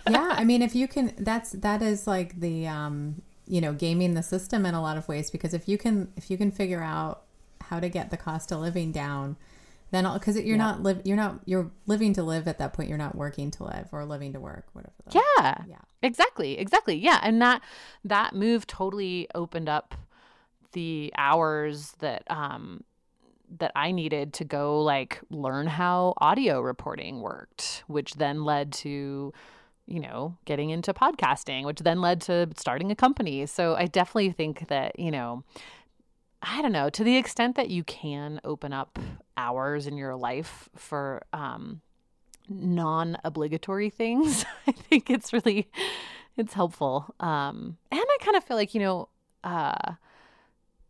Yeah 0.10 0.30
i 0.32 0.44
mean 0.44 0.62
if 0.62 0.74
you 0.74 0.88
can 0.88 1.14
that's 1.18 1.52
that 1.52 1.82
is 1.82 2.08
like 2.08 2.40
the 2.40 2.68
um 2.68 3.22
you 3.46 3.62
know 3.62 3.74
gaming 3.74 4.14
the 4.14 4.24
system 4.24 4.66
in 4.66 4.74
a 4.74 4.82
lot 4.82 4.98
of 4.98 5.08
ways 5.08 5.30
because 5.30 5.54
if 5.54 5.68
you 5.68 5.78
can 5.78 6.12
if 6.16 6.32
you 6.32 6.38
can 6.38 6.52
figure 6.52 6.82
out 6.82 7.24
how 7.62 7.80
to 7.80 7.90
get 7.90 8.12
the 8.12 8.18
cost 8.18 8.52
of 8.52 8.60
living 8.60 8.92
down 8.92 9.36
then 9.92 10.06
I'll 10.06 10.18
because 10.18 10.38
you're 10.40 10.58
not 10.58 10.84
live 10.84 11.02
you're 11.06 11.18
not 11.18 11.40
you're 11.46 11.72
living 11.86 12.14
to 12.14 12.24
live 12.24 12.48
at 12.48 12.58
that 12.60 12.74
point 12.74 12.90
you're 12.90 12.98
not 12.98 13.16
working 13.16 13.52
to 13.52 13.64
live 13.64 13.90
or 13.92 14.06
living 14.06 14.34
to 14.34 14.40
work 14.40 14.68
whatever 14.74 14.94
the, 15.06 15.22
yeah. 15.40 15.64
Yeah. 15.68 15.78
Exactly 16.02 16.58
exactly. 16.58 16.96
Yeah 16.96 17.20
and 17.24 17.42
that 17.42 17.62
that 18.04 18.34
move 18.36 18.68
totally 18.68 19.28
opened 19.34 19.70
up 19.70 19.96
the 20.74 21.14
hours 21.18 21.94
that 22.00 22.24
um 22.30 22.84
that 23.60 23.72
I 23.76 23.92
needed 23.92 24.34
to 24.34 24.44
go 24.44 24.82
like 24.82 25.22
learn 25.30 25.68
how 25.68 26.14
audio 26.18 26.60
reporting 26.60 27.22
worked, 27.22 27.84
which 27.88 28.16
then 28.16 28.44
led 28.44 28.74
to, 28.74 29.34
you 29.86 30.00
know, 30.00 30.38
getting 30.46 30.70
into 30.70 30.94
podcasting, 30.94 31.66
which 31.66 31.80
then 31.80 32.02
led 32.02 32.22
to 32.22 32.50
starting 32.58 32.92
a 32.92 32.96
company. 32.96 33.46
So 33.46 33.76
I 33.76 33.86
definitely 33.86 34.32
think 34.32 34.68
that, 34.68 35.00
you 35.00 35.12
know, 35.12 35.44
I 36.50 36.62
don't 36.62 36.72
know, 36.72 36.90
to 36.90 37.04
the 37.04 37.18
extent 37.18 37.56
that 37.58 37.70
you 37.70 37.84
can 37.84 38.40
open 38.44 38.72
up 38.72 38.98
hours 39.36 39.86
in 39.86 39.98
your 39.98 40.16
life 40.16 40.70
for 40.76 41.24
um 41.34 41.82
non-obligatory 42.50 43.90
things, 43.90 44.46
I 44.68 44.72
think 44.72 45.10
it's 45.10 45.34
really 45.34 45.70
it's 46.38 46.54
helpful. 46.54 47.14
Um 47.20 47.78
and 47.92 48.00
I 48.02 48.18
kind 48.22 48.38
of 48.38 48.44
feel 48.44 48.58
like, 48.58 48.74
you 48.74 48.80
know, 48.80 49.10
uh 49.44 49.94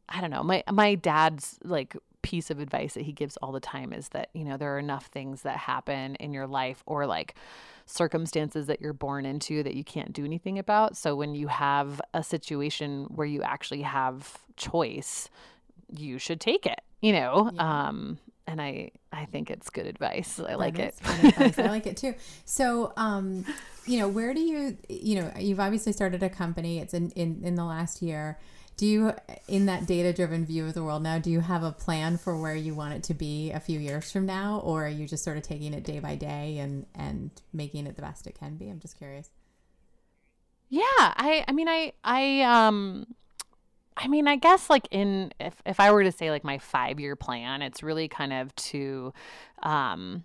I 0.09 0.21
don't 0.21 0.29
know. 0.29 0.43
My 0.43 0.63
my 0.71 0.95
dad's 0.95 1.57
like 1.63 1.95
piece 2.27 2.51
of 2.51 2.59
advice 2.59 2.93
that 2.95 3.03
he 3.03 3.13
gives 3.13 3.37
all 3.37 3.53
the 3.53 3.61
time 3.61 3.93
is 3.93 4.09
that, 4.09 4.29
you 4.33 4.43
know, 4.43 4.57
there 4.57 4.75
are 4.75 4.79
enough 4.79 5.05
things 5.05 5.43
that 5.43 5.55
happen 5.55 6.15
in 6.15 6.33
your 6.33 6.45
life 6.45 6.83
or 6.85 7.05
like 7.05 7.35
circumstances 7.85 8.67
that 8.67 8.81
you're 8.81 8.91
born 8.91 9.25
into 9.25 9.63
that 9.63 9.75
you 9.75 9.83
can't 9.85 10.11
do 10.11 10.25
anything 10.25 10.59
about. 10.59 10.97
So 10.97 11.15
when 11.15 11.35
you 11.35 11.47
have 11.47 12.01
a 12.13 12.21
situation 12.21 13.05
where 13.05 13.25
you 13.25 13.43
actually 13.43 13.83
have 13.83 14.39
choice, 14.57 15.29
you 15.89 16.19
should 16.19 16.41
take 16.41 16.65
it, 16.65 16.81
you 16.99 17.13
know? 17.13 17.49
Yeah. 17.53 17.87
Um 17.87 18.19
and 18.45 18.61
I 18.61 18.91
I 19.13 19.23
think 19.23 19.49
it's 19.49 19.69
good 19.69 19.85
advice. 19.85 20.37
I 20.37 20.55
like 20.55 20.79
it. 20.79 20.95
I 21.05 21.51
like 21.57 21.87
it 21.87 21.95
too. 21.95 22.13
So, 22.43 22.91
um, 22.97 23.45
you 23.85 23.99
know, 23.99 24.09
where 24.09 24.33
do 24.33 24.41
you, 24.41 24.77
you 24.89 25.21
know, 25.21 25.31
you've 25.39 25.61
obviously 25.61 25.93
started 25.93 26.21
a 26.23 26.29
company. 26.29 26.79
It's 26.79 26.93
in, 26.93 27.11
in, 27.11 27.41
in 27.41 27.55
the 27.55 27.63
last 27.63 28.01
year. 28.01 28.37
Do 28.77 28.85
you, 28.85 29.13
in 29.47 29.65
that 29.65 29.87
data 29.87 30.13
driven 30.13 30.45
view 30.45 30.67
of 30.67 30.75
the 30.75 30.83
world 30.83 31.01
now, 31.01 31.17
do 31.17 31.31
you 31.31 31.39
have 31.39 31.63
a 31.63 31.71
plan 31.71 32.17
for 32.17 32.39
where 32.39 32.55
you 32.55 32.75
want 32.75 32.93
it 32.93 33.03
to 33.03 33.15
be 33.15 33.51
a 33.51 33.59
few 33.59 33.79
years 33.79 34.11
from 34.11 34.27
now? 34.27 34.59
Or 34.63 34.85
are 34.85 34.89
you 34.89 35.07
just 35.07 35.23
sort 35.23 35.35
of 35.37 35.43
taking 35.43 35.73
it 35.73 35.83
day 35.83 35.99
by 35.99 36.15
day 36.15 36.59
and, 36.59 36.85
and 36.93 37.31
making 37.51 37.87
it 37.87 37.95
the 37.95 38.03
best 38.03 38.27
it 38.27 38.37
can 38.37 38.55
be? 38.55 38.69
I'm 38.69 38.79
just 38.79 38.97
curious. 38.97 39.31
Yeah, 40.69 40.81
I 40.89 41.45
I 41.47 41.51
mean 41.53 41.67
I 41.67 41.93
I 42.03 42.41
um 42.41 43.07
I 43.95 44.07
mean 44.07 44.27
I 44.27 44.35
guess 44.35 44.69
like 44.69 44.87
in 44.91 45.31
if 45.39 45.61
if 45.65 45.79
I 45.79 45.91
were 45.91 46.03
to 46.03 46.11
say 46.11 46.29
like 46.29 46.43
my 46.43 46.57
5-year 46.57 47.15
plan, 47.15 47.61
it's 47.61 47.81
really 47.81 48.07
kind 48.07 48.33
of 48.33 48.53
to 48.55 49.13
um 49.63 50.23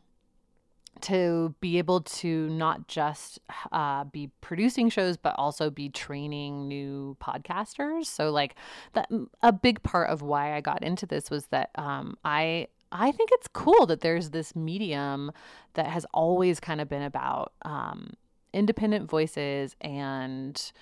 to 1.02 1.54
be 1.60 1.78
able 1.78 2.00
to 2.00 2.48
not 2.50 2.88
just 2.88 3.38
uh, 3.70 4.04
be 4.04 4.30
producing 4.40 4.88
shows 4.88 5.16
but 5.16 5.34
also 5.38 5.70
be 5.70 5.88
training 5.88 6.68
new 6.68 7.16
podcasters. 7.20 8.06
So 8.06 8.30
like 8.30 8.54
that 8.94 9.08
a 9.42 9.52
big 9.52 9.82
part 9.82 10.10
of 10.10 10.22
why 10.22 10.54
i 10.54 10.60
got 10.60 10.82
into 10.82 11.06
this 11.06 11.30
was 11.30 11.46
that 11.46 11.70
um, 11.76 12.16
i 12.24 12.66
i 12.90 13.10
think 13.12 13.30
it's 13.32 13.48
cool 13.48 13.86
that 13.86 14.00
there's 14.00 14.30
this 14.30 14.54
medium 14.54 15.32
that 15.74 15.86
has 15.86 16.06
always 16.12 16.60
kind 16.60 16.80
of 16.80 16.88
been 16.88 17.02
about 17.02 17.52
um, 17.62 18.12
independent 18.52 19.08
voices 19.08 19.76
and 19.80 20.72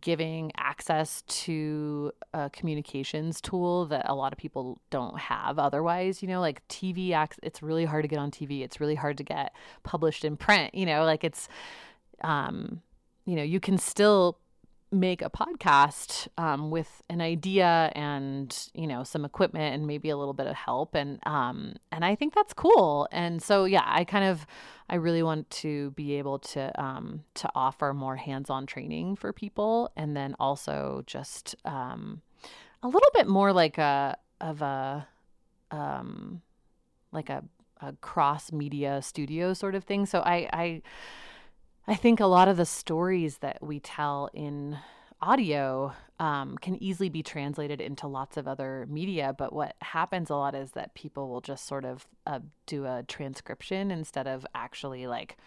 giving 0.00 0.52
access 0.56 1.22
to 1.22 2.12
a 2.34 2.50
communications 2.50 3.40
tool 3.40 3.86
that 3.86 4.04
a 4.08 4.14
lot 4.14 4.32
of 4.32 4.38
people 4.38 4.78
don't 4.90 5.18
have 5.18 5.58
otherwise 5.58 6.20
you 6.22 6.28
know 6.28 6.40
like 6.40 6.66
tv 6.68 7.14
it's 7.42 7.62
really 7.62 7.86
hard 7.86 8.04
to 8.04 8.08
get 8.08 8.18
on 8.18 8.30
tv 8.30 8.62
it's 8.62 8.80
really 8.80 8.94
hard 8.94 9.16
to 9.16 9.24
get 9.24 9.54
published 9.84 10.26
in 10.26 10.36
print 10.36 10.74
you 10.74 10.84
know 10.84 11.04
like 11.04 11.24
it's 11.24 11.48
um 12.22 12.82
you 13.24 13.34
know 13.34 13.42
you 13.42 13.60
can 13.60 13.78
still 13.78 14.38
make 14.90 15.20
a 15.20 15.28
podcast 15.28 16.28
um, 16.38 16.70
with 16.70 17.02
an 17.10 17.20
idea 17.20 17.92
and 17.94 18.68
you 18.72 18.86
know 18.86 19.04
some 19.04 19.24
equipment 19.24 19.74
and 19.74 19.86
maybe 19.86 20.08
a 20.08 20.16
little 20.16 20.32
bit 20.32 20.46
of 20.46 20.54
help 20.56 20.94
and 20.94 21.18
um, 21.26 21.74
and 21.92 22.04
I 22.04 22.14
think 22.14 22.34
that's 22.34 22.54
cool. 22.54 23.08
And 23.12 23.42
so 23.42 23.64
yeah 23.64 23.84
I 23.84 24.04
kind 24.04 24.24
of 24.24 24.46
I 24.88 24.94
really 24.96 25.22
want 25.22 25.50
to 25.50 25.90
be 25.90 26.14
able 26.14 26.38
to 26.40 26.82
um, 26.82 27.24
to 27.34 27.50
offer 27.54 27.92
more 27.92 28.16
hands-on 28.16 28.66
training 28.66 29.16
for 29.16 29.32
people 29.32 29.90
and 29.96 30.16
then 30.16 30.34
also 30.40 31.02
just 31.06 31.54
um, 31.64 32.22
a 32.82 32.88
little 32.88 33.10
bit 33.14 33.28
more 33.28 33.52
like 33.52 33.78
a 33.78 34.16
of 34.40 34.62
a 34.62 35.06
um, 35.70 36.40
like 37.12 37.28
a, 37.28 37.44
a 37.80 37.92
cross 38.00 38.52
media 38.52 39.02
studio 39.02 39.52
sort 39.52 39.74
of 39.74 39.84
thing. 39.84 40.06
So 40.06 40.20
I 40.20 40.48
I 40.52 40.82
I 41.88 41.94
think 41.94 42.20
a 42.20 42.26
lot 42.26 42.48
of 42.48 42.58
the 42.58 42.66
stories 42.66 43.38
that 43.38 43.62
we 43.62 43.80
tell 43.80 44.28
in 44.34 44.76
audio 45.22 45.94
um, 46.20 46.58
can 46.58 46.80
easily 46.82 47.08
be 47.08 47.22
translated 47.22 47.80
into 47.80 48.06
lots 48.06 48.36
of 48.36 48.46
other 48.46 48.86
media. 48.90 49.34
But 49.36 49.54
what 49.54 49.74
happens 49.80 50.28
a 50.28 50.36
lot 50.36 50.54
is 50.54 50.72
that 50.72 50.92
people 50.92 51.30
will 51.30 51.40
just 51.40 51.66
sort 51.66 51.86
of 51.86 52.06
uh, 52.26 52.40
do 52.66 52.84
a 52.84 53.04
transcription 53.08 53.90
instead 53.90 54.26
of 54.26 54.46
actually 54.54 55.06
like 55.06 55.38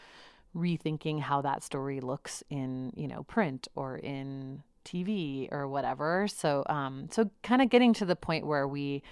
rethinking 0.55 1.19
how 1.19 1.41
that 1.41 1.63
story 1.63 2.01
looks 2.01 2.43
in 2.49 2.91
you 2.95 3.07
know 3.07 3.21
print 3.23 3.67
or 3.75 3.97
in 3.97 4.63
TV 4.83 5.47
or 5.51 5.67
whatever. 5.67 6.27
So 6.27 6.63
um, 6.65 7.07
so 7.11 7.29
kind 7.43 7.61
of 7.61 7.69
getting 7.69 7.93
to 7.93 8.05
the 8.05 8.15
point 8.15 8.47
where 8.47 8.67
we 8.67 9.03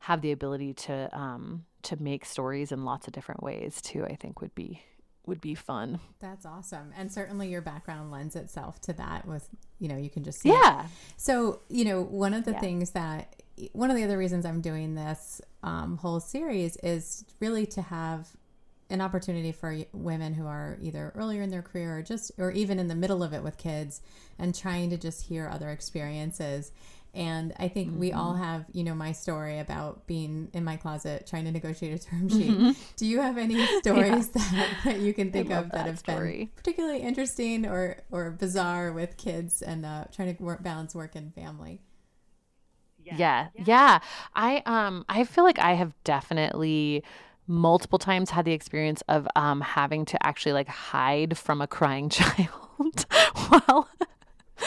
have 0.00 0.20
the 0.20 0.30
ability 0.30 0.74
to 0.74 1.10
um, 1.18 1.64
to 1.82 2.00
make 2.00 2.24
stories 2.24 2.70
in 2.70 2.84
lots 2.84 3.08
of 3.08 3.12
different 3.12 3.42
ways 3.42 3.82
too. 3.82 4.04
I 4.04 4.14
think 4.14 4.40
would 4.40 4.54
be 4.54 4.82
would 5.26 5.40
be 5.40 5.54
fun. 5.54 6.00
That's 6.18 6.46
awesome. 6.46 6.92
And 6.96 7.12
certainly 7.12 7.48
your 7.48 7.60
background 7.60 8.10
lends 8.10 8.34
itself 8.34 8.80
to 8.82 8.92
that 8.94 9.26
with, 9.26 9.48
you 9.78 9.88
know, 9.88 9.96
you 9.96 10.10
can 10.10 10.24
just 10.24 10.40
see. 10.40 10.48
Yeah. 10.48 10.84
It. 10.84 10.90
So, 11.16 11.60
you 11.68 11.84
know, 11.84 12.02
one 12.02 12.34
of 12.34 12.44
the 12.44 12.52
yeah. 12.52 12.60
things 12.60 12.90
that, 12.92 13.36
one 13.72 13.90
of 13.90 13.96
the 13.96 14.04
other 14.04 14.16
reasons 14.16 14.46
I'm 14.46 14.60
doing 14.60 14.94
this 14.94 15.40
um, 15.62 15.98
whole 15.98 16.20
series 16.20 16.76
is 16.82 17.24
really 17.38 17.66
to 17.66 17.82
have 17.82 18.28
an 18.88 19.00
opportunity 19.00 19.52
for 19.52 19.76
women 19.92 20.34
who 20.34 20.46
are 20.46 20.76
either 20.80 21.12
earlier 21.14 21.42
in 21.42 21.50
their 21.50 21.62
career 21.62 21.98
or 21.98 22.02
just, 22.02 22.32
or 22.38 22.50
even 22.50 22.78
in 22.78 22.88
the 22.88 22.94
middle 22.94 23.22
of 23.22 23.32
it 23.32 23.42
with 23.42 23.56
kids 23.56 24.00
and 24.38 24.54
trying 24.54 24.90
to 24.90 24.96
just 24.96 25.26
hear 25.26 25.48
other 25.48 25.70
experiences 25.70 26.72
and 27.12 27.52
I 27.58 27.68
think 27.68 27.90
mm-hmm. 27.90 28.00
we 28.00 28.12
all 28.12 28.34
mm-hmm. 28.34 28.42
have, 28.42 28.66
you 28.72 28.84
know, 28.84 28.94
my 28.94 29.12
story 29.12 29.58
about 29.58 30.06
being 30.06 30.48
in 30.52 30.64
my 30.64 30.76
closet 30.76 31.26
trying 31.26 31.44
to 31.44 31.52
negotiate 31.52 32.00
a 32.00 32.04
term 32.04 32.28
sheet. 32.28 32.50
Mm-hmm. 32.50 32.70
Do 32.96 33.06
you 33.06 33.20
have 33.20 33.36
any 33.36 33.64
stories 33.78 34.30
yeah. 34.34 34.42
that, 34.52 34.68
that, 34.84 35.00
you 35.00 35.12
can 35.12 35.32
think 35.32 35.50
of 35.50 35.70
that, 35.70 35.72
that 35.72 35.86
have 35.86 35.98
story. 35.98 36.38
been 36.38 36.50
particularly 36.56 37.00
interesting 37.00 37.66
or, 37.66 37.98
or 38.10 38.30
bizarre 38.30 38.92
with 38.92 39.16
kids 39.16 39.60
and 39.60 39.84
uh, 39.84 40.04
trying 40.14 40.34
to 40.34 40.42
work, 40.42 40.62
balance 40.62 40.94
work 40.94 41.16
and 41.16 41.34
family? 41.34 41.80
Yeah. 43.04 43.16
yeah. 43.16 43.48
Yeah. 43.64 43.98
I 44.34 44.62
um 44.66 45.04
I 45.08 45.24
feel 45.24 45.44
like 45.44 45.58
I 45.58 45.72
have 45.72 45.94
definitely 46.04 47.02
multiple 47.46 47.98
times 47.98 48.30
had 48.30 48.44
the 48.44 48.52
experience 48.52 49.02
of 49.08 49.26
um 49.36 49.60
having 49.60 50.04
to 50.06 50.26
actually 50.26 50.52
like 50.52 50.68
hide 50.68 51.36
from 51.36 51.60
a 51.60 51.66
crying 51.66 52.08
child 52.10 53.06
while 53.48 53.88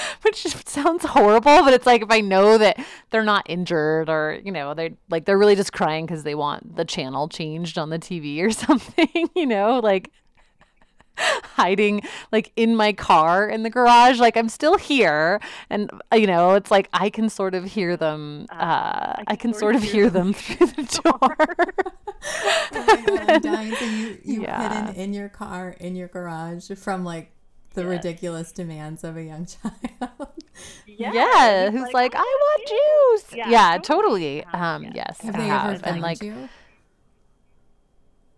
which 0.22 0.46
sounds 0.66 1.06
horrible, 1.06 1.64
but 1.64 1.74
it's 1.74 1.86
like 1.86 2.02
if 2.02 2.12
I 2.12 2.22
know 2.22 2.58
that 2.58 2.84
they're 3.10 3.24
not 3.24 3.46
injured 3.50 4.10
or, 4.10 4.40
you 4.44 4.52
know, 4.52 4.74
they're 4.74 4.92
like 5.10 5.26
they're 5.26 5.38
really 5.38 5.56
just 5.56 5.74
crying 5.74 6.06
because 6.06 6.24
they 6.24 6.36
want 6.36 6.76
the 6.76 6.86
channel 6.86 7.28
changed 7.28 7.78
on 7.78 7.90
the 7.90 8.00
TV 8.00 8.42
or 8.42 8.52
something, 8.52 9.30
you 9.36 9.46
know, 9.46 9.80
like 9.80 10.12
hiding 11.16 12.02
like 12.32 12.52
in 12.56 12.76
my 12.76 12.92
car 12.92 13.48
in 13.48 13.62
the 13.62 13.70
garage 13.70 14.20
like 14.20 14.36
i'm 14.36 14.50
still 14.50 14.80
here 14.80 15.40
and 15.70 15.92
uh, 16.12 16.16
you 16.16 16.26
know 16.26 16.56
it's 16.56 16.72
like 16.72 16.90
i 16.92 17.08
can 17.08 17.30
sort 17.30 17.54
of 17.54 17.64
hear 17.66 17.96
them 17.96 18.48
uh, 18.52 18.56
uh 18.56 19.14
i 19.14 19.16
can, 19.18 19.26
I 19.28 19.36
can 19.36 19.54
sort, 19.54 19.76
of 19.76 19.84
hear 19.84 20.10
them, 20.10 20.32
them 20.32 20.34
through 20.34 20.66
the 20.66 21.02
door 21.04 21.36
oh 22.74 23.14
I'm 23.28 23.42
dying. 23.42 23.76
So 23.76 23.86
you 23.86 24.18
you 24.24 24.42
yeah. 24.44 24.88
hidden 24.88 24.96
in 24.96 25.14
your 25.14 25.30
car 25.30 25.76
in 25.80 25.96
your 25.96 26.08
garage 26.08 26.72
from 26.72 27.04
like 27.04 27.32
the 27.74 27.82
yes. 27.82 27.90
ridiculous 27.90 28.52
demands 28.52 29.04
of 29.04 29.18
a 29.18 29.24
young 29.24 29.46
child. 29.62 30.34
yeah, 30.86 31.12
yeah 31.14 31.72
who's 31.72 31.82
like, 31.82 31.94
like, 31.94 32.16
I 32.16 32.20
want 32.20 32.68
juice. 32.68 33.36
Yeah, 33.36 33.50
yeah 33.50 33.78
totally. 33.80 34.44
Um, 34.46 34.88
yes, 34.94 35.20
have 35.22 35.36
they 35.36 35.48
have. 35.48 35.76
ever 35.76 35.86
and 35.86 36.02
like. 36.02 36.22
You? 36.22 36.50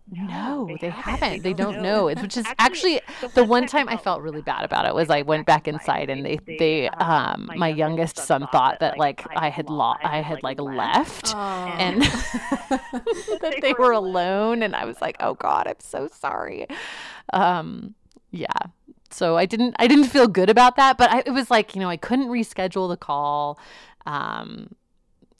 No, 0.08 0.66
they, 0.68 0.76
they 0.76 0.90
haven't. 0.90 1.20
haven't. 1.20 1.42
They, 1.42 1.52
don't, 1.52 1.82
know. 1.82 2.08
know. 2.08 2.22
Which 2.22 2.36
is 2.36 2.46
actually, 2.58 3.00
actually 3.00 3.28
the 3.34 3.42
one 3.42 3.66
time 3.66 3.88
I 3.88 3.96
felt 3.96 4.22
really 4.22 4.40
bad 4.40 4.64
about 4.64 4.86
it 4.86 4.94
was 4.94 5.10
I 5.10 5.22
went 5.22 5.46
back 5.46 5.66
inside 5.66 6.10
and 6.10 6.24
they 6.24 6.38
they 6.46 6.88
um 6.90 7.50
my 7.56 7.68
youngest 7.68 8.18
son 8.18 8.46
thought 8.52 8.78
that 8.78 8.98
like 8.98 9.26
I 9.36 9.48
had 9.48 9.68
lost 9.68 10.04
I 10.04 10.20
had 10.20 10.44
like 10.44 10.60
left 10.60 11.34
and 11.34 12.02
that 12.70 13.58
they 13.60 13.72
were 13.72 13.90
alone 13.90 14.62
and 14.62 14.76
I 14.76 14.84
was 14.84 15.00
like, 15.00 15.16
"Oh 15.18 15.34
god, 15.34 15.66
I'm 15.66 15.80
so 15.80 16.06
sorry." 16.06 16.68
Um 17.32 17.96
yeah 18.30 18.46
so 19.10 19.36
I 19.36 19.46
didn't 19.46 19.76
I 19.78 19.86
didn't 19.86 20.06
feel 20.06 20.28
good 20.28 20.50
about 20.50 20.76
that, 20.76 20.98
but 20.98 21.10
I, 21.10 21.22
it 21.26 21.30
was 21.30 21.50
like 21.50 21.74
you 21.74 21.80
know 21.80 21.88
I 21.88 21.96
couldn't 21.96 22.28
reschedule 22.28 22.88
the 22.88 22.96
call. 22.96 23.58
Um, 24.06 24.74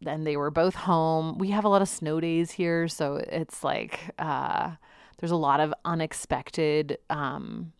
and 0.05 0.27
they 0.27 0.37
were 0.37 0.51
both 0.51 0.75
home. 0.75 1.39
We 1.39 1.51
have 1.51 1.64
a 1.64 1.69
lot 1.69 1.83
of 1.83 1.89
snow 1.89 2.21
days 2.21 2.53
here, 2.53 2.89
so 2.89 3.17
it's 3.17 3.64
like 3.64 4.01
uh, 4.19 4.73
there's 5.19 5.31
a 5.31 5.37
lot 5.37 5.61
of 5.61 5.73
unexpected. 5.85 6.99
Um, 7.09 7.73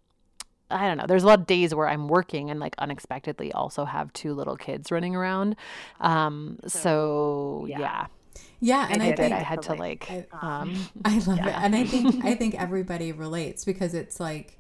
I 0.71 0.87
don't 0.87 0.97
know. 0.97 1.07
There's 1.07 1.23
a 1.23 1.27
lot 1.27 1.41
of 1.41 1.47
days 1.47 1.75
where 1.75 1.89
I'm 1.89 2.09
working 2.09 2.51
and 2.51 2.59
like 2.59 2.75
unexpectedly 2.79 3.53
also 3.53 3.85
have 3.85 4.13
two 4.13 4.35
little 4.35 4.57
kids 4.57 4.91
running 4.91 5.15
around. 5.15 5.57
Um, 6.01 6.59
so, 6.67 6.79
so 6.79 7.67
yeah. 7.69 7.79
yeah. 7.79 8.07
Yeah, 8.59 8.89
and 8.91 9.03
I, 9.03 9.09
I 9.09 9.15
think 9.15 9.33
I 9.35 9.39
had 9.41 9.63
to 9.63 9.75
like. 9.75 10.11
I, 10.11 10.27
um, 10.41 10.75
I 11.05 11.19
love 11.19 11.37
yeah. 11.37 11.49
it, 11.49 11.65
and 11.65 11.77
I 11.77 11.85
think 11.85 12.25
I 12.25 12.35
think 12.37 12.55
everybody 12.55 13.13
relates 13.13 13.67
because 13.67 13.93
it's 13.93 14.19
like 14.19 14.59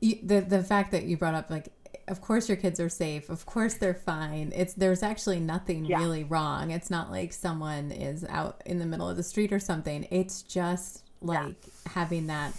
you, 0.00 0.18
the 0.22 0.40
the 0.40 0.62
fact 0.62 0.92
that 0.92 1.04
you 1.04 1.16
brought 1.16 1.34
up 1.34 1.50
like 1.50 1.68
of 2.08 2.20
course 2.20 2.48
your 2.48 2.56
kids 2.56 2.80
are 2.80 2.88
safe 2.88 3.28
of 3.28 3.46
course 3.46 3.74
they're 3.74 3.94
fine 3.94 4.52
it's 4.54 4.74
there's 4.74 5.02
actually 5.02 5.38
nothing 5.38 5.84
yeah. 5.84 5.98
really 5.98 6.24
wrong 6.24 6.70
it's 6.70 6.90
not 6.90 7.10
like 7.10 7.32
someone 7.32 7.92
is 7.92 8.24
out 8.28 8.62
in 8.66 8.78
the 8.78 8.86
middle 8.86 9.08
of 9.08 9.16
the 9.16 9.22
street 9.22 9.52
or 9.52 9.60
something 9.60 10.06
it's 10.10 10.42
just 10.42 11.04
like 11.20 11.38
yeah. 11.38 11.92
having 11.92 12.26
that 12.26 12.52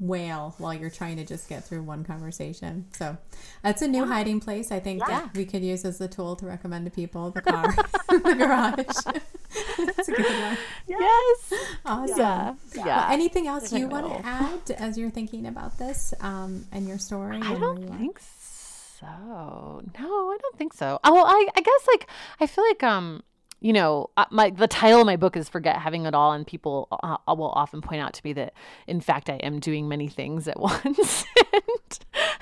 wail 0.00 0.54
while 0.58 0.72
you're 0.72 0.90
trying 0.90 1.16
to 1.16 1.24
just 1.24 1.48
get 1.48 1.62
through 1.62 1.82
one 1.82 2.02
conversation. 2.04 2.86
So 2.92 3.16
that's 3.62 3.82
a 3.82 3.88
new 3.88 4.00
yeah. 4.00 4.06
hiding 4.06 4.40
place 4.40 4.72
I 4.72 4.80
think 4.80 5.00
yeah. 5.00 5.20
that 5.20 5.36
we 5.36 5.44
could 5.44 5.62
use 5.62 5.84
as 5.84 6.00
a 6.00 6.08
tool 6.08 6.34
to 6.36 6.46
recommend 6.46 6.86
to 6.86 6.90
people 6.90 7.30
the 7.30 7.42
car, 7.42 7.74
the 8.08 8.34
garage. 8.34 9.20
that's 9.78 10.08
a 10.08 10.12
good 10.12 10.26
one. 10.26 10.58
Yes. 10.86 11.52
Awesome. 11.84 12.18
Yeah. 12.18 12.54
yeah. 12.74 12.84
Well, 12.84 13.12
anything 13.12 13.46
else 13.46 13.72
you 13.72 13.88
want 13.88 14.06
to 14.06 14.26
add 14.26 14.70
as 14.72 14.96
you're 14.98 15.10
thinking 15.10 15.46
about 15.46 15.78
this 15.78 16.14
um, 16.20 16.66
and 16.72 16.86
your 16.86 16.98
story? 16.98 17.38
I 17.42 17.54
don't 17.54 17.88
think 17.98 18.20
so. 18.20 19.06
No, 19.06 20.30
I 20.30 20.36
don't 20.40 20.56
think 20.58 20.72
so. 20.74 20.98
Oh, 21.04 21.24
I, 21.24 21.48
I 21.56 21.60
guess 21.60 21.86
like 21.88 22.08
I 22.40 22.46
feel 22.46 22.64
like 22.64 22.82
um 22.82 23.22
you 23.60 23.74
know, 23.74 24.08
my 24.30 24.50
the 24.50 24.66
title 24.66 25.00
of 25.00 25.06
my 25.06 25.16
book 25.16 25.36
is 25.36 25.48
"Forget 25.48 25.76
Having 25.76 26.06
It 26.06 26.14
All," 26.14 26.32
and 26.32 26.46
people 26.46 26.88
uh, 27.02 27.16
will 27.28 27.50
often 27.50 27.82
point 27.82 28.00
out 28.00 28.14
to 28.14 28.22
me 28.24 28.32
that, 28.32 28.54
in 28.86 29.02
fact, 29.02 29.28
I 29.28 29.34
am 29.34 29.60
doing 29.60 29.86
many 29.86 30.08
things 30.08 30.48
at 30.48 30.58
once. 30.60 31.24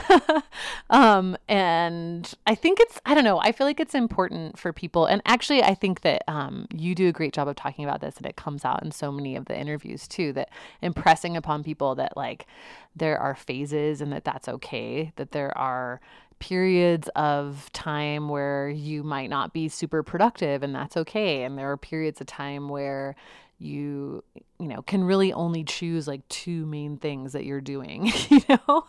and, 0.09 0.43
um, 0.91 1.37
and 1.49 2.33
I 2.47 2.55
think 2.55 2.79
it's 2.81 3.01
I 3.05 3.15
don't 3.15 3.25
know. 3.25 3.41
I 3.41 3.51
feel 3.51 3.67
like 3.67 3.81
it's 3.81 3.97
important 3.97 4.59
for 4.59 4.73
people, 4.73 5.07
and 5.07 5.21
actually, 5.27 5.63
I 5.63 5.75
think 5.75 6.03
that 6.03 6.23
um, 6.29 6.67
you 6.73 6.95
do 6.95 7.09
a 7.09 7.13
great 7.13 7.33
job 7.33 7.49
of 7.49 7.57
talking 7.57 7.85
about 7.85 8.01
this, 8.01 8.17
and 8.17 8.27
it 8.27 8.37
comes 8.37 8.65
out 8.65 8.85
in 8.85 8.93
so 8.93 9.11
many 9.11 9.35
of 9.35 9.47
the 9.47 9.59
interviews 9.59 10.07
too. 10.07 10.33
That 10.35 10.51
impressing 10.83 11.37
upon 11.37 11.65
people 11.65 11.97
that 11.97 12.17
like 12.17 12.47
there 12.95 13.19
are 13.19 13.35
phases, 13.35 14.01
and 14.01 14.13
that 14.13 14.25
that's 14.25 14.49
okay. 14.49 15.13
That 15.17 15.33
there 15.33 15.57
are 15.59 16.01
periods 16.39 17.09
of 17.17 17.71
time 17.73 18.29
where 18.29 18.69
you 18.69 19.03
might 19.03 19.29
not 19.29 19.53
be 19.53 19.69
super 19.69 20.03
productive 20.03 20.63
and 20.63 20.75
that's 20.75 20.97
okay 20.97 21.43
and 21.43 21.59
there 21.59 21.71
are 21.71 21.77
periods 21.77 22.21
of 22.21 22.27
time 22.27 22.69
where 22.69 23.17
you 23.59 24.23
you 24.61 24.69
know 24.69 24.83
can 24.83 25.03
really 25.03 25.33
only 25.33 25.65
choose 25.65 26.07
like 26.07 26.27
two 26.29 26.65
main 26.67 26.97
things 26.97 27.33
that 27.33 27.45
you're 27.45 27.61
doing 27.61 28.13
you 28.29 28.41
know? 28.49 28.87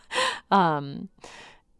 Um 0.51 1.09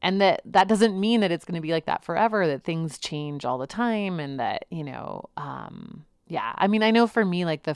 and 0.01 0.21
that 0.21 0.41
that 0.45 0.67
doesn't 0.67 0.99
mean 0.99 1.21
that 1.21 1.31
it's 1.31 1.45
going 1.45 1.55
to 1.55 1.61
be 1.61 1.71
like 1.71 1.85
that 1.85 2.03
forever 2.03 2.47
that 2.47 2.63
things 2.63 2.97
change 2.97 3.45
all 3.45 3.57
the 3.57 3.67
time 3.67 4.19
and 4.19 4.39
that 4.39 4.65
you 4.69 4.83
know 4.83 5.29
um 5.37 6.05
yeah 6.27 6.53
i 6.57 6.67
mean 6.67 6.83
i 6.83 6.91
know 6.91 7.07
for 7.07 7.25
me 7.25 7.45
like 7.45 7.63
the 7.63 7.75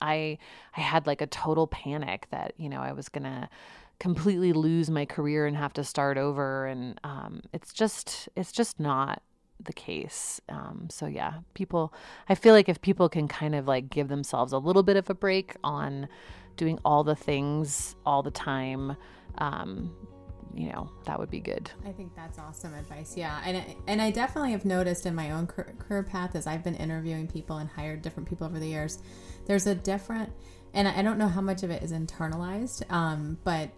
i 0.00 0.38
i 0.76 0.80
had 0.80 1.06
like 1.06 1.20
a 1.20 1.26
total 1.26 1.66
panic 1.66 2.26
that 2.30 2.54
you 2.56 2.68
know 2.68 2.80
i 2.80 2.92
was 2.92 3.08
going 3.08 3.24
to 3.24 3.48
completely 4.00 4.52
lose 4.52 4.90
my 4.90 5.04
career 5.04 5.46
and 5.46 5.56
have 5.56 5.72
to 5.74 5.84
start 5.84 6.18
over 6.18 6.66
and 6.66 6.98
um, 7.04 7.42
it's 7.52 7.72
just 7.72 8.28
it's 8.34 8.50
just 8.50 8.80
not 8.80 9.22
the 9.62 9.72
case 9.74 10.40
um, 10.48 10.88
so 10.90 11.06
yeah 11.06 11.34
people 11.52 11.92
i 12.28 12.34
feel 12.34 12.54
like 12.54 12.68
if 12.68 12.80
people 12.80 13.08
can 13.10 13.28
kind 13.28 13.54
of 13.54 13.68
like 13.68 13.90
give 13.90 14.08
themselves 14.08 14.52
a 14.52 14.58
little 14.58 14.82
bit 14.82 14.96
of 14.96 15.08
a 15.10 15.14
break 15.14 15.54
on 15.62 16.08
doing 16.56 16.78
all 16.84 17.04
the 17.04 17.14
things 17.14 17.94
all 18.06 18.22
the 18.22 18.30
time 18.30 18.96
um, 19.38 19.94
you 20.54 20.68
know, 20.72 20.90
that 21.04 21.18
would 21.18 21.30
be 21.30 21.40
good. 21.40 21.70
I 21.86 21.92
think 21.92 22.14
that's 22.14 22.38
awesome 22.38 22.74
advice. 22.74 23.16
Yeah. 23.16 23.40
And, 23.44 23.62
and 23.86 24.02
I 24.02 24.10
definitely 24.10 24.52
have 24.52 24.64
noticed 24.64 25.06
in 25.06 25.14
my 25.14 25.30
own 25.30 25.46
career 25.46 26.02
path 26.02 26.34
as 26.34 26.46
I've 26.46 26.64
been 26.64 26.74
interviewing 26.74 27.28
people 27.28 27.58
and 27.58 27.70
hired 27.70 28.02
different 28.02 28.28
people 28.28 28.46
over 28.46 28.58
the 28.58 28.66
years, 28.66 28.98
there's 29.46 29.66
a 29.66 29.74
different, 29.74 30.32
and 30.74 30.88
I 30.88 31.02
don't 31.02 31.18
know 31.18 31.28
how 31.28 31.40
much 31.40 31.62
of 31.62 31.70
it 31.70 31.82
is 31.82 31.92
internalized, 31.92 32.90
um, 32.90 33.38
but 33.44 33.70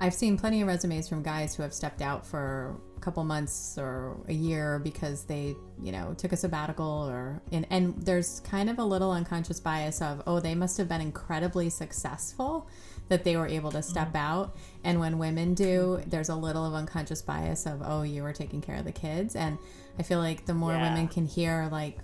I've 0.00 0.14
seen 0.14 0.38
plenty 0.38 0.62
of 0.62 0.68
resumes 0.68 1.08
from 1.08 1.22
guys 1.22 1.54
who 1.54 1.62
have 1.62 1.74
stepped 1.74 2.02
out 2.02 2.26
for 2.26 2.76
a 2.96 3.00
couple 3.00 3.24
months 3.24 3.76
or 3.78 4.16
a 4.28 4.32
year 4.32 4.78
because 4.78 5.24
they, 5.24 5.56
you 5.82 5.92
know, 5.92 6.14
took 6.16 6.32
a 6.32 6.36
sabbatical 6.36 7.08
or 7.08 7.42
and, 7.52 7.66
and 7.70 7.94
there's 8.02 8.40
kind 8.40 8.70
of 8.70 8.78
a 8.78 8.84
little 8.84 9.10
unconscious 9.10 9.58
bias 9.60 10.00
of, 10.00 10.22
oh, 10.26 10.40
they 10.40 10.54
must 10.54 10.76
have 10.78 10.88
been 10.88 11.00
incredibly 11.00 11.68
successful 11.68 12.68
that 13.08 13.24
they 13.24 13.36
were 13.36 13.46
able 13.46 13.70
to 13.72 13.82
step 13.82 14.08
mm-hmm. 14.08 14.16
out. 14.16 14.56
And 14.84 15.00
when 15.00 15.18
women 15.18 15.54
do, 15.54 16.02
there's 16.06 16.28
a 16.28 16.36
little 16.36 16.64
of 16.64 16.74
unconscious 16.74 17.22
bias 17.22 17.66
of, 17.66 17.82
oh, 17.84 18.02
you 18.02 18.22
were 18.22 18.32
taking 18.32 18.60
care 18.60 18.76
of 18.76 18.84
the 18.84 18.92
kids. 18.92 19.34
And 19.34 19.58
I 19.98 20.02
feel 20.02 20.18
like 20.18 20.46
the 20.46 20.54
more 20.54 20.72
yeah. 20.72 20.90
women 20.90 21.08
can 21.08 21.26
hear 21.26 21.68
like 21.72 21.98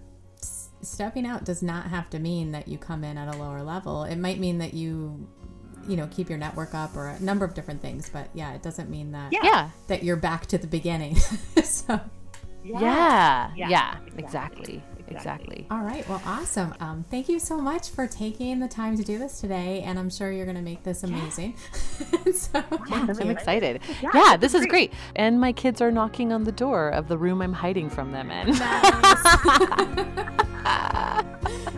stepping 0.83 1.27
out 1.27 1.45
does 1.45 1.63
not 1.63 1.87
have 1.87 2.11
to 2.11 2.19
mean 2.19 2.53
that 2.53 2.69
you 2.69 2.79
come 2.79 3.05
in 3.05 3.17
at 3.17 3.35
a 3.35 3.39
lower 3.39 3.63
level. 3.63 4.05
It 4.05 4.17
might 4.17 4.39
mean 4.39 4.59
that 4.59 4.75
you 4.75 5.29
you 5.89 5.97
know 5.97 6.09
keep 6.11 6.29
your 6.29 6.39
network 6.39 6.75
up 6.75 6.97
or 6.97 7.09
a 7.09 7.21
number 7.21 7.45
of 7.45 7.55
different 7.55 7.81
things 7.81 8.09
but 8.09 8.29
yeah 8.35 8.55
it 8.55 8.63
doesn't 8.63 8.91
mean 8.91 9.13
that 9.13 9.33
yeah. 9.43 9.71
That 9.89 10.03
you're 10.03 10.17
back 10.17 10.47
to 10.47 10.59
the 10.59 10.67
beginning. 10.67 11.17
So. 11.65 12.01
Yeah. 12.63 12.81
Yeah, 12.81 13.51
yeah, 13.57 13.69
yeah. 13.69 13.97
Exactly. 14.17 14.83
exactly. 14.83 14.83
exactly. 15.09 15.67
All 15.71 15.83
right. 15.83 16.09
Well 16.09 16.23
awesome. 16.25 16.75
Um, 16.81 17.05
thank 17.11 17.29
you 17.29 17.39
so 17.39 17.59
much 17.59 17.91
for 17.91 18.07
taking 18.07 18.59
the 18.61 18.69
time 18.69 18.97
to 18.97 19.03
do 19.03 19.19
this 19.19 19.41
today 19.41 19.83
and 19.85 19.99
i'm 19.99 20.09
sure 20.09 20.33
you're 20.33 20.47
going 20.47 20.57
to 20.57 20.63
make 20.63 20.83
this 20.83 21.03
amazing. 21.03 21.57
Yeah. 22.13 22.33
so 22.33 22.65
yeah, 22.89 23.07
i'm 23.21 23.31
excited. 23.31 23.81
Yeah, 24.03 24.11
yeah 24.15 24.37
this 24.37 24.55
is 24.55 24.61
great. 24.67 24.91
great. 24.91 25.01
And 25.17 25.41
my 25.41 25.53
kids 25.53 25.81
are 25.83 25.91
knocking 25.91 26.33
on 26.33 26.45
the 26.45 26.53
door 26.53 26.89
of 26.91 27.09
the 27.09 27.19
room 27.19 27.43
i'm 27.43 27.53
hiding 27.53 27.91
from 27.91 28.13
them 28.13 28.31
in. 28.31 28.51
Nice. 28.57 29.25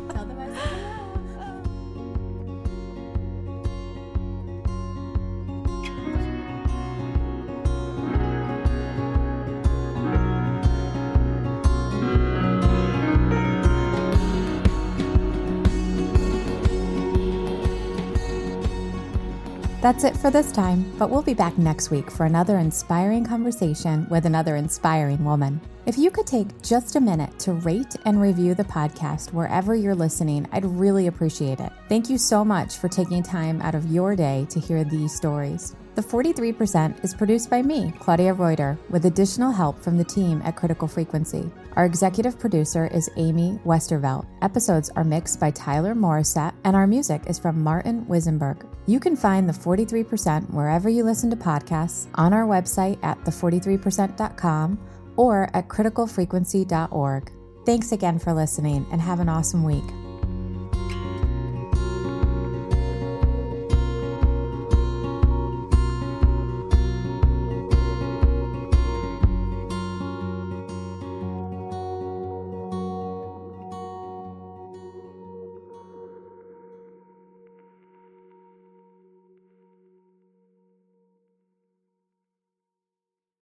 That's 19.87 20.03
it 20.03 20.16
for 20.16 20.32
this 20.32 20.51
time, 20.51 20.93
but 20.99 21.11
we'll 21.11 21.22
be 21.22 21.32
back 21.32 21.57
next 21.59 21.93
week 21.93 22.11
for 22.11 22.26
another 22.26 22.59
inspiring 22.59 23.24
conversation 23.24 24.05
with 24.11 24.26
another 24.26 24.57
inspiring 24.57 25.24
woman. 25.24 25.61
If 25.87 25.97
you 25.97 26.11
could 26.11 26.26
take 26.26 26.61
just 26.61 26.97
a 26.97 27.01
minute 27.01 27.39
to 27.39 27.53
rate 27.53 27.95
and 28.05 28.20
review 28.20 28.57
the 28.57 28.64
podcast 28.64 29.32
wherever 29.32 29.76
you're 29.76 29.95
listening, 29.95 30.49
I'd 30.51 30.64
really 30.64 31.07
appreciate 31.07 31.61
it. 31.61 31.70
Thank 31.89 32.11
you 32.11 32.18
so 32.18 32.45
much 32.45 32.78
for 32.78 32.89
taking 32.89 33.22
time 33.22 33.62
out 33.62 33.76
of 33.76 33.87
your 33.87 34.16
day 34.16 34.49
to 34.51 34.59
hear 34.59 34.82
these 34.82 35.14
stories. 35.14 35.76
The 35.95 36.03
43% 36.03 37.05
is 37.05 37.14
produced 37.14 37.49
by 37.49 37.62
me, 37.62 37.93
Claudia 38.01 38.34
Reuter, 38.34 38.76
with 38.91 39.05
additional 39.05 39.53
help 39.53 39.80
from 39.80 39.97
the 39.97 40.05
team 40.05 40.43
at 40.45 40.57
Critical 40.57 40.89
Frequency. 40.89 41.49
Our 41.76 41.87
executive 41.87 42.41
producer 42.41 42.89
is 42.89 43.09
Amy 43.16 43.61
Westervelt. 43.64 44.26
Episodes 44.43 44.91
are 44.97 45.05
mixed 45.05 45.39
by 45.39 45.53
Tyler 45.53 45.95
Morissette, 45.95 46.55
and 46.64 46.74
our 46.74 46.89
music 46.89 47.22
is 47.28 47.39
from 47.39 47.62
Martin 47.62 48.05
Wisenberg. 48.07 48.66
You 48.87 49.01
can 49.01 49.16
find 49.16 49.49
the 49.49 49.53
43% 49.53 50.53
wherever 50.53 50.89
you 50.89 51.03
listen 51.03 51.28
to 51.30 51.37
podcasts, 51.37 52.07
on 52.14 52.32
our 52.32 52.45
website 52.45 52.99
at 53.03 53.22
the43percent.com, 53.24 54.78
or 55.16 55.51
at 55.55 55.68
criticalfrequency.org. 55.68 57.32
Thanks 57.64 57.91
again 57.91 58.18
for 58.18 58.32
listening 58.32 58.87
and 58.93 59.01
have 59.01 59.18
an 59.18 59.28
awesome 59.28 59.64
week. 59.64 60.05